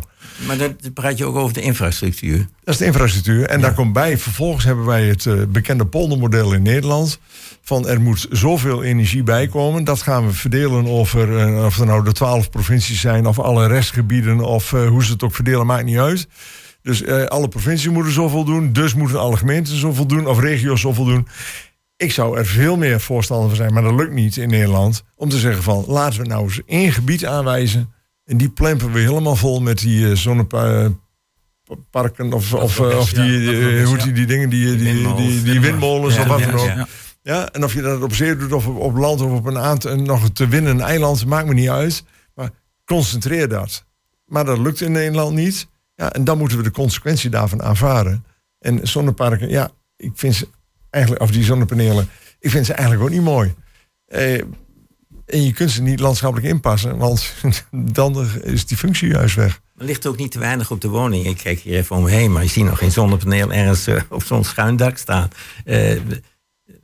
Maar 0.48 0.58
dan 0.58 0.76
praat 0.94 1.18
je 1.18 1.26
ook 1.26 1.36
over 1.36 1.54
de 1.54 1.62
infrastructuur. 1.62 2.38
Dat 2.38 2.74
is 2.74 2.78
de 2.78 2.86
infrastructuur. 2.86 3.46
En 3.46 3.62
daar 3.62 3.74
komt 3.74 3.94
bij, 3.94 4.18
vervolgens 4.18 4.66
hebben 4.66 4.86
wij 4.86 5.08
het 5.08 5.26
eh, 5.26 5.34
bekende 5.50 5.86
poldermodel 5.86 6.54
in 6.54 6.62
Nederland. 6.62 7.20
Van 7.62 7.88
er 7.88 8.02
moet 8.02 8.28
zoveel 8.32 8.84
energie 8.84 9.24
bij 9.24 9.48
komen. 9.48 9.84
Dat 9.84 10.02
gaan 10.02 10.26
we 10.26 10.34
verdelen 10.34 10.88
over, 10.88 11.56
of 11.66 11.80
er 11.80 11.86
nou 11.86 12.04
de 12.04 12.12
twaalf 12.12 12.50
provincies 12.50 13.02
zijn, 13.02 13.26
of 13.26 13.40
alle 13.40 13.68
restgebieden, 13.68 14.40
of 14.40 14.72
hoe 14.72 15.04
ze 15.04 15.12
het 15.12 15.24
ook 15.24 15.36
verdelen, 15.36 15.66
maakt 15.66 15.86
niet 15.86 15.98
uit. 15.98 16.28
Dus 16.82 17.08
alle 17.08 17.48
provincies 17.48 17.92
moeten 17.92 18.14
zoveel 18.14 18.44
doen, 18.44 18.74
dus 18.74 18.94
moeten 18.94 19.20
alle 19.20 19.38
gemeenten 19.38 19.76
zoveel 19.76 20.06
doen, 20.06 20.28
of 20.28 20.40
regio's 20.40 20.82
zoveel 20.82 21.06
doen. 21.06 21.28
Ik 21.98 22.12
zou 22.12 22.38
er 22.38 22.46
veel 22.46 22.78
meer 22.78 23.00
voorstander 23.00 23.48
van 23.48 23.58
zijn, 23.58 23.74
maar 23.74 23.84
dat 23.84 23.94
lukt 23.94 24.14
niet 24.14 24.38
in 24.38 24.50
Nederland. 24.50 25.04
Om 25.16 25.30
te 25.30 25.38
zeggen 25.38 25.64
van, 25.64 25.86
laten 25.88 26.22
we 26.22 26.28
nou 26.28 26.44
eens 26.44 26.62
één 26.66 26.92
gebied 26.92 27.26
aanwijzen. 27.26 27.94
En 28.26 28.38
die 28.38 28.50
plempen 28.50 28.92
we 28.92 29.00
helemaal 29.00 29.36
vol 29.36 29.62
met 29.62 29.78
die 29.78 30.10
eh, 30.10 30.16
zonneparken 30.16 31.00
of, 32.34 32.54
of, 32.54 32.80
eh, 32.80 32.98
of 32.98 33.10
die, 33.14 33.52
eh, 33.80 33.86
hoe 33.86 33.98
die, 33.98 34.12
die 34.12 34.26
dingen, 34.26 34.50
die, 34.50 34.76
die, 34.76 35.16
die, 35.16 35.44
die, 35.44 35.60
windmolens 35.60 36.18
of 36.18 36.26
wat 36.26 36.40
dan 36.40 36.54
ook. 36.54 36.66
ja. 36.66 36.88
Ja, 37.22 37.52
en 37.52 37.64
of 37.64 37.74
je 37.74 37.82
dat 37.82 38.02
op 38.02 38.14
zee 38.14 38.36
doet 38.36 38.52
of 38.52 38.68
op, 38.68 38.78
op 38.78 38.96
land 38.96 39.22
of 39.22 39.32
op 39.32 39.46
een 39.46 39.58
aantal 39.58 39.96
nog 39.96 40.30
te 40.30 40.48
winnen 40.48 40.72
een 40.72 40.82
eiland, 40.82 41.26
maakt 41.26 41.48
me 41.48 41.54
niet 41.54 41.70
uit. 41.70 42.04
Maar 42.36 42.50
concentreer 42.86 43.48
dat. 43.48 43.86
Maar 44.26 44.46
dat 44.46 44.58
lukt 44.58 44.82
in 44.82 44.92
Nederland 44.92 45.36
niet. 45.36 45.68
Ja, 45.96 46.14
en 46.14 46.24
dan 46.24 46.38
moeten 46.38 46.58
we 46.58 46.64
de 46.64 46.72
consequentie 46.72 47.30
daarvan 47.30 47.64
aanvaren. 47.64 48.26
En 48.60 48.88
zonneparken, 48.88 49.50
ja, 49.50 49.72
ik 49.96 50.12
vind 50.14 50.36
ze 50.36 50.48
eigenlijk, 50.98 51.22
of 51.22 51.32
die 51.32 51.44
zonnepanelen, 51.44 52.10
ik 52.40 52.50
vind 52.50 52.66
ze 52.66 52.74
eigenlijk 52.74 53.04
ook 53.04 53.16
niet 53.16 53.26
mooi. 53.26 53.54
Eh, 54.08 54.42
en 55.26 55.44
je 55.44 55.54
kunt 55.54 55.72
ze 55.72 55.82
niet 55.82 56.00
landschappelijk 56.00 56.48
inpassen, 56.48 56.98
want 56.98 57.34
dan 57.72 58.28
is 58.44 58.66
die 58.66 58.78
functie 58.78 59.10
juist 59.10 59.36
weg. 59.36 59.62
Er 59.78 59.86
ligt 59.86 60.08
ook 60.08 60.18
niet 60.18 60.32
te 60.32 60.40
weinig 60.40 60.72
op 60.72 60.82
de 60.82 60.88
woning. 60.88 61.26
Ik 61.26 61.38
kijk 61.38 61.60
hier 61.60 61.78
even 61.78 61.96
om 61.96 62.04
me 62.04 62.10
heen, 62.10 62.32
maar 62.32 62.44
je 62.44 62.50
ziet 62.50 62.64
nog 62.64 62.78
geen 62.78 62.92
zonnepaneel 62.92 63.52
ergens 63.52 63.88
eh, 63.88 64.02
op 64.10 64.24
zo'n 64.24 64.44
schuin 64.44 64.76
dak 64.76 64.98
staan. 64.98 65.30
Eh, 65.66 66.00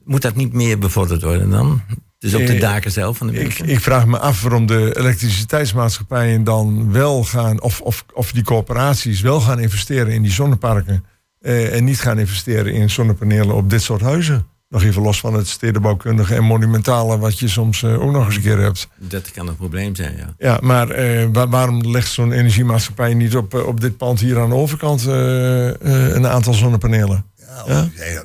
moet 0.03 0.21
dat 0.21 0.35
niet 0.35 0.53
meer 0.53 0.79
bevorderd 0.79 1.21
worden 1.21 1.49
dan? 1.49 1.81
Dus 2.19 2.33
op 2.33 2.45
de 2.45 2.57
daken 2.57 2.91
zelf 2.91 3.17
van 3.17 3.27
de 3.27 3.39
Ik, 3.39 3.59
ik 3.59 3.79
vraag 3.79 4.05
me 4.05 4.19
af 4.19 4.41
waarom 4.41 4.65
de 4.65 4.97
elektriciteitsmaatschappijen 4.97 6.43
dan 6.43 6.91
wel 6.91 7.23
gaan, 7.23 7.61
of, 7.61 7.81
of, 7.81 8.05
of 8.13 8.31
die 8.31 8.43
corporaties 8.43 9.21
wel 9.21 9.41
gaan 9.41 9.59
investeren 9.59 10.13
in 10.13 10.21
die 10.21 10.31
zonneparken. 10.31 11.05
Eh, 11.43 11.75
en 11.75 11.83
niet 11.83 11.99
gaan 12.01 12.19
investeren 12.19 12.73
in 12.73 12.89
zonnepanelen 12.89 13.55
op 13.55 13.69
dit 13.69 13.81
soort 13.81 14.01
huizen. 14.01 14.45
Nog 14.69 14.83
even 14.83 15.01
los 15.01 15.19
van 15.19 15.33
het 15.33 15.47
stedenbouwkundige 15.47 16.35
en 16.35 16.43
monumentale, 16.43 17.17
wat 17.17 17.39
je 17.39 17.47
soms 17.47 17.83
eh, 17.83 18.01
ook 18.01 18.11
nog 18.11 18.25
eens 18.25 18.35
een 18.35 18.41
keer 18.41 18.57
hebt. 18.59 18.87
Dat 18.97 19.31
kan 19.31 19.47
een 19.47 19.55
probleem 19.55 19.95
zijn, 19.95 20.17
ja. 20.17 20.33
Ja, 20.37 20.57
maar 20.61 20.89
eh, 20.89 21.27
wa- 21.31 21.47
waarom 21.47 21.91
legt 21.91 22.11
zo'n 22.11 22.31
energiemaatschappij 22.31 23.13
niet 23.13 23.35
op, 23.35 23.53
op 23.53 23.81
dit 23.81 23.97
pand 23.97 24.19
hier 24.19 24.39
aan 24.39 24.49
de 24.49 24.55
overkant 24.55 25.05
eh, 25.07 25.69
eh, 25.69 25.75
een 26.15 26.27
aantal 26.27 26.53
zonnepanelen? 26.53 27.25
Ja, 27.37 27.63
Ja? 27.67 27.89
ja, 27.95 28.05
ja, 28.11 28.23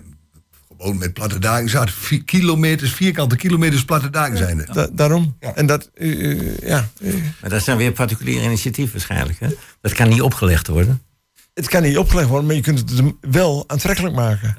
gewoon 0.78 0.98
met 0.98 1.12
platte 1.12 1.38
daken. 1.38 1.68
Zat 1.68 1.90
vier 1.90 2.24
kilometers, 2.24 2.92
vierkante 2.92 3.36
kilometers 3.36 3.84
platte 3.84 4.10
daken 4.10 4.36
zijn 4.38 4.58
er. 4.66 4.72
Da- 4.74 4.88
daarom. 4.92 5.36
Ja. 5.40 5.54
En 5.54 5.66
dat, 5.66 5.90
ja, 6.62 6.88
Maar 7.40 7.50
dat 7.50 7.52
is 7.52 7.64
dan 7.64 7.76
weer 7.76 7.92
particulier 7.92 8.42
initiatief 8.42 8.92
waarschijnlijk. 8.92 9.38
Hè? 9.40 9.48
Dat 9.80 9.92
kan 9.92 10.08
niet 10.08 10.22
opgelegd 10.22 10.66
worden. 10.66 11.02
Het 11.58 11.68
kan 11.68 11.82
niet 11.82 11.98
opgelegd 11.98 12.28
worden, 12.28 12.46
maar 12.46 12.56
je 12.56 12.62
kunt 12.62 12.78
het 12.78 13.02
wel 13.20 13.64
aantrekkelijk 13.66 14.14
maken. 14.14 14.56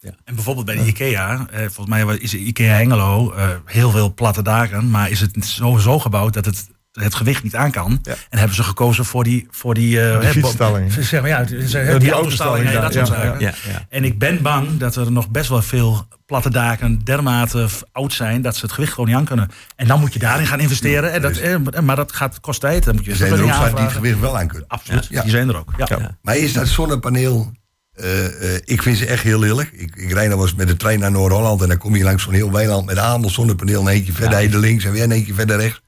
En 0.00 0.34
bijvoorbeeld 0.34 0.66
bij 0.66 0.76
de 0.76 0.86
IKEA, 0.86 1.46
eh, 1.50 1.58
volgens 1.60 1.86
mij 1.86 2.16
is 2.18 2.34
IKEA 2.34 2.74
Hengelo 2.74 3.32
eh, 3.32 3.48
heel 3.64 3.90
veel 3.90 4.14
platte 4.14 4.42
daken, 4.42 4.90
maar 4.90 5.10
is 5.10 5.20
het 5.20 5.44
zo, 5.44 5.76
zo 5.76 5.98
gebouwd 5.98 6.34
dat 6.34 6.44
het 6.44 6.68
het 6.92 7.14
gewicht 7.14 7.42
niet 7.42 7.54
aan 7.56 7.70
kan. 7.70 7.98
Ja. 8.02 8.14
En 8.28 8.38
hebben 8.38 8.56
ze 8.56 8.62
gekozen 8.62 9.04
voor 9.04 9.24
die, 9.24 9.46
voor 9.50 9.74
die, 9.74 10.00
eh, 10.00 10.18
Die 10.18 10.26
hè, 10.26 10.32
fietsstalling. 10.32 10.92
Zeg 10.92 11.20
maar, 11.20 11.30
ja, 11.30 11.44
die, 11.44 11.58
die, 11.64 11.98
die 11.98 12.10
autostalling, 12.10 12.70
ja, 12.70 12.80
dat 12.80 12.92
ja, 12.92 13.04
soort 13.04 13.18
ja, 13.18 13.24
zaken. 13.24 13.40
Ja, 13.40 13.54
ja. 13.68 13.86
En 13.88 14.04
ik 14.04 14.18
ben 14.18 14.42
bang 14.42 14.76
dat 14.78 14.96
er 14.96 15.12
nog 15.12 15.28
best 15.28 15.48
wel 15.48 15.62
veel 15.62 16.06
platte 16.26 16.50
daken 16.50 16.98
dermate 17.04 17.68
oud 17.92 18.12
zijn 18.12 18.42
dat 18.42 18.56
ze 18.56 18.64
het 18.64 18.74
gewicht 18.74 18.92
gewoon 18.92 19.08
niet 19.08 19.18
aan 19.18 19.24
kunnen. 19.24 19.48
En 19.76 19.86
dan 19.86 20.00
moet 20.00 20.12
je 20.12 20.18
daarin 20.18 20.46
gaan 20.46 20.60
investeren. 20.60 21.12
En 21.12 21.22
dat, 21.22 21.36
eh, 21.36 21.56
maar 21.82 21.96
dat 21.96 22.12
gaat 22.12 22.40
kost 22.40 22.60
tijd. 22.60 22.84
Dan 22.84 22.94
moet 22.94 23.04
je 23.04 23.10
Er 23.10 23.16
zijn 23.16 23.32
er 23.32 23.42
ook 23.42 23.76
die 23.76 23.84
het 23.84 23.92
gewicht 23.92 24.20
wel 24.20 24.38
aan 24.38 24.48
kunnen. 24.48 24.68
Absoluut, 24.68 25.06
Ja. 25.10 25.22
die 25.22 25.30
zijn 25.30 25.48
er 25.48 25.56
ook. 25.56 25.72
Ja. 25.76 25.86
Ja. 25.88 26.16
Maar 26.22 26.36
is 26.36 26.52
dat 26.52 26.68
zonnepaneel... 26.68 27.52
eh, 27.92 28.54
eh, 28.54 28.60
ik 28.64 28.82
vind 28.82 28.98
ze 28.98 29.06
echt 29.06 29.22
heel 29.22 29.38
lelijk. 29.38 29.70
Ik, 29.72 29.96
ik 29.96 30.12
rijd 30.12 30.28
nou 30.28 30.40
eens 30.42 30.54
met 30.54 30.68
de 30.68 30.76
trein 30.76 30.98
naar 30.98 31.10
Noord-Holland... 31.10 31.62
en 31.62 31.68
dan 31.68 31.78
kom 31.78 31.96
je 31.96 32.04
langs 32.04 32.22
zo'n 32.22 32.32
heel 32.32 32.52
weiland 32.52 32.86
met 32.86 32.98
allemaal 32.98 33.30
zonnepaneel... 33.30 33.80
een 33.80 33.88
eentje 33.88 34.12
verder 34.12 34.42
Ja. 34.50 34.58
links 34.58 34.84
en 34.84 34.92
weer 34.92 35.02
een 35.02 35.12
eentje 35.12 35.34
verder 35.34 35.56
rechts. 35.56 35.80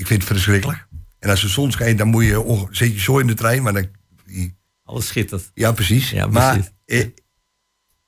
Ik 0.00 0.06
vind 0.06 0.22
het 0.22 0.32
verschrikkelijk. 0.32 0.86
En 1.18 1.30
als 1.30 1.40
de 1.40 1.48
zon 1.48 1.70
schijnt, 1.72 1.98
dan 1.98 2.08
moet 2.08 2.24
je, 2.24 2.66
zit 2.70 2.92
je 2.92 3.00
zo 3.00 3.18
in 3.18 3.26
de 3.26 3.34
trein... 3.34 3.62
maar 3.62 3.72
dan, 3.72 3.86
die- 4.26 4.56
Alles 4.84 5.06
schittert. 5.06 5.50
ja, 5.54 5.72
precies. 5.72 6.10
Ja, 6.10 6.26
maar 6.26 6.70
eh, 6.84 7.06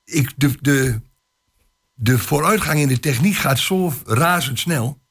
ik, 0.03 0.33
de, 0.35 0.51
de, 0.61 1.01
de 1.93 2.17
vooruitgang 2.19 2.79
in 2.79 2.87
de 2.87 2.99
techniek 2.99 3.35
gaat 3.35 3.59
zo 3.59 3.93
razendsnel. 4.05 5.01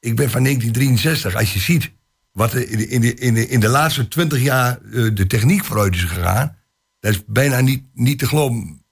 Ik 0.00 0.16
ben 0.16 0.30
van 0.30 0.42
1963. 0.42 1.34
Als 1.34 1.52
je 1.52 1.58
ziet 1.58 1.92
wat 2.32 2.52
er 2.52 2.68
in 2.70 2.78
de, 2.78 2.86
in 2.88 3.00
de, 3.00 3.14
in 3.14 3.34
de, 3.34 3.48
in 3.48 3.60
de 3.60 3.68
laatste 3.68 4.08
20 4.08 4.40
jaar 4.42 4.78
eh, 4.82 5.14
de 5.14 5.26
techniek 5.26 5.64
vooruit 5.64 5.94
is 5.94 6.02
gegaan. 6.04 6.56
Dat 7.00 7.12
is 7.14 7.22
bijna 7.26 7.60
niet, 7.60 7.84
niet 7.94 8.18
te 8.18 8.26
geloven. 8.26 8.84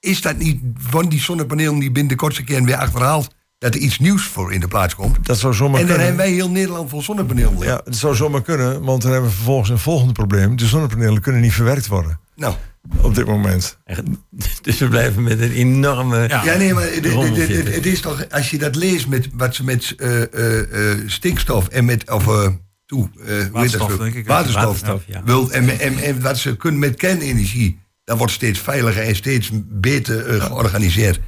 Is 0.00 0.20
dat 0.20 0.36
niet 0.38 0.60
van 0.74 1.08
die 1.08 1.20
zonnepanelen 1.20 1.78
die 1.78 1.90
binnen 1.92 2.12
de 2.12 2.18
kortste 2.18 2.44
kern 2.44 2.64
weer 2.64 2.76
achterhaald... 2.76 3.34
dat 3.62 3.74
er 3.74 3.80
iets 3.80 3.98
nieuws 3.98 4.22
voor 4.26 4.52
in 4.52 4.60
de 4.60 4.68
plaats 4.68 4.94
komt? 4.94 5.26
Dat 5.26 5.38
zou 5.38 5.54
zomaar 5.54 5.80
en 5.80 5.86
dan 5.86 5.96
kunnen. 5.96 6.06
hebben 6.06 6.24
wij 6.24 6.34
heel 6.34 6.50
Nederland 6.50 6.90
vol 6.90 7.02
zonnepanelen. 7.02 7.58
Ja, 7.66 7.80
dat 7.84 7.96
zou 7.96 8.14
zomaar 8.14 8.42
kunnen, 8.42 8.82
want 8.82 9.02
dan 9.02 9.10
hebben 9.12 9.30
we 9.30 9.36
vervolgens 9.36 9.68
een 9.70 9.78
volgende 9.78 10.12
probleem. 10.12 10.56
De 10.56 10.66
zonnepanelen 10.66 11.20
kunnen 11.22 11.40
niet 11.40 11.52
verwerkt 11.52 11.86
worden 11.86 12.20
Nou, 12.36 12.54
op 13.00 13.14
dit 13.14 13.26
moment. 13.26 13.78
Echt, 13.84 14.02
Dus 14.62 14.78
we 14.78 14.88
blijven 14.88 15.22
met 15.22 15.40
een 15.40 15.52
enorme... 15.52 16.28
Ja, 16.28 16.56
nee, 16.56 16.74
maar 16.74 16.82
het- 16.82 16.94
het- 16.94 17.06
rommel 17.06 17.34
het- 17.34 17.46
zitten. 17.46 17.64
het 17.64 17.74
het 17.74 17.86
is 17.86 18.00
toch, 18.00 18.24
als 18.30 18.50
je 18.50 18.58
dat 18.58 18.74
leest 18.74 19.06
met 19.08 19.28
wat 19.32 19.54
ze 19.54 19.64
met 19.64 19.94
eh, 19.96 20.22
eh, 20.22 20.90
eh, 20.92 20.98
stikstof 21.06 21.68
en 21.68 21.84
met, 21.84 22.10
of, 22.10 22.26
eh, 22.28 22.48
toe, 22.86 23.08
eh, 23.26 23.38
dat 23.38 23.48
Waterstof, 23.50 23.96
denk 23.96 24.14
ik. 24.14 24.26
Waterstof, 24.26 24.64
Waterstof, 24.64 25.02
ja. 25.06 25.22
wilt, 25.24 25.50
en, 25.50 25.78
en, 25.80 25.98
en 25.98 26.20
wat 26.22 26.38
ze 26.38 26.56
kunnen 26.56 26.80
met 26.80 26.96
kernenergie, 26.96 27.80
dat 28.04 28.18
wordt 28.18 28.32
steeds 28.32 28.58
veiliger 28.58 29.02
en 29.02 29.16
steeds 29.16 29.50
beter 29.54 30.40
georganiseerd. 30.40 31.20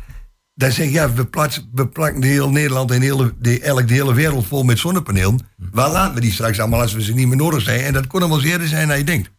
Dan 0.54 0.72
zeg 0.72 0.86
ik, 0.86 0.92
ja, 0.92 1.12
we, 1.12 1.24
plaatsen, 1.26 1.68
we 1.72 1.88
plakken 1.88 2.20
de 2.20 2.26
hele 2.26 2.50
Nederland 2.50 2.90
en 2.90 3.00
hele, 3.00 3.34
de, 3.38 3.84
hele 3.86 4.14
wereld 4.14 4.46
vol 4.46 4.62
met 4.62 4.78
zonnepanelen. 4.78 5.40
Waar 5.56 5.90
laten 5.90 6.14
we 6.14 6.20
die 6.20 6.32
straks 6.32 6.60
allemaal 6.60 6.80
als 6.80 6.92
we 6.92 7.02
ze 7.02 7.14
niet 7.14 7.28
meer 7.28 7.36
nodig 7.36 7.62
zijn? 7.62 7.80
En 7.80 7.92
dat 7.92 8.06
kon 8.06 8.20
allemaal 8.20 8.42
eerder 8.42 8.68
zijn 8.68 8.88
dan 8.88 8.98
je 8.98 9.04
denkt. 9.04 9.30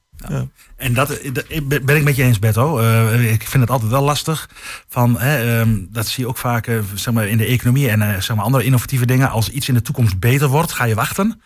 En 0.75 0.93
dat, 0.93 1.19
dat 1.33 1.85
ben 1.85 1.95
ik 1.95 2.03
met 2.03 2.15
je 2.15 2.23
eens, 2.23 2.39
Berto. 2.39 2.79
Eh, 2.79 3.31
ik 3.31 3.47
vind 3.47 3.63
het 3.63 3.71
altijd 3.71 3.91
wel 3.91 4.03
lastig. 4.03 4.49
Van, 4.87 5.19
hè, 5.19 5.59
ehm, 5.59 5.77
dat 5.89 6.07
zie 6.07 6.23
je 6.23 6.29
ook 6.29 6.37
vaak 6.37 6.67
eh, 6.67 6.79
zeg 6.93 7.13
maar, 7.13 7.27
in 7.27 7.37
de 7.37 7.45
economie 7.45 7.89
en 7.89 8.01
eh, 8.01 8.21
zeg 8.21 8.35
maar, 8.35 8.45
andere 8.45 8.63
innovatieve 8.63 9.05
dingen. 9.05 9.29
Als 9.29 9.49
iets 9.49 9.67
in 9.67 9.73
de 9.73 9.81
toekomst 9.81 10.19
beter 10.19 10.47
wordt, 10.47 10.71
ga 10.71 10.83
je 10.83 10.95
wachten 10.95 11.41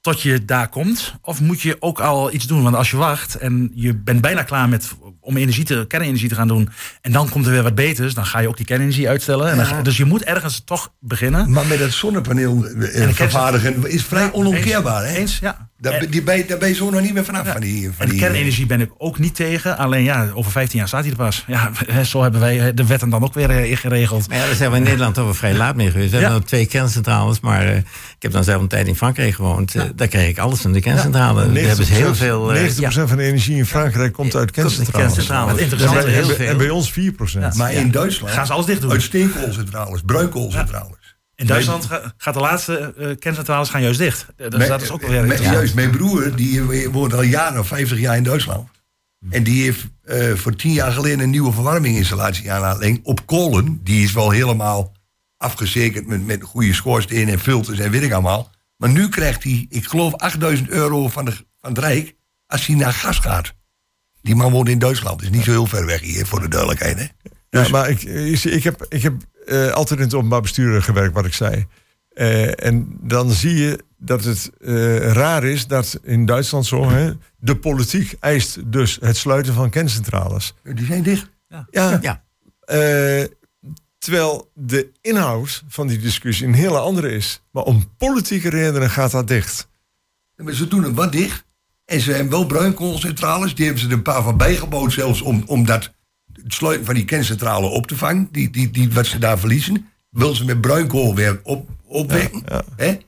tot 0.00 0.22
je 0.22 0.44
daar 0.44 0.68
komt? 0.68 1.14
Of 1.22 1.40
moet 1.40 1.60
je 1.60 1.76
ook 1.80 2.00
al 2.00 2.32
iets 2.32 2.46
doen? 2.46 2.62
Want 2.62 2.76
als 2.76 2.90
je 2.90 2.96
wacht 2.96 3.34
en 3.34 3.70
je 3.74 3.94
bent 3.94 4.20
bijna 4.20 4.42
klaar 4.42 4.68
met 4.68 4.94
om 5.20 5.36
energie 5.36 5.64
te, 5.64 5.84
kernenergie 5.88 6.28
te 6.28 6.34
gaan 6.34 6.48
doen. 6.48 6.68
En 7.00 7.12
dan 7.12 7.28
komt 7.28 7.46
er 7.46 7.52
weer 7.52 7.62
wat 7.62 7.74
beters. 7.74 8.14
Dan 8.14 8.26
ga 8.26 8.38
je 8.38 8.48
ook 8.48 8.56
die 8.56 8.66
kernenergie 8.66 9.08
uitstellen. 9.08 9.50
En 9.50 9.56
dan 9.56 9.82
dus 9.82 9.96
je 9.96 10.04
moet 10.04 10.22
ergens 10.22 10.62
toch 10.64 10.92
beginnen. 11.00 11.50
Maar 11.52 11.66
met 11.66 11.78
dat 11.78 11.90
zonnepaneel 11.92 12.66
eh, 12.66 13.08
vervaardigen 13.08 13.90
is 13.90 14.04
vrij 14.04 14.32
onomkeerbaar. 14.32 15.04
Hè? 15.06 15.14
Eens, 15.14 15.38
ja. 15.38 15.68
Daar, 15.78 16.10
die 16.10 16.22
ben, 16.22 16.36
je- 16.36 16.44
daar 16.46 16.58
ben 16.58 16.68
je 16.68 16.74
zo 16.74 16.90
nog 16.90 17.00
niet 17.00 17.14
meer 17.14 17.24
vanaf. 17.24 17.48
Van 17.48 17.60
die, 17.60 17.90
van 17.96 18.04
En 18.06 18.10
die, 18.10 18.20
kernenergie 18.20 18.66
ben 18.66 18.80
ik 18.80 18.90
ook 18.98 19.18
niet 19.18 19.34
tegen. 19.34 19.78
Alleen 19.78 20.02
ja, 20.02 20.28
over 20.34 20.50
15 20.52 20.78
jaar 20.78 20.88
staat 20.88 21.00
hij 21.02 21.10
er 21.10 21.16
pas. 21.16 21.44
Ja, 21.46 21.70
zo 22.04 22.22
hebben 22.22 22.40
wij 22.40 22.74
de 22.74 22.86
wetten 22.86 23.10
dan 23.10 23.22
ook 23.24 23.34
weer 23.34 23.50
eh, 23.50 23.76
geregeld. 23.76 24.28
Maar 24.28 24.38
ja, 24.38 24.46
daar 24.46 24.54
zijn 24.54 24.70
we 24.70 24.76
in 24.76 24.82
Nederland 24.82 25.14
toch 25.14 25.24
wel 25.24 25.34
vrij 25.34 25.54
laat 25.54 25.76
mee 25.76 25.90
geweest. 25.90 26.10
We 26.10 26.16
hebben 26.18 26.44
twee 26.44 26.66
kerncentrales, 26.66 27.40
maar 27.40 27.66
eh, 27.66 27.76
ik 27.76 27.84
heb 28.18 28.32
dan 28.32 28.44
zelf 28.44 28.62
een 28.62 28.68
tijd 28.68 28.86
in 28.86 28.96
Frankrijk 28.96 29.34
gewoond. 29.34 29.74
Eh, 29.90 29.96
daar 29.96 30.08
kreeg 30.08 30.28
ik 30.28 30.38
alles 30.38 30.60
van 30.60 30.72
de 30.72 30.80
kerncentrale. 30.80 31.52
Daar 31.52 31.62
hebben 31.64 31.86
ze 31.86 31.92
heel 31.92 32.14
veel... 32.14 32.52
eh, 32.54 32.70
90% 32.70 32.74
ja. 32.76 32.90
van 33.06 33.16
de 33.16 33.22
energie 33.22 33.56
in 33.56 33.66
Frankrijk 33.66 34.12
komt 34.12 34.34
uit 34.34 34.50
kerncentrales. 34.50 35.04
kerncentrales. 35.12 35.52
Het 35.52 35.60
interessante 35.60 35.98
En 35.98 36.04
bij- 36.04 36.12
heel 36.14 36.22
en 36.22 36.26
bij- 36.28 36.36
veel. 36.36 36.48
En 36.48 36.56
bij 36.56 36.70
ons 36.70 36.90
4%. 37.52 37.56
maar 37.56 37.72
in 37.72 37.90
Duitsland 37.90 38.34
Gaan 38.34 38.46
ze 38.46 38.52
alles 38.52 38.66
dicht 38.66 38.80
doen? 38.80 38.90
uit 38.90 39.02
steenkoolcentrales, 39.02 40.00
bruinkoolcentrales. 40.06 40.98
In 41.34 41.46
Duitsland 41.46 41.84
ga- 41.84 42.14
gaat 42.16 42.34
de 42.34 42.40
laatste 42.40 42.94
eh, 42.98 43.08
kerncentrales 43.18 43.68
gaan 43.68 43.82
juist 43.82 43.98
dicht. 43.98 44.26
Eh, 44.36 44.48
Dus 44.48 44.58
Mijn- 44.58 44.70
dat 44.70 44.82
is 44.82 44.90
ook 44.90 45.00
wel 45.00 45.10
mijn- 45.10 45.22
interessant. 45.22 45.56
Juist, 45.56 45.74
mijn 45.74 45.90
broer 45.90 46.36
die 46.36 46.62
woont 46.90 47.14
al 47.14 47.22
jaren 47.22 47.60
of 47.60 47.66
50 47.66 47.98
jaar 47.98 48.16
in 48.16 48.22
Duitsland. 48.22 48.68
En 49.30 49.42
die 49.42 49.62
heeft 49.62 49.86
eh, 50.04 50.32
voor 50.34 50.56
tien 50.56 50.72
jaar 50.72 50.92
geleden 50.92 51.20
een 51.20 51.30
nieuwe 51.30 51.52
verwarminginstallatie 51.52 52.52
aan 52.52 52.60
laten 52.60 52.80
leggen 52.80 53.00
op 53.02 53.26
kolen. 53.26 53.80
Die 53.84 54.04
is 54.04 54.12
wel 54.12 54.30
helemaal 54.30 54.92
afgezekerd 55.36 56.06
met, 56.06 56.26
met 56.26 56.42
goede 56.42 56.74
schoorsteen 56.74 57.28
en 57.28 57.38
filters 57.38 57.78
en 57.78 57.90
weet 57.90 58.02
ik 58.02 58.12
allemaal. 58.12 58.50
Maar 58.80 58.90
nu 58.90 59.08
krijgt 59.08 59.42
hij, 59.42 59.66
ik 59.68 59.84
geloof, 59.84 60.14
8000 60.14 60.68
euro 60.68 61.08
van, 61.08 61.24
de, 61.24 61.30
van 61.60 61.70
het 61.70 61.78
Rijk 61.78 62.14
als 62.46 62.66
hij 62.66 62.76
naar 62.76 62.92
gas 62.92 63.18
gaat. 63.18 63.52
Die 64.22 64.34
man 64.34 64.52
woont 64.52 64.68
in 64.68 64.78
Duitsland, 64.78 65.22
is 65.22 65.30
niet 65.30 65.44
zo 65.44 65.50
heel 65.50 65.66
ver 65.66 65.86
weg 65.86 66.00
hier, 66.00 66.26
voor 66.26 66.40
de 66.40 66.48
duidelijkheid. 66.48 66.98
Hè? 66.98 67.06
Ja, 67.60 67.68
maar 67.68 67.88
ik, 67.90 68.02
ik, 68.02 68.44
ik 68.44 68.64
heb, 68.64 68.86
ik 68.88 69.02
heb 69.02 69.14
eh, 69.46 69.70
altijd 69.70 69.98
in 70.00 70.04
het 70.04 70.14
openbaar 70.14 70.40
bestuur 70.40 70.82
gewerkt, 70.82 71.14
wat 71.14 71.24
ik 71.26 71.32
zei. 71.34 71.66
Eh, 72.10 72.64
en 72.66 72.96
dan 73.00 73.30
zie 73.30 73.54
je 73.54 73.84
dat 73.98 74.24
het 74.24 74.50
eh, 74.60 74.96
raar 75.12 75.44
is 75.44 75.66
dat 75.66 76.00
in 76.02 76.26
Duitsland 76.26 76.66
zo... 76.66 76.90
Hè, 76.90 77.12
de 77.38 77.56
politiek 77.56 78.16
eist 78.20 78.72
dus 78.72 78.98
het 79.00 79.16
sluiten 79.16 79.54
van 79.54 79.70
kerncentrales. 79.70 80.54
Die 80.62 80.86
zijn 80.86 81.02
dicht. 81.02 81.30
Ja, 81.70 81.98
Ja. 82.00 82.22
eh, 82.60 83.24
terwijl 84.00 84.50
de 84.54 84.90
inhoud 85.00 85.62
van 85.68 85.86
die 85.86 85.98
discussie 85.98 86.46
een 86.46 86.54
hele 86.54 86.78
andere 86.78 87.10
is. 87.10 87.42
Maar 87.50 87.62
om 87.62 87.92
politieke 87.96 88.48
redenen 88.48 88.90
gaat 88.90 89.10
dat 89.10 89.28
dicht. 89.28 89.68
Maar 90.36 90.52
ze 90.52 90.68
doen 90.68 90.82
het 90.82 90.94
wat 90.94 91.12
dicht. 91.12 91.44
En 91.84 92.00
ze 92.00 92.12
hebben 92.12 92.30
wel 92.30 92.46
bruinkoolcentrales. 92.46 93.54
Die 93.54 93.64
hebben 93.64 93.82
ze 93.82 93.88
er 93.88 93.94
een 93.94 94.02
paar 94.02 94.22
van 94.22 94.36
bijgebouwd 94.36 94.92
zelfs 94.92 95.20
om, 95.20 95.42
om 95.46 95.64
dat, 95.64 95.92
het 96.32 96.54
sluiten 96.54 96.86
van 96.86 96.94
die 96.94 97.04
kerncentrale 97.04 97.66
op 97.66 97.86
te 97.86 97.96
vangen. 97.96 98.28
Die, 98.30 98.50
die, 98.50 98.70
die, 98.70 98.92
wat 98.92 99.06
ze 99.06 99.18
daar 99.18 99.38
verliezen. 99.38 99.88
Wil 100.10 100.34
ze 100.34 100.44
met 100.44 100.60
bruinkool 100.60 101.14
weer 101.14 101.40
op, 101.42 101.68
opwekken. 101.84 102.42
Hè? 102.76 102.98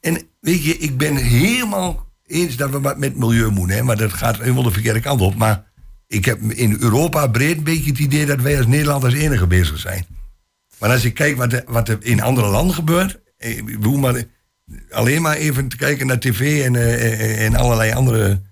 En 0.00 0.28
weet 0.40 0.64
je, 0.64 0.78
ik 0.78 0.96
ben 0.96 1.16
helemaal 1.16 2.06
eens 2.26 2.56
dat 2.56 2.70
we 2.70 2.80
wat 2.80 2.98
met 2.98 3.16
milieu 3.16 3.50
moeten. 3.50 3.76
Hè? 3.76 3.82
Maar 3.82 3.96
dat 3.96 4.12
gaat 4.12 4.38
helemaal 4.38 4.62
de 4.62 4.70
verkeerde 4.70 5.00
kant 5.00 5.20
op. 5.20 5.34
Maar 5.34 5.65
ik 6.06 6.24
heb 6.24 6.40
in 6.40 6.76
Europa 6.80 7.26
breed 7.26 7.56
een 7.56 7.64
beetje 7.64 7.90
het 7.90 7.98
idee 7.98 8.26
dat 8.26 8.40
wij 8.40 8.56
als 8.56 8.66
Nederland 8.66 9.04
als 9.04 9.14
enige 9.14 9.46
bezig 9.46 9.78
zijn. 9.78 10.06
Maar 10.78 10.90
als 10.90 11.04
ik 11.04 11.14
kijk 11.14 11.36
wat 11.36 11.52
er, 11.52 11.64
wat 11.66 11.88
er 11.88 11.98
in 12.00 12.22
andere 12.22 12.48
landen 12.48 12.74
gebeurt. 12.74 13.18
eh, 13.36 13.56
Ik 13.56 13.64
bedoel 13.64 13.96
maar, 13.98 14.24
alleen 14.90 15.22
maar 15.22 15.36
even 15.36 15.68
te 15.68 15.76
kijken 15.76 16.06
naar 16.06 16.18
tv 16.18 16.64
en, 16.64 16.76
eh, 16.76 17.44
en 17.44 17.54
allerlei 17.54 17.92
andere 17.92 18.42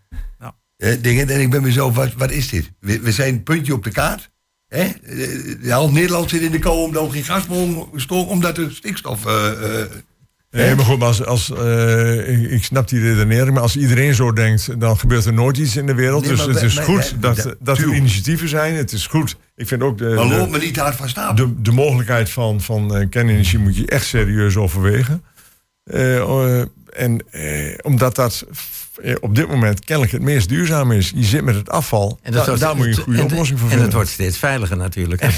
Ja. 0.40 0.54
eh, 0.76 0.96
dingen. 1.00 1.28
En 1.30 1.40
ik 1.40 1.50
ben 1.50 1.62
mezelf, 1.62 1.94
wat, 1.94 2.12
wat 2.14 2.30
is 2.30 2.48
dit? 2.48 2.72
We, 2.80 3.00
we 3.00 3.12
zijn 3.12 3.34
een 3.34 3.42
puntje 3.42 3.72
op 3.74 3.84
de 3.84 3.90
kaart. 3.90 4.30
Hè? 4.68 4.82
Eh, 4.82 5.70
Half 5.72 5.90
Nederland 5.92 6.30
zit 6.30 6.40
in 6.42 6.50
de 6.50 6.58
kou 6.58 6.78
omdat 6.84 7.06
we 7.06 7.12
geen 7.12 7.24
gas 7.24 7.46
mogen 7.46 8.00
stoken, 8.00 8.30
omdat 8.30 8.58
er 8.58 8.72
stikstof... 8.72 9.26
eh, 9.26 9.80
eh, 9.80 9.86
Nee, 10.54 10.74
maar 10.74 10.84
goed, 10.84 10.98
maar 10.98 11.08
als, 11.08 11.24
als, 11.24 11.50
eh, 11.52 12.28
ik, 12.42 12.50
ik 12.50 12.64
snap 12.64 12.88
die 12.88 13.00
redenering, 13.00 13.52
maar 13.54 13.62
als 13.62 13.76
iedereen 13.76 14.14
zo 14.14 14.32
denkt, 14.32 14.80
dan 14.80 14.98
gebeurt 14.98 15.24
er 15.24 15.32
nooit 15.32 15.56
iets 15.56 15.76
in 15.76 15.86
de 15.86 15.94
wereld. 15.94 16.22
Nee, 16.26 16.30
dus 16.36 16.44
het 16.46 16.62
is 16.62 16.78
goed 16.78 17.14
dat, 17.20 17.54
dat- 17.60 17.78
er 17.78 17.94
initiatieven 17.94 18.48
zijn. 18.48 18.74
Het 18.74 18.92
is 18.92 19.06
goed. 19.06 19.36
Ik 19.56 19.66
vind 19.68 19.82
ook 19.82 19.98
de, 19.98 20.04
maar 20.04 20.24
loop 20.26 20.50
me 20.50 20.58
niet 20.58 20.76
hard 20.76 20.96
van 20.96 21.08
stapel. 21.08 21.34
de, 21.46 21.62
de 21.62 21.72
mogelijkheid 21.72 22.30
van, 22.30 22.60
van 22.60 22.96
eh, 22.96 23.08
kernenergie 23.10 23.58
moet 23.58 23.76
je 23.76 23.86
echt 23.86 24.06
serieus 24.06 24.56
overwegen. 24.56 25.24
Eh, 25.84 26.16
eh, 26.16 26.64
en 26.92 27.24
omdat 27.82 28.14
dat 28.14 28.46
op 29.20 29.34
dit 29.34 29.48
moment 29.48 29.84
kennelijk 29.84 30.12
het 30.14 30.22
meest 30.22 30.48
duurzaam 30.48 30.92
is. 30.92 31.12
Je 31.14 31.24
zit 31.24 31.44
met 31.44 31.54
het 31.54 31.70
afval. 31.70 32.18
En 32.22 32.32
Da- 32.32 32.44
wordt- 32.44 32.60
daar 32.60 32.76
moet 32.76 32.84
je 32.86 32.90
een 32.90 32.96
goede 33.02 33.18
en- 33.18 33.24
oplossing 33.24 33.58
voor 33.58 33.68
En 33.68 33.74
vinden. 33.74 33.84
het 33.86 33.94
wordt 33.94 34.10
steeds 34.10 34.38
veiliger 34.38 34.76
natuurlijk. 34.76 35.20
En- 35.22 35.32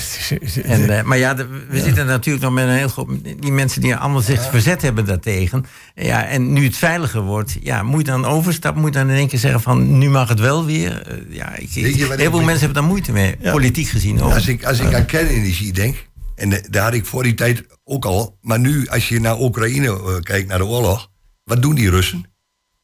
En, 0.64 0.98
eh, 0.98 1.02
maar 1.04 1.18
ja, 1.18 1.34
de- 1.34 1.46
we 1.68 1.80
zitten 1.80 2.06
natuurlijk 2.06 2.44
nog 2.44 2.52
met 2.54 2.64
een 2.64 2.74
heel 2.76 2.88
groep... 2.88 3.10
Die 3.40 3.52
mensen 3.52 3.80
die 3.80 3.96
allemaal 3.96 4.20
zich 4.20 4.50
verzet 4.50 4.82
hebben 4.82 5.04
daartegen. 5.04 5.64
Ja, 5.94 6.26
en 6.26 6.52
nu 6.52 6.64
het 6.64 6.76
veiliger 6.76 7.20
wordt, 7.20 7.56
ja, 7.62 7.82
moet 7.82 8.00
je 8.06 8.12
dan 8.12 8.24
overstappen? 8.24 8.82
Moet 8.82 8.94
je 8.94 8.98
dan 9.00 9.08
in 9.10 9.16
één 9.16 9.28
keer 9.28 9.38
zeggen 9.38 9.60
van, 9.60 9.98
nu 9.98 10.08
mag 10.10 10.28
het 10.28 10.40
wel 10.40 10.64
weer? 10.64 11.02
Eh, 11.02 11.16
ja, 11.28 11.56
ik, 11.56 11.68
Weet 11.74 11.94
je 11.96 12.06
wat 12.06 12.16
heel 12.16 12.26
ik- 12.26 12.30
veel 12.32 12.42
mensen 12.42 12.64
hebben 12.64 12.74
daar 12.82 12.90
moeite 12.90 13.12
mee, 13.12 13.36
politiek 13.52 13.88
gezien 13.88 14.22
ook. 14.22 14.32
Als 14.32 14.48
ik, 14.48 14.64
als 14.64 14.78
ik 14.78 14.94
aan 14.94 15.06
kernenergie 15.06 15.72
denk, 15.72 16.06
en 16.34 16.52
eh, 16.52 16.58
daar 16.70 16.82
had 16.84 16.94
ik 16.94 17.06
voor 17.06 17.22
die 17.22 17.34
tijd 17.34 17.64
ook 17.84 18.04
al, 18.04 18.38
maar 18.40 18.58
nu 18.60 18.86
als 18.88 19.08
je 19.08 19.20
naar 19.20 19.40
Oekraïne 19.40 19.86
eh, 19.88 20.14
kijkt, 20.22 20.48
naar 20.48 20.58
de 20.58 20.64
oorlog, 20.66 21.10
wat 21.44 21.62
doen 21.62 21.74
die 21.74 21.90
Russen? 21.90 22.24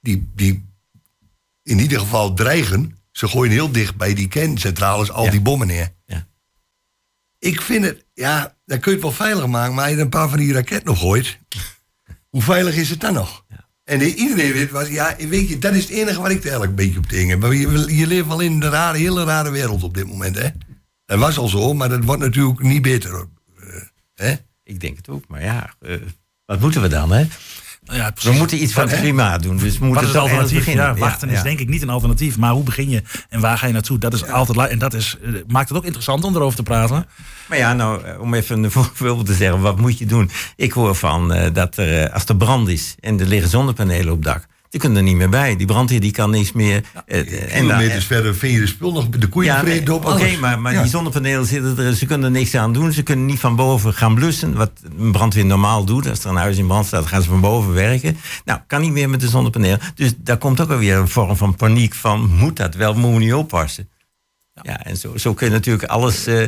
Die, 0.03 0.29
die 0.35 0.65
in 1.63 1.79
ieder 1.79 1.99
geval 2.01 2.35
dreigen, 2.35 2.99
ze 3.11 3.29
gooien 3.29 3.53
heel 3.53 3.73
dicht 3.73 3.97
bij 3.97 4.15
die 4.15 4.29
kerncentrales 4.29 5.11
al 5.11 5.25
Ja. 5.25 5.31
die 5.31 5.41
bommen 5.41 5.67
neer. 5.67 5.93
Ja. 6.07 6.27
Ik 7.39 7.61
vind 7.61 7.85
het, 7.85 8.05
ja, 8.15 8.57
dan 8.65 8.79
kun 8.81 8.91
je 8.91 8.97
het 8.99 9.07
wel 9.07 9.17
veiliger 9.17 9.51
maken, 9.51 9.75
maar 9.75 9.83
als 9.83 9.93
je 9.93 9.99
er 9.99 10.05
een 10.05 10.11
paar 10.11 10.29
van 10.29 10.39
die 10.39 10.53
raketten 10.53 10.87
nog 10.89 10.99
gooit, 11.01 11.39
hoe 12.31 12.43
veilig 12.43 12.75
is 12.75 12.91
het 12.91 13.01
dan 13.01 13.13
nog? 13.15 13.45
En 13.85 14.03
iedereen 14.03 14.53
weet, 14.53 14.71
was, 14.71 14.89
ja, 14.89 15.17
weet 15.29 15.49
je, 15.49 15.59
dat 15.59 15.75
is 15.75 15.83
het 15.83 15.91
enige 15.93 16.21
wat 16.21 16.31
ik 16.31 16.41
eigenlijk 16.43 16.71
een 16.71 16.77
beetje 16.87 16.99
op 16.99 17.07
tegen 17.07 17.29
heb. 17.29 17.39
Maar 17.41 17.55
je, 17.55 17.97
je 17.97 18.07
leeft 18.07 18.27
wel 18.27 18.41
in 18.41 18.53
een 18.53 18.71
rare, 18.71 18.99
hele 18.99 19.25
rare 19.25 19.51
wereld 19.51 19.83
op 19.83 19.95
dit 19.95 20.07
moment, 20.07 20.39
hè? 20.39 20.49
Dat 21.05 21.19
was 21.19 21.39
al 21.39 21.49
zo, 21.49 21.75
maar 21.75 21.89
dat 21.89 22.05
wordt 22.05 22.23
natuurlijk 22.23 22.61
niet 22.63 22.83
beter. 22.83 23.27
eh, 23.59 23.83
hè? 24.15 24.35
Ik 24.63 24.81
denk 24.81 24.97
het 24.97 25.09
ook, 25.09 25.29
maar 25.29 25.43
ja, 25.43 25.75
eh, 25.81 25.97
wat 26.45 26.61
moeten 26.61 26.83
we 26.83 26.89
dan, 26.89 27.13
hè? 27.13 27.27
Nou 27.85 27.99
ja, 27.99 28.13
We 28.23 28.33
moeten 28.33 28.63
iets 28.63 28.73
van 28.73 28.89
het 28.89 29.01
klimaat 29.01 29.43
doen, 29.43 29.57
dus 29.57 29.79
we 29.79 29.85
moeten 29.85 30.07
het 30.07 30.17
alternatief? 30.17 30.59
beginnen. 30.59 30.85
Ja, 30.85 30.95
wachten 30.95 31.29
is 31.29 31.43
denk 31.43 31.59
ik 31.59 31.69
niet 31.69 31.83
een 31.83 31.89
alternatief. 31.89 32.39
Maar 32.39 32.53
hoe 32.53 32.63
begin 32.63 32.89
je 32.89 33.03
en 33.29 33.41
waar 33.41 33.59
ga 33.59 33.67
je 33.67 33.73
naartoe? 33.73 33.99
Dat 33.99 34.13
is 34.13 34.27
altijd 34.27 34.71
En 34.71 34.79
dat 34.79 34.95
is, 34.95 35.17
eh, 35.23 35.33
maakt 35.47 35.69
het 35.69 35.79
ook 35.79 35.85
interessant 35.85 36.25
om 36.25 36.35
erover 36.35 36.57
te 36.57 36.63
praten. 36.63 37.07
Maar 37.49 37.59
ja, 37.59 37.73
nou, 37.73 38.05
eh, 38.05 38.21
om 38.21 38.35
even 38.35 38.63
een 38.63 38.71
voorbeeld 38.73 39.27
te 39.27 39.35
zeggen, 39.35 39.61
wat 39.61 39.79
moet 39.79 39.99
je 39.99 40.07
doen? 40.07 40.31
Ik 40.57 40.73
hoor 40.73 40.95
van 40.95 41.33
eh, 41.33 41.55
dat 41.55 41.77
er, 41.77 42.11
als 42.11 42.25
er 42.25 42.37
brand 42.37 42.69
is 42.69 42.95
en 43.01 43.21
er 43.21 43.27
liggen 43.27 43.51
zonnepanelen 43.51 44.13
op 44.13 44.25
dak, 44.25 44.47
Die 44.73 44.81
kunnen 44.81 44.99
er 44.99 45.05
niet 45.05 45.17
meer 45.17 45.29
bij. 45.29 45.57
Die 45.57 45.67
brandweer 45.67 46.01
die 46.01 46.11
kan 46.11 46.31
niks 46.31 46.53
meer. 46.53 46.83
eh, 47.07 47.21
eh, 47.21 47.55
en 47.57 47.61
Kilometers 47.61 48.05
verder 48.05 48.35
vind 48.35 48.55
je 48.55 48.61
de 48.61 48.67
spul 48.67 48.93
nog, 48.93 49.09
de 49.09 49.27
koeien 49.27 49.55
ja, 49.55 49.63
nee, 49.63 49.95
op. 49.95 50.05
Oké, 50.05 50.37
maar, 50.41 50.61
maar 50.61 50.73
Ja. 50.73 50.81
die 50.83 50.91
zonnepanelen 50.91 51.47
zitten 51.47 51.79
er. 51.79 51.95
Ze 51.95 52.07
kunnen 52.07 52.27
er 52.27 52.39
niks 52.39 52.55
aan 52.55 52.73
doen. 52.73 52.93
Ze 52.93 53.03
kunnen 53.03 53.27
niet 53.27 53.39
van 53.41 53.57
boven 53.57 53.95
gaan 53.95 54.15
blussen. 54.15 54.55
Wat 54.55 54.71
een 54.99 55.13
brandweer 55.13 55.45
normaal 55.47 55.85
doet. 55.85 56.09
Als 56.09 56.25
er 56.25 56.31
een 56.31 56.37
huis 56.37 56.57
in 56.57 56.67
brand 56.67 56.87
staat, 56.87 57.07
gaan 57.07 57.23
ze 57.23 57.29
van 57.29 57.41
boven 57.41 57.73
werken. 57.73 58.17
Nou, 58.45 58.61
kan 58.67 58.81
niet 58.81 58.93
meer 58.93 59.11
met 59.11 59.21
de 59.21 59.29
zonnepanelen. 59.29 59.81
Dus 59.95 60.13
daar 60.19 60.39
komt 60.39 60.61
ook 60.61 60.71
alweer 60.71 60.97
een 60.97 61.09
vorm 61.09 61.37
van 61.37 61.57
paniek 61.57 61.95
van... 61.95 62.31
moet 62.37 62.57
dat 62.57 62.75
wel, 62.75 62.95
moeten 62.95 63.19
we 63.19 63.25
niet 63.25 63.35
oppassen? 63.35 63.89
Ja, 64.63 64.85
en 64.85 64.97
zo, 64.97 65.17
zo 65.17 65.35
kun 65.35 65.47
je 65.47 65.53
natuurlijk 65.53 65.85
alles... 65.85 66.27
eh, 66.27 66.43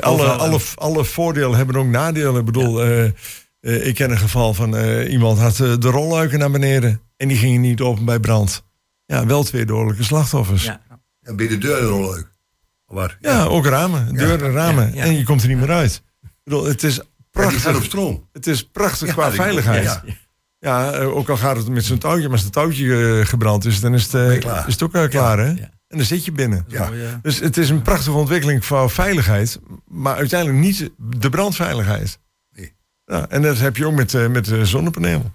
alle, 0.00 0.26
alle, 0.28 0.58
alle 0.74 1.04
voordelen 1.04 1.56
hebben 1.56 1.76
ook 1.76 1.86
nadelen. 1.86 2.40
Ik 2.40 2.44
bedoel, 2.44 2.82
eh, 3.60 3.86
ik 3.86 3.94
ken 3.94 4.10
een 4.10 4.18
geval 4.18 4.54
van 4.54 4.76
eh, 4.76 5.12
iemand 5.12 5.38
had 5.38 5.60
eh, 5.60 5.74
de 5.78 5.88
rolluiken 5.88 6.38
naar 6.38 6.50
beneden 6.50 7.00
en 7.16 7.28
die 7.28 7.36
gingen 7.36 7.60
niet 7.60 7.80
open 7.80 8.04
bij 8.04 8.20
brand. 8.20 8.64
Ja, 9.06 9.26
wel 9.26 9.42
twee 9.44 9.64
dodelijke 9.64 10.02
slachtoffers. 10.04 10.64
Ja, 10.64 10.80
Ja. 10.88 10.98
En 11.22 11.36
bij 11.36 11.48
de 11.48 11.58
deur 11.58 12.00
leuk. 12.00 12.28
Waar? 12.86 13.18
ook 13.48 13.66
ramen, 13.66 14.14
deuren 14.14 14.46
en 14.46 14.52
ramen. 14.52 14.88
Ja, 14.88 14.94
ja. 14.94 15.02
En 15.04 15.16
je 15.16 15.24
komt 15.24 15.42
er 15.42 15.48
niet 15.48 15.58
meer 15.58 15.70
uit. 15.70 16.02
Ik 16.22 16.28
bedoel, 16.44 16.64
het 16.64 16.82
is 16.82 16.94
Ja, 16.96 17.02
die 17.30 17.42
gaat 17.42 17.54
op 17.56 17.60
prachtig. 17.62 17.84
stroom. 17.84 18.28
Het 18.32 18.46
is 18.46 18.64
prachtig 18.68 19.06
Ja, 19.08 19.12
qua 19.12 19.30
veiligheid. 19.30 19.84
ja. 19.84 20.02
Ja, 20.58 20.98
ook 20.98 21.28
al 21.28 21.36
gaat 21.36 21.56
het 21.56 21.68
met 21.68 21.84
zo'n 21.84 21.98
touwtje, 21.98 22.22
maar 22.22 22.32
als 22.32 22.42
het 22.42 22.52
touwtje 22.52 23.20
gebrand 23.26 23.64
is, 23.64 23.80
dan 23.80 23.94
is 23.94 24.12
het, 24.12 24.44
is 24.66 24.72
het 24.78 24.82
ook 24.82 25.10
klaar, 25.10 25.38
hè? 25.38 25.46
Ja. 25.46 25.70
En 25.88 25.96
dan 25.96 26.04
zit 26.06 26.24
je 26.24 26.32
binnen. 26.32 26.64
Ja. 26.68 26.90
Dus 27.22 27.38
het 27.40 27.56
is 27.56 27.70
een 27.70 27.82
prachtige 27.82 28.16
ontwikkeling 28.16 28.64
voor 28.64 28.90
veiligheid, 28.90 29.60
maar 29.86 30.16
uiteindelijk 30.16 30.60
niet 30.60 30.90
de 30.96 31.28
brandveiligheid. 31.28 32.18
Ja, 33.10 33.26
en 33.28 33.42
dat 33.42 33.58
heb 33.58 33.76
je 33.76 33.86
ook 33.86 33.94
met, 33.94 34.14
eh, 34.14 34.26
met 34.28 34.44
de 34.44 34.66
zonnepanelen. 34.66 35.34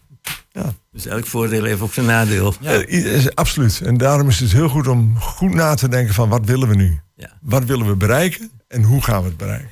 Dus 0.91 1.05
elk 1.05 1.25
voordeel 1.25 1.63
heeft 1.63 1.81
ook 1.81 1.93
zijn 1.93 2.05
nadeel. 2.05 2.55
Eh, 2.63 2.79
i- 2.79 3.05
is- 3.05 3.35
absoluut. 3.35 3.81
En 3.83 3.97
daarom 3.97 4.27
is 4.29 4.39
het 4.39 4.51
heel 4.51 4.69
goed 4.69 4.87
om 4.87 5.19
goed 5.19 5.53
na 5.53 5.73
te 5.75 5.87
denken 5.87 6.13
van 6.13 6.29
wat 6.29 6.45
willen 6.45 6.67
we 6.67 6.75
nu? 6.75 6.99
Ja. 7.15 7.29
Wat 7.41 7.65
willen 7.65 7.87
we 7.87 7.95
bereiken 7.95 8.51
en 8.67 8.83
hoe 8.83 9.01
gaan 9.01 9.21
we 9.21 9.27
het 9.27 9.37
bereiken? 9.37 9.69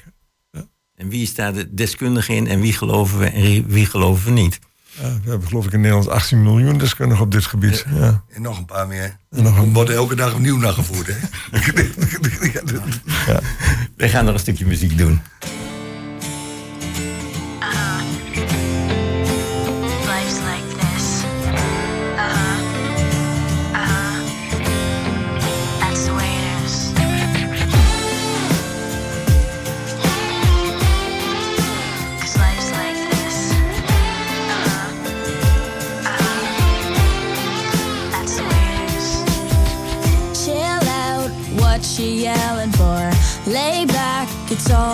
En 0.96 1.10
wie 1.10 1.22
is 1.22 1.36
daar 1.36 1.54
de 1.54 1.74
deskundige 1.74 2.34
in 2.36 2.48
en 2.48 2.60
wie 2.62 2.74
geloven 2.74 3.20
we 3.20 3.26
en 3.26 3.68
wie 3.68 3.86
geloven 3.86 4.26
we 4.26 4.32
niet? 4.42 4.60
Ja, 5.02 5.20
we 5.24 5.30
hebben 5.30 5.48
geloof 5.48 5.66
ik 5.66 5.72
in 5.74 5.82
Nederland 5.82 6.10
18 6.10 6.44
miljoen 6.44 6.78
deskundigen 6.78 7.24
op 7.24 7.32
dit 7.32 7.46
gebied. 7.46 7.86
Ja. 7.94 8.24
En 8.30 8.42
nog 8.42 8.58
een 8.58 8.66
paar 8.66 8.88
meer. 8.88 9.18
En 9.30 9.44
nog 9.44 9.58
een- 9.58 9.74
Wordt 9.74 9.90
elke 9.90 10.16
dag 10.16 10.34
opnieuw 10.34 10.58
nagevoerd, 10.58 11.08
hè? 11.08 11.16
Wij 13.98 14.10
gaan 14.10 14.26
nog 14.26 14.34
een 14.34 14.40
stukje 14.40 14.66
muziek 14.66 14.98
doen. 14.98 15.22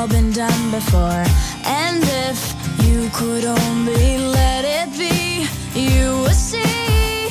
Been 0.09 0.31
done 0.31 0.71
before. 0.71 1.23
And 1.65 2.03
if 2.29 2.39
you 2.85 3.09
could 3.13 3.45
only 3.45 4.17
let 4.17 4.63
it 4.65 4.89
be, 4.97 5.47
you 5.79 6.21
would 6.21 6.35
see. 6.35 7.29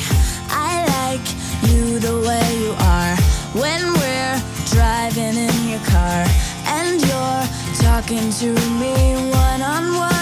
I 0.50 0.84
like 0.98 1.26
you 1.68 1.98
the 1.98 2.16
way 2.26 2.46
you 2.62 2.72
are. 2.96 3.14
When 3.62 3.82
we're 4.00 4.38
driving 4.70 5.36
in 5.36 5.56
your 5.68 5.84
car, 5.94 6.24
and 6.76 7.00
you're 7.00 7.44
talking 7.82 8.30
to 8.42 8.48
me 8.80 8.94
one 9.30 9.62
on 9.62 9.84
one, 9.96 10.17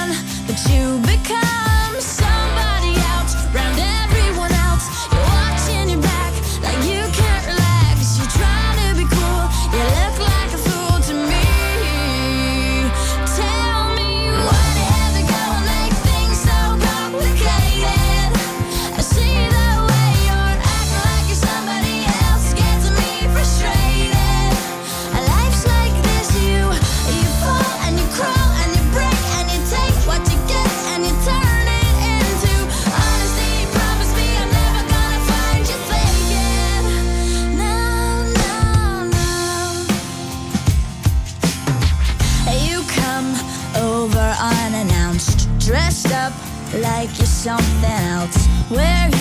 something 47.46 47.84
else. 47.84 48.48
Where 48.68 49.15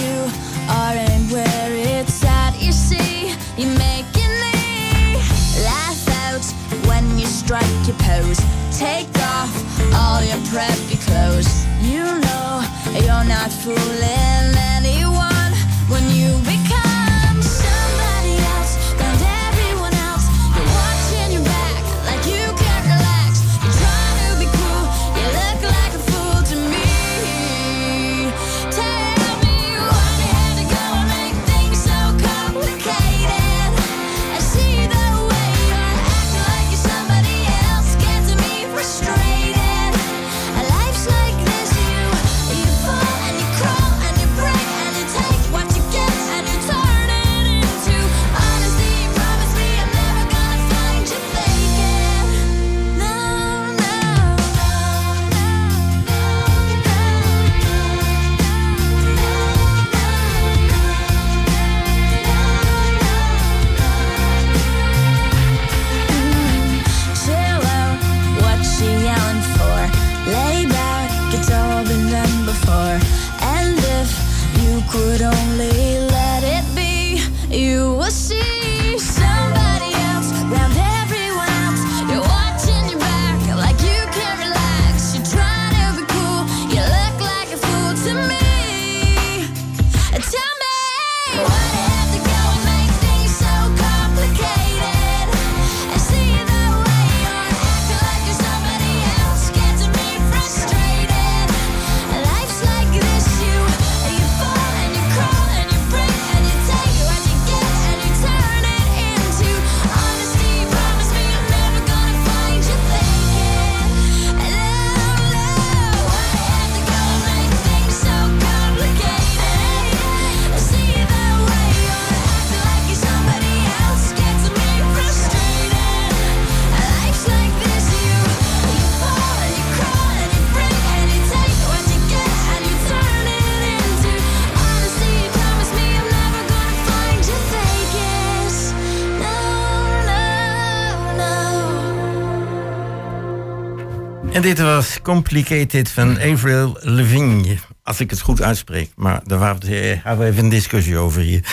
En 144.36 144.41
dit 144.41 144.59
was 144.59 145.01
Complicated 145.01 145.89
van 145.91 146.19
Avril 146.21 146.77
Lavigne. 146.81 147.57
Als 147.83 147.99
ik 147.99 148.09
het 148.09 148.19
goed 148.21 148.41
uitspreek. 148.41 148.91
Maar 148.95 149.21
daar 149.25 149.57
we- 149.59 149.79
eh, 149.79 150.03
hebben 150.03 150.25
we 150.25 150.31
even 150.31 150.43
een 150.43 150.49
discussie 150.49 150.97
over 150.97 151.21
hier. 151.21 151.43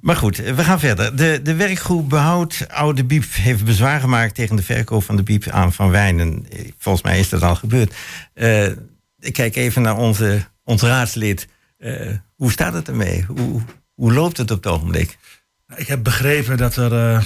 Maar 0.00 0.16
goed, 0.16 0.36
we 0.36 0.64
gaan 0.64 0.78
verder. 0.78 1.16
De, 1.16 1.40
de 1.42 1.54
werkgroep 1.54 2.08
Behoud 2.08 2.66
Oude 2.70 3.04
Biep 3.04 3.24
heeft 3.30 3.64
bezwaar 3.64 4.00
gemaakt 4.00 4.34
tegen 4.34 4.56
de 4.56 4.62
verkoop 4.62 5.04
van 5.04 5.16
de 5.16 5.22
Biep 5.22 5.48
aan 5.48 5.72
Van 5.72 5.90
Wijnen. 5.90 6.46
Eh, 6.50 6.58
Volgens 6.78 7.04
mij 7.04 7.18
is 7.18 7.28
dat 7.28 7.42
al 7.42 7.54
gebeurd. 7.56 7.94
Eh, 8.34 8.66
ik 9.18 9.32
kijk 9.32 9.56
even 9.56 9.82
naar 9.82 9.96
onze, 9.96 10.44
ons 10.64 10.82
raadslid. 10.82 11.48
Hoe 12.36 12.52
staat 12.52 12.72
het 12.74 12.88
ermee? 12.88 13.24
Hoe, 13.28 13.60
hoe 13.94 14.12
loopt 14.12 14.36
het 14.36 14.50
op 14.50 14.64
het 14.64 14.72
ogenblik? 14.72 15.16
Ik 15.76 15.86
heb 15.86 16.02
begrepen 16.02 16.56
dat 16.56 16.76
er, 16.76 17.24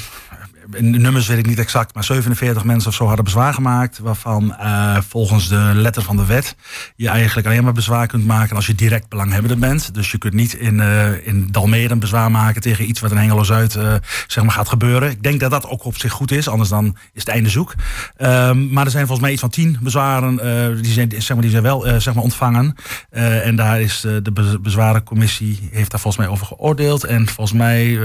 nummers 0.77 1.27
weet 1.27 1.39
ik 1.39 1.47
niet 1.47 1.59
exact, 1.59 1.95
maar 1.95 2.05
47 2.05 2.65
mensen 2.65 2.89
of 2.89 2.95
zo 2.97 3.07
hadden 3.07 3.25
bezwaar 3.25 3.55
gemaakt. 3.55 3.99
Waarvan 3.99 4.55
eh, 4.57 4.97
volgens 5.09 5.49
de 5.49 5.71
letter 5.75 6.03
van 6.03 6.17
de 6.17 6.27
wet 6.27 6.57
je 6.97 7.09
eigenlijk 7.09 7.47
alleen 7.47 7.65
maar 7.65 7.73
bezwaar 7.73 8.07
kunt 8.07 8.27
maken 8.27 8.57
als 8.57 8.67
je 8.67 8.75
direct 8.75 9.09
belanghebbende 9.09 9.57
bent. 9.57 9.95
Dus 9.95 10.11
je 10.11 10.19
kunt 10.19 10.35
niet 10.35 10.55
in, 10.55 10.81
eh 10.81 11.27
in 11.27 11.49
Dalmere 11.51 11.93
een 11.93 11.99
bezwaar 11.99 12.31
maken 12.31 12.61
tegen 12.61 12.89
iets 12.89 13.01
wat 13.01 13.11
in 13.11 13.17
Hengelo-Zuid 13.17 13.75
eh, 13.75 13.95
zeg 14.27 14.45
maar 14.45 14.53
gaat 14.53 14.69
gebeuren. 14.69 15.11
Ik 15.11 15.23
denk 15.23 15.41
dat 15.41 15.51
dat 15.51 15.67
ook 15.67 15.85
op 15.85 15.97
zich 15.99 16.13
goed 16.13 16.31
is, 16.31 16.49
anders 16.49 16.69
dan 16.69 16.97
is 17.13 17.21
het 17.21 17.29
einde 17.29 17.49
zoek. 17.49 17.75
Ehm, 18.17 18.73
maar 18.73 18.85
er 18.85 18.91
zijn 18.91 19.07
volgens 19.07 19.21
mij 19.21 19.33
iets 19.33 19.41
van 19.41 19.51
tien 19.51 19.79
bezwaren, 19.81 20.37
die, 20.83 20.93
zijn, 20.93 21.11
zeg 21.11 21.29
maar, 21.29 21.41
die 21.41 21.51
zijn 21.51 21.63
wel 21.63 22.01
zeg 22.01 22.15
maar 22.15 22.23
ontvangen. 22.23 22.75
En 23.11 23.57
daar 23.57 23.81
is 23.81 24.01
de 24.01 24.33
be- 24.33 24.59
bezwarencommissie 24.61 25.69
heeft 25.73 25.91
daar 25.91 26.01
volgens 26.01 26.25
mij 26.25 26.33
over 26.33 26.47
geoordeeld. 26.47 27.05
En 27.05 27.27
volgens 27.29 27.59
mij 27.59 27.99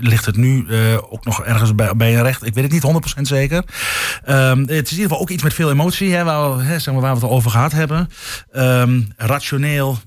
ligt 0.00 0.24
het 0.26 0.36
nu 0.36 0.66
ook 1.10 1.24
nog 1.24 1.44
ergens 1.44 1.74
bij 1.74 2.07
recht. 2.16 2.46
Ik 2.46 2.54
weet 2.54 2.64
het 2.64 2.72
niet 2.72 2.82
100% 2.82 3.20
zeker. 3.20 3.64
Ehm, 4.24 4.60
het 4.60 4.68
is 4.70 4.76
in 4.76 4.96
ieder 4.96 5.02
geval 5.02 5.20
ook 5.20 5.30
iets 5.30 5.42
met 5.42 5.54
veel 5.54 5.70
emotie, 5.70 6.14
hè, 6.14 6.24
waar, 6.24 6.56
we, 6.56 6.62
hè, 6.62 6.78
zeg 6.78 6.94
maar, 6.94 7.02
waar 7.02 7.14
we 7.14 7.20
het 7.20 7.30
over 7.30 7.50
gehad 7.50 7.72
hebben. 7.72 8.08
Ehm, 8.52 9.00
rationeel 9.16 9.98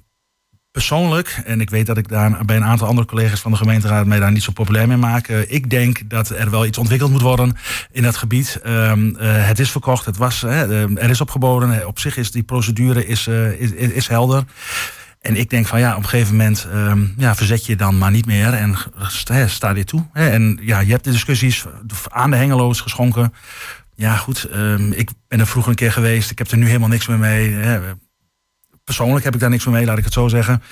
persoonlijk, 0.72 1.42
en 1.46 1.62
ik 1.62 1.70
weet 1.70 1.86
dat 1.86 1.98
ik 1.98 2.08
daar 2.08 2.46
bij 2.46 2.56
een 2.56 2.64
aantal 2.64 2.88
andere 2.88 3.08
collega's 3.08 3.40
van 3.40 3.52
de 3.52 3.58
gemeenteraad 3.58 4.06
mij 4.06 4.20
daar 4.20 4.32
niet 4.32 4.44
zo 4.44 4.52
populair 4.52 4.88
mee 4.88 4.98
maak. 4.98 5.28
eh, 5.28 5.52
ik 5.52 5.70
denk 5.70 6.10
dat 6.10 6.30
er 6.30 6.50
wel 6.50 6.66
iets 6.66 6.78
ontwikkeld 6.78 7.12
moet 7.12 7.22
worden 7.22 7.58
in 7.92 8.04
dat 8.04 8.16
gebied. 8.16 8.60
Ehm, 8.64 9.16
eh, 9.16 9.48
het 9.48 9.60
is 9.60 9.72
verkocht, 9.72 10.06
het 10.06 10.18
was, 10.18 10.44
eh, 10.44 10.70
er 10.82 11.10
is 11.10 11.22
opgeboden. 11.22 11.88
Op 11.88 12.00
zich 12.00 12.18
is 12.18 12.32
die 12.32 12.44
procedure 12.44 13.08
is, 13.08 13.28
is, 13.58 13.72
is 13.72 14.08
helder. 14.08 14.44
En 15.22 15.36
ik 15.36 15.50
denk 15.50 15.68
van 15.68 15.80
ja, 15.80 15.92
op 15.92 16.04
een 16.04 16.10
gegeven 16.10 16.36
moment 16.36 16.68
ehm, 16.72 17.06
ja, 17.18 17.36
verzet 17.36 17.66
je 17.66 17.76
dan 17.76 17.98
maar 17.98 18.12
niet 18.12 18.26
meer 18.26 18.54
en 18.54 18.78
sta, 19.48 19.74
dit 19.74 19.88
toe. 19.88 20.08
En 20.14 20.60
ja, 20.62 20.80
je 20.80 20.92
hebt 20.92 21.04
de 21.04 21.12
discussies 21.12 21.66
aan 22.08 22.32
de 22.32 22.38
hengeloos 22.38 22.82
geschonken. 22.82 23.34
Ja, 23.96 24.16
goed, 24.16 24.44
ehm, 24.44 24.92
ik 24.92 25.10
ben 25.28 25.40
er 25.40 25.48
vroeger 25.48 25.72
een 25.72 25.78
keer 25.78 25.92
geweest. 25.92 26.32
Ik 26.32 26.38
heb 26.38 26.52
er 26.52 26.58
nu 26.58 26.66
helemaal 26.66 26.90
niks 26.90 27.08
meer 27.08 27.20
mee. 27.20 27.58
Persoonlijk 28.84 29.24
heb 29.24 29.34
ik 29.34 29.40
daar 29.40 29.50
niks 29.50 29.66
meer 29.66 29.74
mee, 29.74 29.86
laat 29.86 29.98
ik 29.98 30.04
het 30.04 30.14
zo 30.14 30.28
zeggen. 30.28 30.64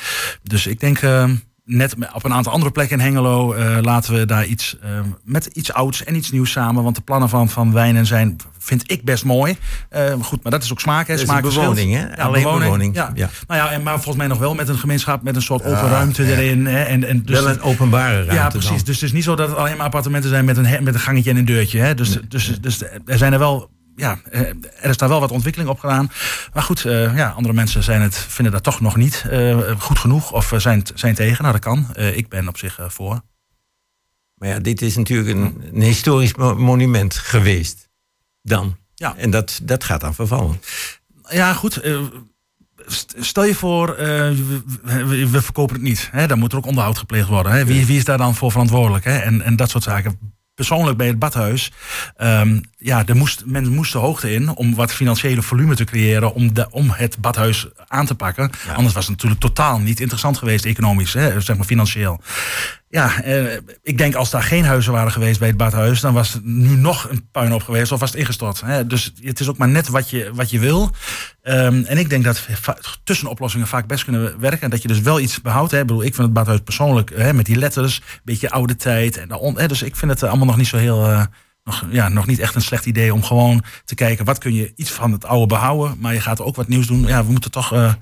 Dus 0.44 0.68
ik 0.68 0.80
denk, 0.80 1.02
ehm, 1.02 1.36
net 1.70 1.96
op 2.14 2.24
een 2.26 2.34
aantal 2.34 2.52
andere 2.54 2.72
plekken 2.72 3.00
in 3.00 3.06
Hengelo, 3.06 3.54
eh, 3.54 3.78
laten 3.82 4.14
we 4.14 4.26
daar 4.26 4.46
iets 4.46 4.78
ehm, 4.84 5.04
met 5.24 5.46
iets 5.46 5.74
ouds 5.74 6.04
en 6.04 6.16
iets 6.16 6.32
nieuws 6.32 6.52
samen. 6.52 6.84
Want 6.84 6.96
de 6.96 7.02
plannen 7.02 7.30
van, 7.30 7.50
van 7.50 7.74
Wijnen 7.74 8.06
zijn, 8.06 8.36
vind 8.58 8.92
ik 8.92 9.04
best 9.04 9.26
mooi. 9.26 9.58
Ehm, 9.90 10.20
goed, 10.20 10.44
maar 10.44 10.52
dat 10.52 10.64
is 10.64 10.72
ook 10.72 10.80
smaak. 10.80 11.08
Hè. 11.08 11.14
Is 11.14 11.22
smaak 11.22 11.42
verschilt. 11.44 11.76
bewoning, 11.76 11.94
hè? 11.98 12.18
Alleen 12.24 12.44
bewoning, 12.44 12.96
Ja. 12.96 13.12
ja. 13.14 13.30
Nou 13.48 13.62
ja, 13.62 13.72
en, 13.72 13.84
maar 13.84 13.94
volgens 13.94 14.16
mij 14.16 14.28
nog 14.28 14.38
wel 14.38 14.56
met 14.56 14.68
een 14.70 14.78
gemeenschap 14.78 15.24
met 15.24 15.36
een 15.36 15.42
soort 15.42 15.62
open 15.64 15.78
Ja, 15.78 15.88
ruimte 15.88 16.24
ja. 16.24 16.30
erin. 16.38 16.66
Hè. 16.66 16.84
En, 16.84 17.04
en 17.04 17.24
dus 17.24 17.40
Wel 17.40 17.50
een 17.50 17.62
openbare 17.62 18.16
ruimte 18.16 18.34
Ja, 18.34 18.48
precies. 18.50 18.70
dan. 18.70 18.78
Dus 18.86 18.96
het 18.96 19.04
is 19.04 19.12
niet 19.12 19.24
zo 19.24 19.36
dat 19.36 19.50
het 19.50 19.58
alleen 19.58 19.78
maar 19.78 19.86
appartementen 19.86 20.30
zijn 20.30 20.46
met 20.46 20.58
een, 20.58 20.84
met 20.84 20.94
een 20.94 21.00
gangetje 21.00 21.30
en 21.30 21.38
een 21.38 21.46
deurtje. 21.46 21.80
Hè. 21.80 21.94
Dus, 21.96 22.18
dus, 22.28 22.58
dus 22.62 22.82
er 23.06 23.18
zijn 23.18 23.34
er 23.34 23.40
wel. 23.40 23.70
Ja, 24.00 24.20
eh, 24.32 24.42
er 24.82 24.90
is 24.90 24.98
daar 24.98 25.10
wel 25.10 25.20
wat 25.20 25.32
ontwikkeling 25.32 25.70
op 25.70 25.80
gedaan. 25.80 26.12
Maar 26.54 26.64
goed, 26.64 26.86
eh, 26.86 27.16
ja, 27.16 27.30
andere 27.30 27.54
mensen 27.54 27.84
zijn 27.84 28.02
het, 28.02 28.18
vinden 28.18 28.54
dat 28.54 28.64
toch 28.64 28.82
nog 28.82 28.96
niet 28.96 29.26
eh, 29.30 29.80
goed 29.82 30.00
genoeg. 30.00 30.32
Of 30.32 30.54
zijn, 30.58 30.84
zijn 30.94 31.16
tegen. 31.16 31.42
Nou, 31.42 31.54
dat 31.54 31.64
kan. 31.64 31.96
Ik 31.96 32.30
ben 32.30 32.48
op 32.48 32.58
zich 32.58 32.80
voor. 32.88 33.22
Maar 34.36 34.50
ja, 34.50 34.60
dit 34.60 34.82
is 34.82 34.96
natuurlijk 34.98 35.30
een, 35.30 35.64
een 35.74 35.82
historisch 35.82 36.36
mo- 36.36 36.56
monument 36.56 37.16
geweest. 37.16 37.90
Dan. 38.42 38.78
Ja. 38.96 39.16
En 39.18 39.30
dat, 39.30 39.60
dat 39.64 39.84
gaat 39.84 40.02
dan 40.02 40.14
vervallen. 40.14 40.62
Ja, 41.30 41.54
goed. 41.54 41.82
st- 42.88 43.16
Stel 43.20 43.44
je 43.46 43.56
voor, 43.56 43.96
we, 43.96 45.42
verkopen 45.42 45.76
het 45.76 45.84
niet. 45.84 46.10
Hè? 46.12 46.28
Dan 46.28 46.40
moet 46.40 46.52
er 46.52 46.58
ook 46.58 46.66
onderhoud 46.66 46.98
gepleegd 46.98 47.28
worden. 47.28 47.52
Hè? 47.52 47.66
Wie, 47.66 47.86
wie 47.86 47.98
is 47.98 48.06
daar 48.06 48.18
dan 48.18 48.36
voor 48.36 48.52
verantwoordelijk? 48.52 49.04
Hè? 49.06 49.18
En, 49.18 49.42
en 49.42 49.56
dat 49.56 49.70
soort 49.70 49.84
zaken. 49.84 50.39
Persoonlijk 50.60 50.98
bij 50.98 51.08
het 51.08 51.20
badhuis, 51.20 51.72
ehm, 52.18 52.60
ja, 52.78 53.06
er 53.06 53.16
moest, 53.16 53.44
men 53.46 53.68
moest 53.68 53.92
de 53.92 53.98
hoogte 53.98 54.34
in 54.34 54.56
om 54.56 54.76
wat 54.76 54.94
financiële 54.94 55.42
volume 55.42 55.76
te 55.76 55.84
creëren 55.84 56.34
om, 56.34 56.54
de, 56.54 56.68
om 56.72 56.90
het 56.90 57.18
badhuis 57.18 57.68
aan 57.88 58.06
te 58.06 58.16
pakken. 58.16 58.52
Anders 58.76 58.94
was 58.94 59.08
het 59.08 59.16
natuurlijk 59.16 59.42
totaal 59.42 59.80
niet 59.80 60.00
interessant 60.00 60.38
geweest 60.38 60.66
economisch, 60.66 61.14
hè, 61.14 61.42
zeg 61.42 61.56
maar 61.58 61.66
financieel. 61.66 62.22
Ja, 62.92 63.22
eh, 63.22 63.58
ik 63.82 63.98
denk 63.98 64.16
als 64.16 64.30
daar 64.30 64.44
geen 64.44 64.66
huizen 64.66 64.92
waren 64.94 65.12
geweest 65.12 65.40
bij 65.40 65.48
het 65.48 65.58
badhuis, 65.58 66.00
dan 66.00 66.14
was 66.14 66.34
het 66.34 66.46
nu 66.46 66.76
nog 66.76 67.10
een 67.10 67.30
puinhoop 67.32 67.64
geweest 67.64 67.92
of 67.92 68.00
was 68.00 68.10
het 68.10 68.20
ingestort. 68.20 68.62
Hè? 68.62 68.88
Dus 68.88 69.14
het 69.22 69.40
is 69.40 69.50
ook 69.50 69.58
maar 69.58 69.68
net 69.68 69.88
wat 69.88 70.10
je, 70.10 70.32
wat 70.34 70.50
je 70.50 70.60
wil. 70.60 70.92
Ehm, 71.42 71.84
en 71.86 71.98
ik 71.98 72.10
denk 72.10 72.24
dat 72.24 72.48
tussenoplossingen 73.04 73.68
vaak 73.68 73.88
best 73.88 74.04
kunnen 74.04 74.40
werken. 74.40 74.62
En 74.62 74.70
dat 74.70 74.82
je 74.82 74.88
dus 74.88 75.00
wel 75.00 75.20
iets 75.20 75.42
behoudt. 75.42 75.72
Hè? 75.72 75.80
Ik 75.80 75.86
bedoel, 75.88 76.04
ik 76.04 76.14
vind 76.16 76.26
het 76.28 76.34
badhuis 76.34 76.60
persoonlijk 76.60 77.12
hè, 77.16 77.34
met 77.34 77.46
die 77.46 77.56
letters, 77.56 77.98
een 77.98 78.20
beetje 78.24 78.50
oude 78.50 78.76
tijd. 78.76 79.18
En 79.18 79.28
daaron, 79.28 79.60
hè? 79.60 79.68
Dus 79.68 79.82
ik 79.82 79.96
vind 79.96 80.12
het 80.12 80.24
eh, 80.24 80.30
allemaal 80.30 80.48
nog 80.48 80.58
niet 80.58 80.68
zo 80.68 80.78
heel. 80.78 81.06
eh, 81.08 81.24
nog, 81.64 81.86
ja, 81.90 82.10
nog 82.10 82.26
niet 82.28 82.40
echt 82.40 82.56
een 82.56 82.62
slecht 82.62 82.86
idee 82.86 83.14
om 83.14 83.24
gewoon 83.24 83.64
te 83.86 83.96
kijken 83.96 84.26
wat 84.26 84.38
kun 84.38 84.54
je 84.54 84.72
iets 84.76 84.92
van 84.92 85.12
het 85.12 85.26
oude 85.26 85.46
behouden. 85.48 85.98
Maar 86.00 86.14
je 86.14 86.22
gaat 86.22 86.42
ook 86.42 86.56
wat 86.56 86.68
nieuws 86.68 86.88
doen. 86.88 87.08
Ja, 87.08 87.26
we 87.26 87.32
moeten 87.32 87.52
toch. 87.52 87.74
eh, 87.74 87.94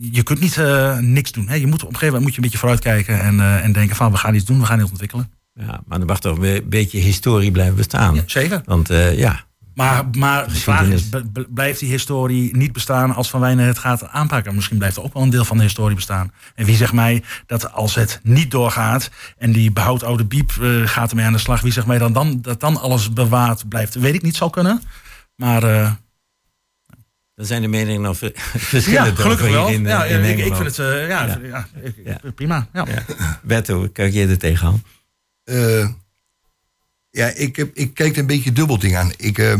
je 0.00 0.22
kunt 0.22 0.40
niet 0.40 0.56
eh, 0.56 0.98
niks 0.98 1.32
doen. 1.32 1.48
Hè? 1.48 1.54
Je 1.54 1.66
moet 1.66 1.82
op 1.82 1.88
een 1.88 1.94
gegeven 1.94 2.06
moment 2.06 2.22
moet 2.22 2.30
je 2.30 2.36
een 2.36 2.42
beetje 2.42 2.58
vooruitkijken 2.58 3.20
en, 3.20 3.40
eh, 3.40 3.64
en 3.64 3.72
denken 3.72 3.96
van 3.96 4.10
we 4.12 4.18
gaan 4.18 4.34
iets 4.34 4.44
doen, 4.44 4.60
we 4.60 4.66
gaan 4.66 4.80
iets 4.80 4.90
ontwikkelen. 4.90 5.30
Ja, 5.54 5.80
maar 5.86 6.00
er 6.00 6.06
mag 6.06 6.20
toch 6.20 6.38
een 6.38 6.64
beetje 6.68 6.98
historie 6.98 7.50
blijven 7.50 7.76
bestaan. 7.76 8.14
Ja, 8.14 8.22
zeker. 8.26 8.62
Want 8.64 8.90
eh, 8.90 9.18
ja, 9.18 9.44
Maar, 9.74 10.04
maar 10.18 10.48
de 10.48 10.54
vraag 10.54 10.86
is, 10.86 11.08
blijft 11.48 11.80
die 11.80 11.90
historie 11.90 12.56
niet 12.56 12.72
bestaan 12.72 13.14
als 13.14 13.30
Van 13.30 13.40
Wijnen 13.40 13.66
het 13.66 13.78
gaat 13.78 14.08
aanpakken? 14.08 14.54
Misschien 14.54 14.78
blijft 14.78 14.96
er 14.96 15.02
ook 15.02 15.14
wel 15.14 15.22
een 15.22 15.30
deel 15.30 15.44
van 15.44 15.56
de 15.56 15.62
historie 15.62 15.94
bestaan. 15.94 16.32
En 16.54 16.64
wie 16.64 16.76
zegt 16.76 16.92
mij 16.92 17.22
dat 17.46 17.72
als 17.72 17.94
het 17.94 18.20
niet 18.22 18.50
doorgaat 18.50 19.10
en 19.38 19.52
die 19.52 19.72
behoud 19.72 20.02
oude 20.02 20.24
biep 20.24 20.52
gaat 20.84 21.10
ermee 21.10 21.24
aan 21.24 21.32
de 21.32 21.38
slag, 21.38 21.60
wie 21.60 21.72
zegt 21.72 21.86
mij 21.86 21.98
dan, 21.98 22.12
dan 22.12 22.38
dat 22.42 22.60
dan 22.60 22.80
alles 22.80 23.12
bewaard 23.12 23.68
blijft? 23.68 23.94
Weet 23.94 24.14
ik 24.14 24.22
niet, 24.22 24.36
zou 24.36 24.50
kunnen. 24.50 24.82
Maar 25.36 25.98
dan 27.40 27.48
zijn 27.48 27.62
de 27.62 27.68
meningen 27.68 28.00
nog 28.00 28.16
ver- 28.18 28.32
verschillend. 28.72 29.16
ja, 29.16 29.22
gelukkig 29.22 29.50
wel. 29.50 29.66
hier 29.66 29.74
in, 29.76 29.86
eh, 29.86 29.90
ja, 29.92 30.04
in 30.04 30.24
ik, 30.24 30.38
ik 30.38 30.54
vind 30.54 30.76
het, 30.76 30.78
eh, 30.78 31.08
ja, 31.08 31.24
Ja. 31.26 31.38
ja. 31.42 31.68
ik- 31.82 31.94
Ja. 32.04 32.20
prima. 32.34 32.68
Ja. 32.72 33.64
Hoe 33.74 33.88
kijk 33.88 34.12
je 34.12 34.26
er 34.26 34.38
tegenaan? 34.38 34.82
Eh, 35.44 35.88
ja, 37.10 37.26
ik, 37.26 37.56
heb, 37.56 37.70
ik 37.74 37.94
kijk 37.94 38.12
er 38.12 38.18
een 38.20 38.26
beetje 38.26 38.52
dubbelding 38.52 38.96
aan. 38.96 39.12
Ik, 39.16 39.38
eh, 39.38 39.58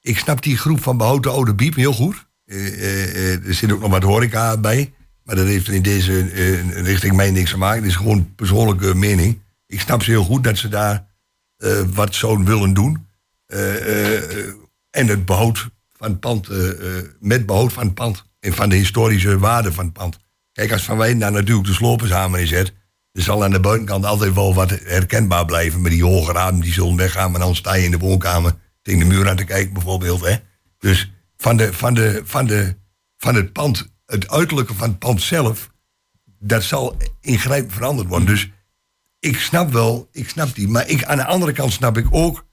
ik 0.00 0.18
snap 0.18 0.42
die 0.42 0.56
groep 0.56 0.82
van 0.82 0.96
behouden 0.96 1.32
oude 1.32 1.54
biep 1.54 1.74
heel 1.74 1.92
goed. 1.92 2.26
Eh, 2.46 2.66
eh, 2.66 3.32
eh, 3.32 3.46
er 3.46 3.54
zit 3.54 3.72
ook 3.72 3.80
nog 3.80 3.90
wat 3.90 4.02
horeca 4.02 4.56
bij. 4.56 4.92
Maar 5.24 5.36
dat 5.36 5.46
heeft 5.46 5.68
in 5.68 5.82
deze 5.82 6.20
eh, 6.30 6.82
richting 6.82 7.14
mij 7.16 7.30
niks 7.30 7.50
te 7.50 7.58
maken. 7.58 7.80
Het 7.82 7.90
is 7.90 7.96
gewoon 7.96 8.34
persoonlijke 8.34 8.94
mening. 8.94 9.38
Ik 9.66 9.80
snap 9.80 10.02
ze 10.02 10.10
heel 10.10 10.24
goed 10.24 10.44
dat 10.44 10.58
ze 10.58 10.68
daar 10.68 11.06
eh, 11.56 11.80
wat 11.94 12.14
zouden 12.14 12.46
willen 12.46 12.74
doen. 12.74 13.06
Eh, 13.46 13.76
eh, 13.76 14.16
eh, 14.16 14.52
en 14.90 15.06
het 15.06 15.24
behoud 15.24 15.68
van 16.04 16.12
het 16.12 16.20
pand, 16.20 16.48
eh, 16.48 16.98
eh, 16.98 17.04
met 17.20 17.46
behoud 17.46 17.72
van 17.72 17.84
het 17.84 17.94
pand. 17.94 18.24
En 18.40 18.52
van 18.52 18.68
de 18.68 18.76
historische 18.76 19.38
waarde 19.38 19.72
van 19.72 19.84
het 19.84 19.92
pand. 19.92 20.18
Kijk, 20.52 20.72
als 20.72 20.84
Van 20.84 20.96
Wijn 20.96 21.18
daar 21.18 21.32
natuurlijk 21.32 21.66
de 21.66 21.72
slopensamen 21.72 22.40
in 22.40 22.46
zet... 22.46 22.72
er 23.12 23.22
zal 23.22 23.44
aan 23.44 23.50
de 23.50 23.60
buitenkant 23.60 24.04
altijd 24.04 24.34
wel 24.34 24.54
wat 24.54 24.70
herkenbaar 24.70 25.44
blijven... 25.44 25.80
met 25.80 25.92
die 25.92 26.04
hoge 26.04 26.32
ramen 26.32 26.60
die 26.60 26.72
zullen 26.72 26.96
weggaan... 26.96 27.30
maar 27.30 27.40
dan 27.40 27.54
sta 27.54 27.74
je 27.74 27.84
in 27.84 27.90
de 27.90 27.98
woonkamer 27.98 28.54
tegen 28.82 29.00
de 29.00 29.06
muur 29.06 29.28
aan 29.28 29.36
te 29.36 29.44
kijken 29.44 29.72
bijvoorbeeld. 29.72 30.20
Hè? 30.20 30.36
Dus 30.78 31.12
van, 31.36 31.56
de, 31.56 31.72
van, 31.72 31.94
de, 31.94 32.22
van, 32.24 32.46
de, 32.46 32.76
van 33.16 33.34
het 33.34 33.52
pand, 33.52 33.92
het 34.06 34.30
uiterlijke 34.30 34.74
van 34.74 34.88
het 34.88 34.98
pand 34.98 35.22
zelf... 35.22 35.70
dat 36.38 36.62
zal 36.62 36.96
ingrijpend 37.20 37.72
veranderd 37.72 38.08
worden. 38.08 38.28
Dus 38.28 38.50
ik 39.18 39.38
snap 39.38 39.72
wel, 39.72 40.08
ik 40.12 40.28
snap 40.28 40.54
die. 40.54 40.68
Maar 40.68 40.88
ik, 40.88 41.04
aan 41.04 41.16
de 41.16 41.26
andere 41.26 41.52
kant 41.52 41.72
snap 41.72 41.96
ik 41.96 42.06
ook... 42.10 42.46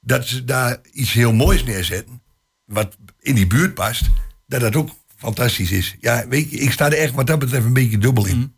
dat 0.00 0.26
ze 0.26 0.44
daar 0.44 0.78
iets 0.92 1.12
heel 1.12 1.32
moois 1.32 1.64
neerzetten... 1.64 2.26
wat 2.68 2.96
in 3.20 3.34
die 3.34 3.46
buurt 3.46 3.74
past... 3.74 4.10
dat 4.46 4.60
dat 4.60 4.76
ook 4.76 4.90
fantastisch 5.16 5.70
is. 5.70 5.96
Ja, 6.00 6.28
weet 6.28 6.50
je, 6.50 6.56
ik 6.56 6.72
sta 6.72 6.86
er 6.86 6.98
echt 6.98 7.14
wat 7.14 7.26
dat 7.26 7.38
betreft 7.38 7.64
een 7.64 7.72
beetje 7.72 7.98
dubbel 7.98 8.26
in. 8.26 8.56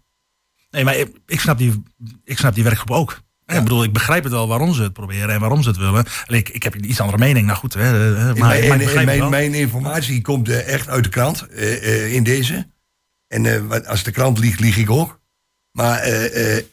Nee, 0.71 0.85
maar 0.85 0.97
ik, 0.97 1.09
ik, 1.27 1.41
snap 1.41 1.59
die, 1.59 1.83
ik 2.25 2.39
snap 2.39 2.55
die 2.55 2.65
werkgroep 2.65 2.91
ook. 2.91 3.21
Ik 3.47 3.63
bedoel, 3.63 3.85
ik 3.85 3.93
begrijp 3.93 4.23
het 4.25 4.33
wel 4.33 4.49
waarom 4.49 4.75
ze 4.75 4.83
het 4.83 4.93
proberen 4.93 5.35
en 5.35 5.41
waarom 5.41 5.63
ze 5.63 5.69
het 5.69 5.79
willen. 5.79 6.05
Alleen 6.27 6.41
ik, 6.41 6.49
ik 6.49 6.63
heb 6.63 6.75
een 6.75 6.91
iets 6.91 7.01
andere 7.01 7.19
mening. 7.19 7.47
Nou 7.47 7.59
goed, 7.59 7.75
hè, 7.75 8.17
eh, 8.17 8.25
maar, 8.25 8.35
En 8.35 8.69
maar 8.69 8.79
mijn, 8.79 8.81
het 8.81 9.05
mijn, 9.05 9.31
mijn 9.31 9.55
informatie 9.55 10.21
komt 10.21 10.49
eh, 10.49 10.69
echt 10.69 10.89
uit 10.89 11.05
de 11.05 11.11
krant 11.11 11.47
eh, 11.47 11.77
eh, 11.77 12.15
in 12.15 12.23
deze. 12.23 12.67
En 13.29 13.47
eh, 13.47 13.89
als 13.89 14.03
de 14.03 14.11
krant 14.11 14.39
liegt, 14.39 14.61
lieg 14.61 14.77
ik 14.77 14.91
ook. 14.91 15.21
Maar 15.73 15.99
eh, 15.99 16.57
eh, 16.57 16.65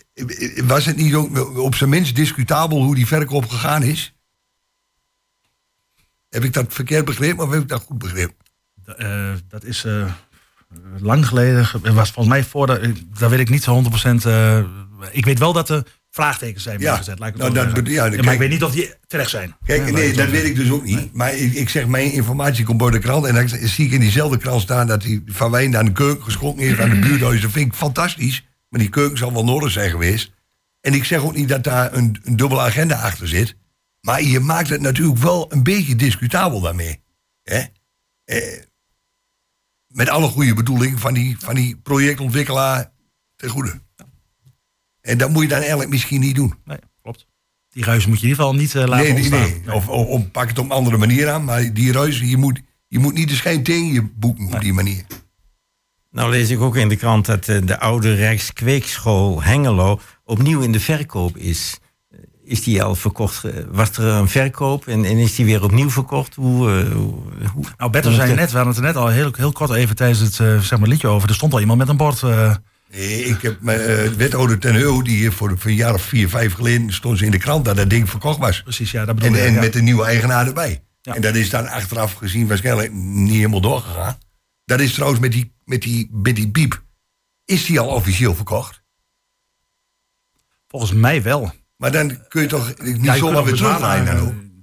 was 0.66 0.86
het 0.86 0.96
niet 0.96 1.14
ook 1.14 1.58
op 1.58 1.76
zijn 1.76 1.90
minst 1.90 2.16
discutabel 2.16 2.84
hoe 2.84 2.96
die 2.96 3.08
verkoop 3.08 3.46
gegaan 3.46 3.84
is? 3.84 4.16
Heb 6.30 6.43
ik 6.43 6.53
dat 6.53 6.65
verkeerd 6.69 7.05
begrepen 7.05 7.43
of 7.45 7.51
heb 7.51 7.61
ik 7.61 7.67
dat 7.67 7.82
goed 7.84 7.97
begrepen? 7.97 8.36
Eh, 8.97 9.32
dat 9.49 9.63
is 9.63 9.86
eh, 9.86 10.11
lang 10.99 11.28
geleden. 11.28 11.57
Het 11.84 11.93
was 11.93 12.11
volgens 12.11 12.36
mij 12.36 12.43
voor 12.43 12.67
de. 12.67 12.93
Daar 13.19 13.30
weet 13.30 13.39
ik 13.39 13.49
niet 13.49 13.63
zo 13.63 13.73
100%. 13.73 14.25
eh, 14.25 14.63
ik 15.11 15.25
weet 15.25 15.39
wel 15.39 15.53
dat 15.53 15.69
er 15.69 15.84
vraagtekens 16.09 16.63
zijn 16.63 16.80
Ja, 16.80 16.89
neergezet. 16.89 17.19
Laat 17.19 17.30
ik 17.30 17.36
nou, 17.38 17.53
dat 17.53 17.88
ja, 17.88 18.09
kijk- 18.09 18.23
maar 18.23 18.34
ik 18.34 18.39
weet 18.39 18.49
niet 18.49 18.63
of 18.63 18.71
die 18.71 18.93
terecht 19.07 19.30
zijn. 19.30 19.55
Kijk, 19.65 19.91
nee, 19.91 20.13
dat 20.13 20.30
weet 20.30 20.43
ik 20.43 20.55
dus 20.55 20.69
ook 20.71 20.84
niet. 20.84 21.13
Maar 21.13 21.36
ik, 21.36 21.53
ik 21.53 21.69
zeg, 21.69 21.88
mijn 21.88 22.11
informatie 22.11 22.65
komt 22.65 22.80
door 22.80 22.91
de 22.91 22.99
krant. 22.99 23.25
En 23.25 23.36
dan 23.36 23.49
zie 23.49 23.86
ik 23.86 23.91
in 23.91 23.99
diezelfde 23.99 24.38
krant 24.38 24.61
staan 24.61 24.88
dat 24.88 25.01
die 25.01 25.23
Van 25.25 25.51
Wijn 25.51 25.78
aan 25.78 25.86
de 25.86 25.91
keuken 25.91 26.23
geschonken 26.23 26.63
heeft 26.63 26.80
aan 26.80 26.89
de 26.89 26.99
buurthuis. 26.99 27.41
Dat 27.41 27.51
vind 27.51 27.67
ik 27.67 27.73
fantastisch. 27.73 28.45
Maar 28.69 28.80
die 28.80 28.89
keuken 28.89 29.17
zal 29.17 29.34
wel 29.34 29.43
nodig 29.43 29.71
zijn 29.71 29.89
geweest. 29.89 30.32
En 30.82 30.93
ik 30.93 31.03
zeg 31.03 31.19
ook 31.21 31.36
niet 31.36 31.49
dat 31.49 31.63
daar 31.63 31.93
een, 31.93 32.17
een 32.23 32.36
dubbele 32.36 32.61
agenda 32.61 32.95
achter 32.95 33.28
zit. 33.28 33.55
Maar 34.08 34.24
je 34.24 34.39
maakt 34.39 34.70
het 34.70 34.82
natuurlijk 34.82 35.18
wel 35.18 35.51
een 35.51 35.64
beetje 35.64 35.95
discutabel 35.95 36.62
daarmee. 36.62 36.99
Hè? 37.43 37.64
Eh, 38.24 38.62
met 39.88 40.10
alle 40.10 40.28
goede 40.28 40.53
bedoeling 40.53 40.99
van 40.99 41.14
die, 41.14 41.36
van 41.39 41.55
die 41.55 41.78
projectontwikkelaar 41.78 42.91
ten 43.36 43.49
goede. 43.49 43.82
En 45.01 45.18
dat 45.18 45.30
moet 45.30 45.41
je 45.41 45.47
dan 45.47 45.60
eigenlijk 45.60 45.89
misschien 45.89 46.20
niet 46.20 46.36
doen. 46.36 46.53
Nee, 46.66 46.78
klopt. 47.01 47.28
Die 47.70 47.84
ruis 47.84 48.05
moet 48.05 48.20
je 48.20 48.24
in 48.24 48.30
ieder 48.30 48.43
geval 48.43 48.60
niet 48.60 48.76
eh, 48.76 48.86
laten 48.86 48.97
Nee, 48.97 49.14
nee, 49.14 49.24
ontstaan. 49.24 49.62
nee. 49.66 49.76
Of, 49.76 49.88
of, 49.88 50.08
of 50.08 50.32
pak 50.32 50.47
het 50.47 50.58
op 50.60 50.66
een 50.66 50.72
andere 50.72 50.97
manier 50.97 51.30
aan. 51.30 51.43
Maar 51.43 51.74
die 51.74 51.91
ruis, 51.91 52.20
je 52.20 52.38
moet, 52.38 52.62
je 52.88 52.99
moet 52.99 53.14
niet 53.14 53.30
de 53.30 53.36
schijn 53.36 53.64
tegen 53.64 53.93
je 53.93 54.03
boeken 54.03 54.53
op 54.53 54.60
die 54.62 54.74
manier. 54.74 55.05
Nou 56.12 56.30
lees 56.30 56.49
ik 56.49 56.60
ook 56.60 56.76
in 56.76 56.89
de 56.89 56.95
krant 56.95 57.26
dat 57.26 57.47
eh, 57.47 57.58
de 57.66 57.80
oude 57.80 58.14
Rijkskweekschool 58.14 59.43
Hengelo 59.43 59.99
opnieuw 60.24 60.62
in 60.62 60.72
de 60.72 60.80
verkoop 60.80 61.38
is. 61.38 61.80
Is 62.48 62.64
die 62.64 62.84
al 62.84 62.95
verkocht? 62.95 63.43
Eh, 63.43 63.54
Was 63.70 63.98
er 63.98 64.04
een 64.06 64.28
verkoop 64.30 64.88
en, 64.88 65.06
en 65.06 65.18
is 65.18 65.36
die 65.36 65.45
weer 65.45 65.64
opnieuw 65.64 65.89
verkocht? 65.89 66.36
Hoe, 66.36 66.72
eh, 66.80 66.91
hoe, 66.91 67.66
Nou, 67.78 67.91
Bertel 67.91 68.12
zei 68.12 68.34
net, 68.36 68.52
we 68.52 68.56
hadden 68.58 68.74
het 68.76 68.84
er 68.84 68.88
net 68.88 68.95
al 68.95 69.08
heel, 69.08 69.32
heel 69.36 69.52
kort 69.52 69.72
even 69.72 69.95
tijdens 69.95 70.20
het 70.20 70.39
eh, 70.39 70.60
zeg 70.60 70.80
maar, 70.80 70.88
liedje 70.88 71.08
over. 71.08 71.30
Er 71.30 71.36
stond 71.36 71.54
al 71.54 71.60
iemand 71.60 71.80
met 71.80 71.88
een 71.89 71.98
bord. 71.98 72.24
eh, 72.24 72.56
Nee, 72.91 73.24
ik 73.26 73.41
heb 73.41 73.62
mijn 73.62 74.16
wethouder 74.18 74.60
ten 74.60 74.74
Heu, 74.76 75.02
die 75.04 75.18
hier 75.18 75.32
voor, 75.32 75.58
voor 75.58 75.70
een 75.72 75.76
jaar 75.78 75.93
of 75.93 76.02
vier, 76.02 76.30
vijf 76.30 76.54
geleden 76.54 76.93
stond 76.93 77.18
ze 77.18 77.26
in 77.26 77.32
de 77.32 77.38
krant 77.38 77.66
dat 77.66 77.76
dat 77.76 77.89
ding 77.89 78.10
verkocht 78.10 78.38
was. 78.39 78.64
precies, 78.64 78.91
ja, 78.91 79.06
dat 79.06 79.16
bedoel 79.16 79.34
En, 79.36 79.39
ik. 79.41 79.48
en 79.48 79.54
ja. 79.54 79.60
met 79.60 79.76
een 79.76 79.84
nieuwe 79.84 80.06
eigenaar 80.06 80.48
erbij. 80.48 80.84
Ja. 81.02 81.14
En 81.16 81.22
dat 81.22 81.36
is 81.36 81.50
dan 81.50 81.68
achteraf 81.68 82.14
gezien 82.14 82.48
waarschijnlijk 82.48 82.93
niet 82.93 83.34
helemaal 83.36 83.62
doorgegaan. 83.62 84.18
Dat 84.66 84.80
is 84.80 84.93
trouwens 84.93 85.22
met 85.22 85.32
die, 85.32 85.54
met 85.66 85.82
die, 85.82 86.10
met 86.12 86.36
die 86.36 86.50
biep. 86.52 86.84
Is 87.45 87.66
die 87.66 87.80
al 87.80 87.88
officieel 87.88 88.36
verkocht? 88.36 88.82
Volgens 90.68 90.91
mij 90.93 91.22
wel. 91.24 91.52
Maar 91.78 91.91
dan 91.91 92.17
kun 92.28 92.41
je 92.41 92.47
toch 92.47 92.73
niet 92.84 92.97
Ja, 93.01 93.15
zomaar 93.15 93.43
weer. 93.43 93.55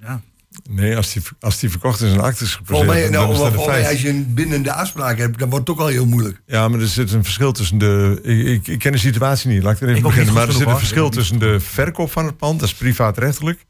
Ja. 0.01 0.21
Nee, 0.71 0.97
als 0.97 1.13
die, 1.13 1.23
als 1.41 1.59
die 1.59 1.71
verkocht 1.71 2.01
is 2.01 2.13
en 2.13 2.21
acte 2.21 2.45
is 2.45 2.61
Volgens 2.65 2.89
mij, 2.91 3.09
nou, 3.09 3.13
dan 3.13 3.31
is 3.31 3.39
dat 3.39 3.47
een 3.47 3.53
volgens 3.53 3.75
mij 3.75 3.83
feit. 3.85 3.93
als 3.93 4.03
je 4.03 4.09
een 4.09 4.35
bindende 4.35 4.73
afspraak 4.73 5.19
hebt, 5.19 5.39
dan 5.39 5.51
wordt 5.51 5.69
het 5.69 5.77
ook 5.77 5.83
al 5.83 5.91
heel 5.91 6.07
moeilijk. 6.07 6.43
Ja, 6.47 6.69
maar 6.69 6.81
er 6.81 6.87
zit 6.87 7.13
een 7.13 7.25
verschil 7.25 7.53
tussen 7.53 7.79
de. 7.79 8.21
Ik, 8.23 8.47
ik, 8.47 8.67
ik 8.67 8.79
ken 8.79 8.93
de 8.93 8.99
situatie 8.99 9.51
niet, 9.51 9.63
laat 9.63 9.75
ik 9.75 9.81
er 9.81 9.87
even 9.87 9.99
Ik 9.99 10.05
beginnen. 10.05 10.35
Maar 10.35 10.47
er 10.47 10.53
zit 10.53 10.67
een 10.67 10.79
verschil 10.79 11.11
tussen 11.11 11.39
de 11.39 11.61
verkoop 11.61 12.11
van 12.11 12.27
het 12.27 12.37
pand, 12.37 12.61
dat 12.61 12.69
is 12.69 12.75
privaatrechtelijk, 12.75 13.65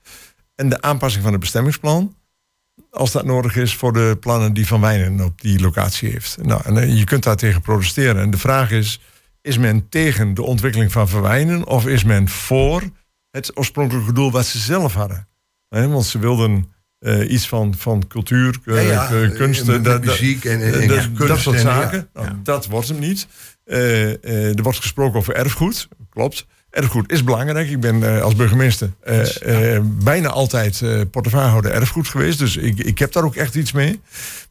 en 0.54 0.68
de 0.68 0.80
aanpassing 0.82 1.22
van 1.22 1.32
het 1.32 1.40
bestemmingsplan. 1.40 2.16
Als 2.90 3.12
dat 3.12 3.24
nodig 3.24 3.56
is 3.56 3.74
voor 3.74 3.92
de 3.92 4.16
plannen 4.20 4.52
die 4.52 4.66
Van 4.66 4.80
Wijnen 4.80 5.24
op 5.24 5.40
die 5.40 5.60
locatie 5.60 6.10
heeft. 6.10 6.36
Nou, 6.42 6.60
en 6.64 6.76
eh, 6.76 6.98
je 6.98 7.04
kunt 7.04 7.22
daar 7.22 7.36
tegen 7.36 7.60
protesteren. 7.60 8.22
En 8.22 8.30
de 8.30 8.38
vraag 8.38 8.70
is: 8.70 9.00
is 9.42 9.58
men 9.58 9.88
tegen 9.88 10.34
de 10.34 10.42
ontwikkeling 10.42 10.92
van 10.92 11.08
Van 11.08 11.20
Wijnen 11.22 11.66
of 11.66 11.86
is 11.86 12.04
men 12.04 12.28
voor 12.28 12.82
het 13.34 13.56
oorspronkelijke 13.56 14.12
doel 14.12 14.30
wat 14.30 14.46
ze 14.46 14.58
zelf 14.58 14.94
hadden? 14.94 15.28
Want 15.68 16.04
ze 16.06 16.18
wilden 16.18 16.72
eh, 16.98 17.30
iets 17.30 17.48
van, 17.48 17.74
van 17.74 18.06
cultuur, 18.08 18.58
Ja, 18.64 18.78
ja, 18.78 19.06
kunst, 19.34 19.64
met 19.66 19.76
eh, 19.76 19.82
dat- 19.82 20.04
muziek 20.04 20.44
en- 20.44 20.60
en- 20.62 20.80
en 20.80 20.88
dat- 20.88 21.12
kunst 21.12 21.28
dat 21.28 21.38
soort 21.38 21.56
ja. 21.56 21.62
zaken. 21.62 22.08
Nou, 22.12 22.28
Dat 22.42 22.66
wordt 22.66 22.88
hem 22.88 22.98
niet. 22.98 23.26
Er 23.64 24.62
wordt 24.62 24.78
gesproken 24.78 25.18
over 25.18 25.34
erfgoed. 25.34 25.88
Klopt. 26.10 26.46
Erfgoed 26.70 27.12
is 27.12 27.24
belangrijk. 27.24 27.68
Ik 27.70 27.80
ben 27.80 28.22
als 28.22 28.34
burgemeester 28.36 28.92
bijna 29.84 30.28
altijd 30.28 30.82
eh 30.82 31.00
portefeuillehouder 31.10 31.70
erfgoed 31.70 32.08
geweest. 32.08 32.38
Dus 32.38 32.56
ik, 32.56 32.78
ik 32.78 32.98
heb 32.98 33.12
daar 33.12 33.24
ook 33.24 33.36
echt 33.36 33.54
iets 33.54 33.72
mee. 33.72 34.00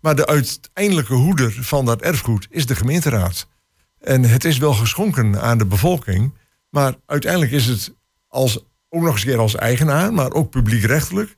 Maar 0.02 0.16
de 0.16 0.26
uiteindelijke 0.26 1.14
hoeder 1.14 1.58
van 1.60 1.86
dat 1.86 2.02
erfgoed 2.02 2.48
is 2.50 2.66
de 2.66 2.76
gemeenteraad. 2.76 3.48
En 4.00 4.24
het 4.24 4.44
is 4.46 4.58
wel 4.58 4.74
geschonken 4.74 5.42
aan 5.42 5.58
de 5.58 5.66
bevolking. 5.66 6.34
Maar 6.70 6.94
uiteindelijk 7.06 7.52
is 7.52 7.66
het 7.66 7.94
als, 8.28 8.60
ook 8.94 9.02
nog 9.02 9.12
eens 9.12 9.22
een 9.24 9.30
keer 9.30 9.40
als 9.40 9.56
eigenaar, 9.56 10.14
maar 10.14 10.32
ook 10.32 10.50
publiekrechtelijk. 10.50 11.38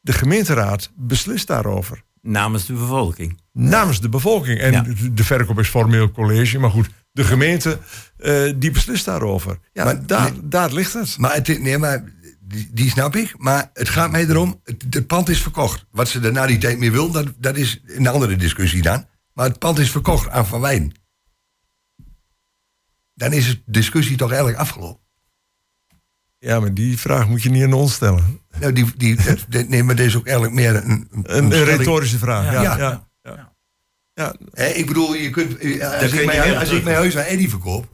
De 0.00 0.12
gemeenteraad 0.12 0.90
beslist 0.96 1.46
daarover. 1.46 2.02
namens 2.20 2.66
de 2.66 2.72
bevolking. 2.72 3.40
Namens 3.52 4.00
de 4.00 4.08
bevolking. 4.08 4.58
En 4.60 4.72
Ja. 4.72 4.84
de- 5.14 5.24
verkoop 5.24 5.58
is 5.58 5.68
formeel 5.68 6.10
college. 6.10 6.58
Maar 6.58 6.70
goed, 6.70 6.88
de 7.12 7.24
gemeente 7.24 7.78
eh, 8.16 8.52
die 8.56 8.70
beslist 8.70 9.04
daarover. 9.04 9.58
Ja, 9.72 9.84
Maar- 9.84 10.06
daar, 10.06 10.32
nee. 10.32 10.48
daar 10.48 10.72
ligt 10.72 10.92
het. 10.92 11.18
Maar, 11.18 11.34
het, 11.34 11.48
nee, 11.60 11.78
maar 11.78 12.04
die, 12.40 12.68
die 12.72 12.90
snap 12.90 13.16
ik. 13.16 13.34
Maar 13.38 13.70
het 13.72 13.88
gaat 13.88 14.10
mij 14.10 14.26
erom, 14.28 14.60
het, 14.64 14.84
het 14.90 15.06
pand 15.06 15.28
is 15.28 15.42
verkocht. 15.42 15.86
Wat 15.90 16.08
ze 16.08 16.20
er 16.20 16.32
na 16.32 16.46
die 16.46 16.58
tijd 16.58 16.78
mee 16.78 16.92
wil, 16.92 17.10
dat, 17.10 17.26
dat 17.38 17.56
is 17.56 17.82
een 17.86 18.06
andere 18.06 18.36
discussie 18.36 18.82
dan. 18.82 19.06
Maar 19.32 19.48
het 19.48 19.58
pand 19.58 19.78
is 19.78 19.90
verkocht 19.90 20.28
aan 20.28 20.46
Van 20.46 20.60
Wijn. 20.60 20.92
Dan 23.14 23.32
is 23.32 23.46
de 23.48 23.62
discussie 23.66 24.16
toch 24.16 24.28
eigenlijk 24.28 24.58
afgelopen. 24.60 25.01
Ja, 26.44 26.60
maar 26.60 26.74
die 26.74 26.98
vraag 26.98 27.28
moet 27.28 27.42
je 27.42 27.50
niet 27.50 27.64
aan 27.64 27.72
ons 27.72 27.92
stellen. 27.94 28.40
Nou, 28.60 28.72
die, 28.72 28.86
die, 28.96 29.16
dat- 29.48 29.68
nee, 29.68 29.82
maar 29.82 29.96
dit 29.96 30.06
is 30.06 30.16
ook 30.16 30.24
eigenlijk 30.26 30.54
meer 30.56 30.74
een... 30.76 30.90
Een, 30.90 31.08
Een, 31.10 31.44
een 31.44 31.52
stelling. 31.52 31.78
retorische 31.78 32.18
vraag. 32.18 32.44
Ja, 32.52 32.62
Ja. 32.62 32.76
ja. 32.78 33.08
ja. 33.22 33.52
ja. 34.14 34.34
Hè, 34.52 34.66
ik 34.66 34.86
bedoel, 34.86 35.14
je 35.14 35.30
kunt, 35.30 35.56
eh, 35.58 35.88
als, 35.90 35.96
kun 35.98 36.04
ik 36.12 36.20
je 36.20 36.26
mijn, 36.26 36.56
als 36.56 36.70
ik 36.70 36.84
mijn 36.84 36.96
huis 36.96 37.16
aan 37.16 37.24
Eddie 37.24 37.48
verkoop... 37.50 37.91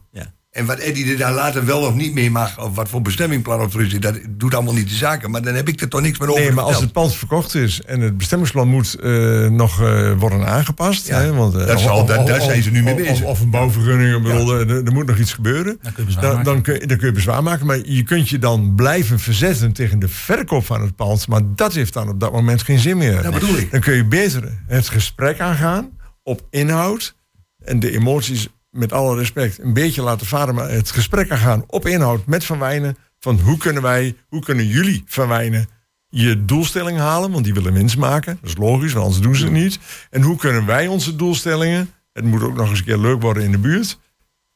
En 0.58 0.66
wat 0.66 0.78
Eddie 0.78 1.10
er 1.10 1.16
daar 1.18 1.32
later 1.32 1.64
wel 1.64 1.80
of 1.80 1.94
niet 1.94 2.14
mee 2.14 2.30
mag, 2.30 2.58
of 2.64 2.74
wat 2.74 2.88
voor 2.88 3.02
bestemmingplan 3.02 3.60
of 3.60 3.72
zit, 3.78 4.02
dat 4.02 4.18
doet 4.30 4.54
allemaal 4.54 4.74
niet 4.74 4.88
de 4.88 4.94
zaken. 4.94 5.30
Maar 5.30 5.42
dan 5.42 5.54
heb 5.54 5.68
ik 5.68 5.80
er 5.80 5.88
toch 5.88 6.00
niks 6.00 6.18
meer 6.18 6.28
over 6.30 6.42
Nee, 6.42 6.52
maar 6.52 6.64
als 6.64 6.80
het 6.80 6.92
pand 6.92 7.14
verkocht 7.14 7.54
is 7.54 7.82
en 7.82 8.00
het 8.00 8.16
bestemmingsplan 8.16 8.68
moet 8.68 8.94
eh, 8.94 9.46
nog 9.48 9.82
eh, 9.82 10.12
worden 10.18 10.46
aangepast. 10.46 11.06
Ja, 11.06 11.20
hè, 11.20 11.32
want, 11.32 11.54
eh, 11.54 11.66
dat 11.66 11.80
zal- 11.80 12.00
of- 12.00 12.06
daar- 12.08 12.18
of- 12.18 12.26
daar 12.26 12.40
zijn 12.40 12.62
ze 12.62 12.70
nu 12.70 12.82
mee 12.82 12.94
bezig. 12.94 13.12
Of, 13.12 13.22
of 13.22 13.40
een 13.40 13.50
bouwvergunning, 13.50 14.16
ik 14.16 14.22
bedoel, 14.22 14.52
er, 14.54 14.84
er 14.86 14.92
moet 14.92 15.06
nog 15.06 15.18
iets 15.18 15.32
gebeuren. 15.32 15.78
Dan 15.82 15.92
kun 15.92 16.02
je 16.02 16.04
bezwaar 16.04 16.22
Dan, 16.24 16.34
maken. 16.36 16.52
dan, 16.52 16.62
kun 16.62 16.74
je, 16.74 16.86
dan 16.86 16.96
kun 16.96 17.06
je 17.06 17.12
bezwaar 17.12 17.42
maken, 17.42 17.66
maar 17.66 17.78
je 17.88 18.02
kunt 18.02 18.28
je 18.28 18.38
dan 18.38 18.72
blijven 18.76 19.18
verzetten 19.18 19.72
tegen 19.72 19.98
de 19.98 20.08
verkoop 20.08 20.64
van 20.66 20.80
het 20.82 20.96
pand. 20.96 21.28
Maar 21.28 21.40
dat 21.54 21.74
heeft 21.74 21.92
dan 21.92 22.08
op 22.08 22.20
dat 22.20 22.32
moment 22.32 22.62
geen 22.62 22.78
zin 22.78 22.96
meer. 22.96 23.22
Dat 23.22 23.32
bedoel 23.32 23.56
ik. 23.56 23.70
Dan 23.70 23.80
kun 23.80 23.94
je 23.94 24.04
beter 24.04 24.58
het 24.66 24.88
gesprek 24.88 25.40
aangaan 25.40 25.90
op 26.22 26.46
inhoud 26.50 27.16
en 27.64 27.80
de 27.80 27.90
emoties 27.92 28.48
met 28.70 28.92
alle 28.92 29.16
respect 29.16 29.58
een 29.58 29.72
beetje 29.72 30.02
laten 30.02 30.26
varen, 30.26 30.54
maar 30.54 30.70
het 30.70 30.90
gesprek 30.90 31.30
aangaan 31.30 31.64
op 31.66 31.86
inhoud 31.86 32.26
met 32.26 32.44
Van 32.44 32.58
Wijnen. 32.58 32.96
Van 33.18 33.40
hoe 33.40 33.56
kunnen 33.56 33.82
wij, 33.82 34.16
hoe 34.28 34.42
kunnen 34.42 34.66
jullie 34.66 35.02
Van 35.06 35.28
Wijnen 35.28 35.68
je 36.08 36.44
doelstelling 36.44 36.98
halen? 36.98 37.30
Want 37.30 37.44
die 37.44 37.54
willen 37.54 37.72
winst 37.72 37.96
maken. 37.96 38.38
Dat 38.40 38.50
is 38.50 38.56
logisch, 38.56 38.92
want 38.92 39.04
anders 39.04 39.22
doen 39.22 39.36
ze 39.36 39.44
het 39.44 39.52
niet. 39.52 39.78
En 40.10 40.22
hoe 40.22 40.36
kunnen 40.36 40.66
wij 40.66 40.86
onze 40.86 41.16
doelstellingen, 41.16 41.90
het 42.12 42.24
moet 42.24 42.42
ook 42.42 42.56
nog 42.56 42.70
eens 42.70 42.78
een 42.78 42.84
keer 42.84 42.98
leuk 42.98 43.22
worden 43.22 43.42
in 43.42 43.50
de 43.50 43.58
buurt, 43.58 43.98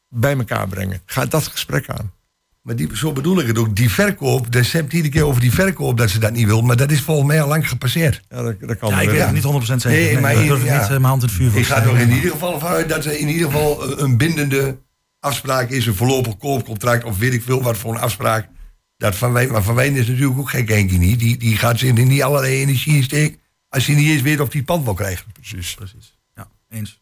bij 0.08 0.36
elkaar 0.36 0.68
brengen? 0.68 1.02
Ga 1.04 1.26
dat 1.26 1.46
gesprek 1.46 1.88
aan. 1.88 2.12
Maar 2.62 2.76
die, 2.76 2.96
zo 2.96 3.12
bedoel 3.12 3.40
ik 3.40 3.46
het 3.46 3.58
ook. 3.58 3.76
Die 3.76 3.90
verkoop, 3.90 4.46
je 4.50 4.58
hebt 4.72 4.92
iedere 4.92 5.12
keer 5.12 5.26
over 5.26 5.40
die 5.40 5.52
verkoop 5.52 5.96
dat 5.98 6.10
ze 6.10 6.18
dat 6.18 6.32
niet 6.32 6.46
wil. 6.46 6.62
Maar 6.62 6.76
dat 6.76 6.90
is 6.90 7.00
volgens 7.00 7.26
mij 7.26 7.42
al 7.42 7.48
lang 7.48 7.68
gepasseerd. 7.68 8.20
Ja, 8.28 8.42
dat, 8.42 8.60
dat 8.60 8.78
kan 8.78 8.90
Ja, 8.90 9.00
ik 9.00 9.10
weet 9.10 9.20
het 9.20 9.32
niet 9.32 9.42
100% 9.42 9.46
zeker. 9.64 9.90
Nee, 9.90 10.12
Nee, 10.12 10.20
maar 10.20 10.34
in- 10.34 10.46
durf 10.46 10.60
ik 10.60 10.66
ja. 10.66 10.72
niet 10.74 10.82
eh, 10.82 10.88
mijn 10.90 11.02
hand 11.04 11.22
in 11.22 11.28
het 11.28 11.36
vuur 11.36 11.50
voor 11.50 11.60
Ik 11.60 11.66
ga 11.66 11.82
er 11.82 11.98
in 11.98 12.10
ieder 12.10 12.30
geval 12.30 12.58
vanuit 12.60 12.88
dat 12.88 13.04
er 13.04 13.18
in 13.18 13.28
ieder 13.28 13.46
geval 13.50 14.00
een 14.00 14.16
bindende 14.16 14.78
afspraak 15.20 15.70
is. 15.70 15.86
Een 15.86 15.94
voorlopig 15.94 16.36
koopcontract 16.36 17.04
of 17.04 17.18
weet 17.18 17.32
ik 17.32 17.42
veel 17.42 17.62
wat 17.62 17.76
voor 17.76 17.94
een 17.94 18.00
afspraak. 18.00 18.48
Dat 18.96 19.16
van 19.16 19.32
Wijn, 19.32 19.50
maar 19.52 19.62
Van 19.62 19.74
Wijn 19.74 19.96
is 19.96 20.06
natuurlijk 20.06 20.38
ook 20.38 20.50
geen 20.50 20.66
Henkie 20.66 20.98
niet. 20.98 21.18
Die, 21.18 21.36
die 21.36 21.56
gaat 21.56 21.78
zich 21.78 21.94
in 21.96 22.08
niet 22.08 22.22
allerlei 22.22 22.60
energie 22.60 22.96
in 22.96 23.02
steken. 23.02 23.38
Als 23.68 23.86
hij 23.86 23.94
niet 23.94 24.08
eens 24.10 24.22
weet 24.22 24.40
of 24.40 24.48
hij 24.48 24.56
het 24.56 24.64
pand 24.66 24.84
wil 24.84 24.94
krijgen. 24.94 25.26
Precies. 25.32 25.74
Precies. 25.74 26.18
Ja, 26.34 26.48
eens. 26.68 27.01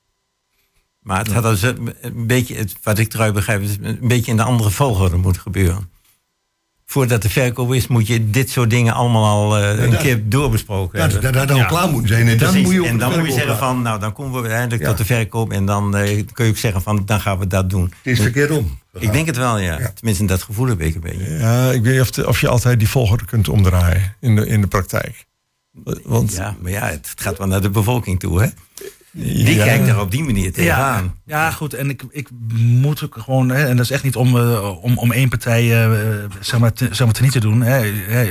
Maar 1.10 1.18
het 1.24 1.32
had 1.32 1.42
dus 1.42 1.62
een 1.62 2.26
beetje, 2.26 2.54
het, 2.56 2.74
wat 2.82 2.98
ik 2.98 3.14
eruit 3.14 3.34
begrijp, 3.34 3.62
is 3.62 3.76
een 3.82 3.98
beetje 4.02 4.30
in 4.30 4.36
de 4.36 4.42
andere 4.42 4.70
volgorde 4.70 5.16
moet 5.16 5.38
gebeuren. 5.38 5.90
Voordat 6.86 7.22
de 7.22 7.28
verkoop 7.30 7.72
is, 7.74 7.86
moet 7.86 8.06
je 8.06 8.30
dit 8.30 8.50
soort 8.50 8.70
dingen 8.70 8.94
allemaal 8.94 9.24
al 9.26 9.58
eh, 9.58 9.82
een 9.84 9.90
dat- 9.90 10.00
keer 10.00 10.28
doorbesproken 10.28 10.98
Dat, 10.98 11.12
hebben. 11.12 11.32
dat, 11.32 11.48
dat 11.48 11.56
Ja. 11.56 11.64
klaar 11.64 11.90
moet 11.90 12.08
zijn. 12.08 12.28
En 12.28 12.38
dan 12.38 12.60
moet 12.60 12.72
je 12.72 12.86
en 12.86 12.98
dan 12.98 13.18
moet 13.18 13.26
je 13.28 13.32
zeggen 13.32 13.56
van, 13.56 13.82
nou 13.82 14.00
dan 14.00 14.12
komen 14.12 14.32
we 14.32 14.38
uiteindelijk 14.40 14.82
Ja. 14.82 14.88
tot 14.88 14.98
de 14.98 15.04
verkoop 15.04 15.52
en 15.52 15.64
dan 15.64 15.96
eh, 15.96 16.24
kun 16.32 16.44
je 16.44 16.50
ook 16.50 16.56
zeggen 16.56 16.82
van, 16.82 17.02
dan 17.06 17.20
gaan 17.20 17.38
we 17.38 17.46
dat 17.46 17.70
doen. 17.70 17.82
Het 17.84 17.92
is 18.12 18.20
verkeerd 18.20 18.50
om. 18.50 18.78
Ik 18.98 19.12
denk 19.12 19.26
het 19.26 19.36
wel, 19.36 19.58
ja. 19.58 19.92
Tenminste, 19.94 20.24
dat 20.24 20.42
gevoel 20.42 20.66
heb 20.66 20.80
ik 20.80 20.94
een 20.94 21.00
beetje. 21.00 21.30
Ja, 21.38 21.70
ik 21.70 21.82
weet 21.82 21.92
niet 21.92 22.00
of, 22.02 22.10
de- 22.10 22.28
of 22.28 22.40
je 22.40 22.48
altijd 22.48 22.78
die 22.78 22.88
volgorde 22.88 23.24
kunt 23.24 23.48
omdraaien 23.48 24.16
in 24.20 24.36
de, 24.36 24.46
in 24.46 24.60
de 24.60 24.66
praktijk. 24.66 25.26
Want 26.04 26.32
Ja, 26.34 26.56
maar 26.60 26.70
ja, 26.70 26.86
het, 26.86 27.10
het 27.10 27.20
gaat 27.20 27.38
wel 27.38 27.46
naar 27.46 27.60
de 27.62 27.70
bevolking 27.70 28.20
toe, 28.20 28.42
hè? 28.42 28.48
Die 29.12 29.54
Ja. 29.54 29.64
kijkt 29.64 29.88
er 29.88 30.00
op 30.00 30.10
die 30.10 30.22
manier 30.24 30.52
tegenaan. 30.52 31.14
Ja, 31.24 31.44
ja, 31.44 31.50
goed. 31.50 31.74
En 31.74 31.90
ik, 31.90 32.02
ik 32.10 32.28
moet 32.56 33.04
ook 33.04 33.16
gewoon, 33.18 33.48
hè, 33.48 33.66
en 33.66 33.76
dat 33.76 33.84
is 33.84 33.90
echt 33.90 34.02
niet 34.02 34.16
om, 34.16 34.36
eh, 34.36 34.82
om, 34.82 34.98
om 34.98 35.12
één 35.12 35.28
partij 35.28 35.84
eh, 35.84 36.24
zeg 36.40 36.60
maar, 36.60 36.72
te, 36.72 36.88
zeg 36.90 37.06
maar 37.06 37.14
te 37.14 37.22
niet 37.22 37.32
te 37.32 37.40
doen. 37.40 37.60
Hè. 37.60 37.76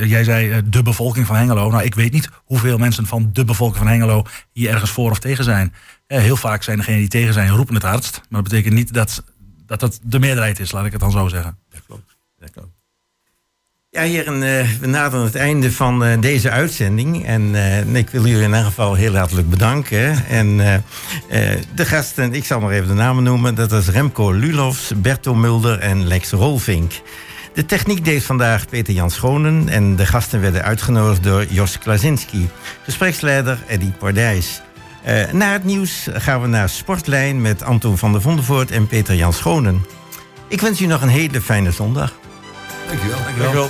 Jij 0.06 0.24
zei 0.24 0.52
eh, 0.52 0.58
de 0.66 0.82
bevolking 0.82 1.26
van 1.26 1.36
Hengelo. 1.36 1.70
Nou, 1.70 1.84
ik 1.84 1.96
weet 1.96 2.12
niet 2.12 2.30
hoeveel 2.36 2.78
mensen 2.78 3.06
van 3.06 3.30
de 3.34 3.46
bevolking 3.46 3.78
van 3.78 3.88
Hengelo 3.88 4.24
hier 4.52 4.70
ergens 4.70 4.92
voor 4.92 5.12
of 5.12 5.20
tegen 5.20 5.44
zijn. 5.44 5.74
Heel 6.08 6.38
vaak 6.38 6.64
zijn 6.64 6.78
degenen 6.78 7.00
die 7.00 7.10
tegen 7.10 7.34
zijn, 7.34 7.50
roepen 7.50 7.74
het 7.74 7.84
hardst. 7.84 8.22
Maar 8.30 8.42
dat 8.42 8.50
betekent 8.52 8.74
niet 8.74 8.94
dat 8.94 9.24
dat, 9.66 9.80
dat 9.80 10.00
de 10.04 10.20
meerderheid 10.20 10.60
is, 10.60 10.72
laat 10.72 10.86
ik 10.86 10.92
het 10.92 11.02
dan 11.02 11.12
zo 11.12 11.28
zeggen. 11.28 11.58
Dat 11.70 11.82
klopt. 11.88 12.18
Dat 12.40 12.52
klopt. 12.52 12.79
Ja, 14.00 14.06
heren, 14.06 14.44
eh, 14.44 14.66
we 14.80 14.88
naderen 14.88 15.26
het 15.26 15.36
einde 15.36 15.72
van 15.72 16.04
eh, 16.04 16.22
deze 16.22 16.50
uitzending. 16.50 17.26
En 17.26 17.56
eh, 17.56 17.96
ik 17.96 18.10
wil 18.10 18.22
jullie 18.26 18.44
in 18.44 18.50
ieder 18.50 18.64
geval 18.64 18.94
heel 18.94 19.16
hartelijk 19.16 19.50
bedanken. 19.50 20.26
En 20.26 20.60
eh, 20.60 20.74
eh, 21.54 21.60
de 21.76 21.86
gasten, 21.86 22.34
ik 22.34 22.46
zal 22.46 22.60
maar 22.60 22.72
even 22.72 22.88
de 22.88 22.94
namen 22.94 23.24
noemen. 23.24 23.56
Dat 23.56 23.72
is 23.72 23.88
Remco 23.88 24.32
Lulofs, 24.32 24.92
Berto 24.96 25.36
Mulder 25.36 25.80
en 25.80 26.08
Lex 26.08 26.32
Rolvink. 26.32 26.92
De 27.54 27.66
techniek 27.66 28.06
deed 28.06 28.24
vandaag 28.24 28.68
Peter 28.68 28.94
Jan 28.94 29.12
Schonen. 29.12 29.70
En 29.70 29.96
de 29.96 30.06
gasten 30.06 30.42
werden 30.42 30.64
uitgenodigd 30.64 31.24
door 31.24 31.46
Jos 31.50 31.78
Klazinski. 31.78 32.50
Gespreksleider 32.84 33.58
Eddie 33.68 33.94
Pardijs. 34.00 34.62
Eh, 35.04 35.32
na 35.32 35.52
het 35.52 35.64
nieuws 35.64 36.08
gaan 36.14 36.42
we 36.42 36.48
naar 36.48 36.70
Sportlijn 36.70 37.42
met 37.42 37.64
Anton 37.64 37.98
van 37.98 38.12
der 38.12 38.22
Vondervoort 38.22 38.72
en 38.72 38.88
Peter 38.88 39.16
Jan 39.16 39.34
Schonen. 39.34 39.86
Ik 40.48 40.62
wens 40.62 40.82
u 40.82 40.86
nog 40.86 41.02
een 41.02 41.08
hele 41.08 41.42
fijne 41.42 41.72
zondag. 41.72 42.14
Dankjewel. 42.88 43.18
Dankjewel. 43.38 43.70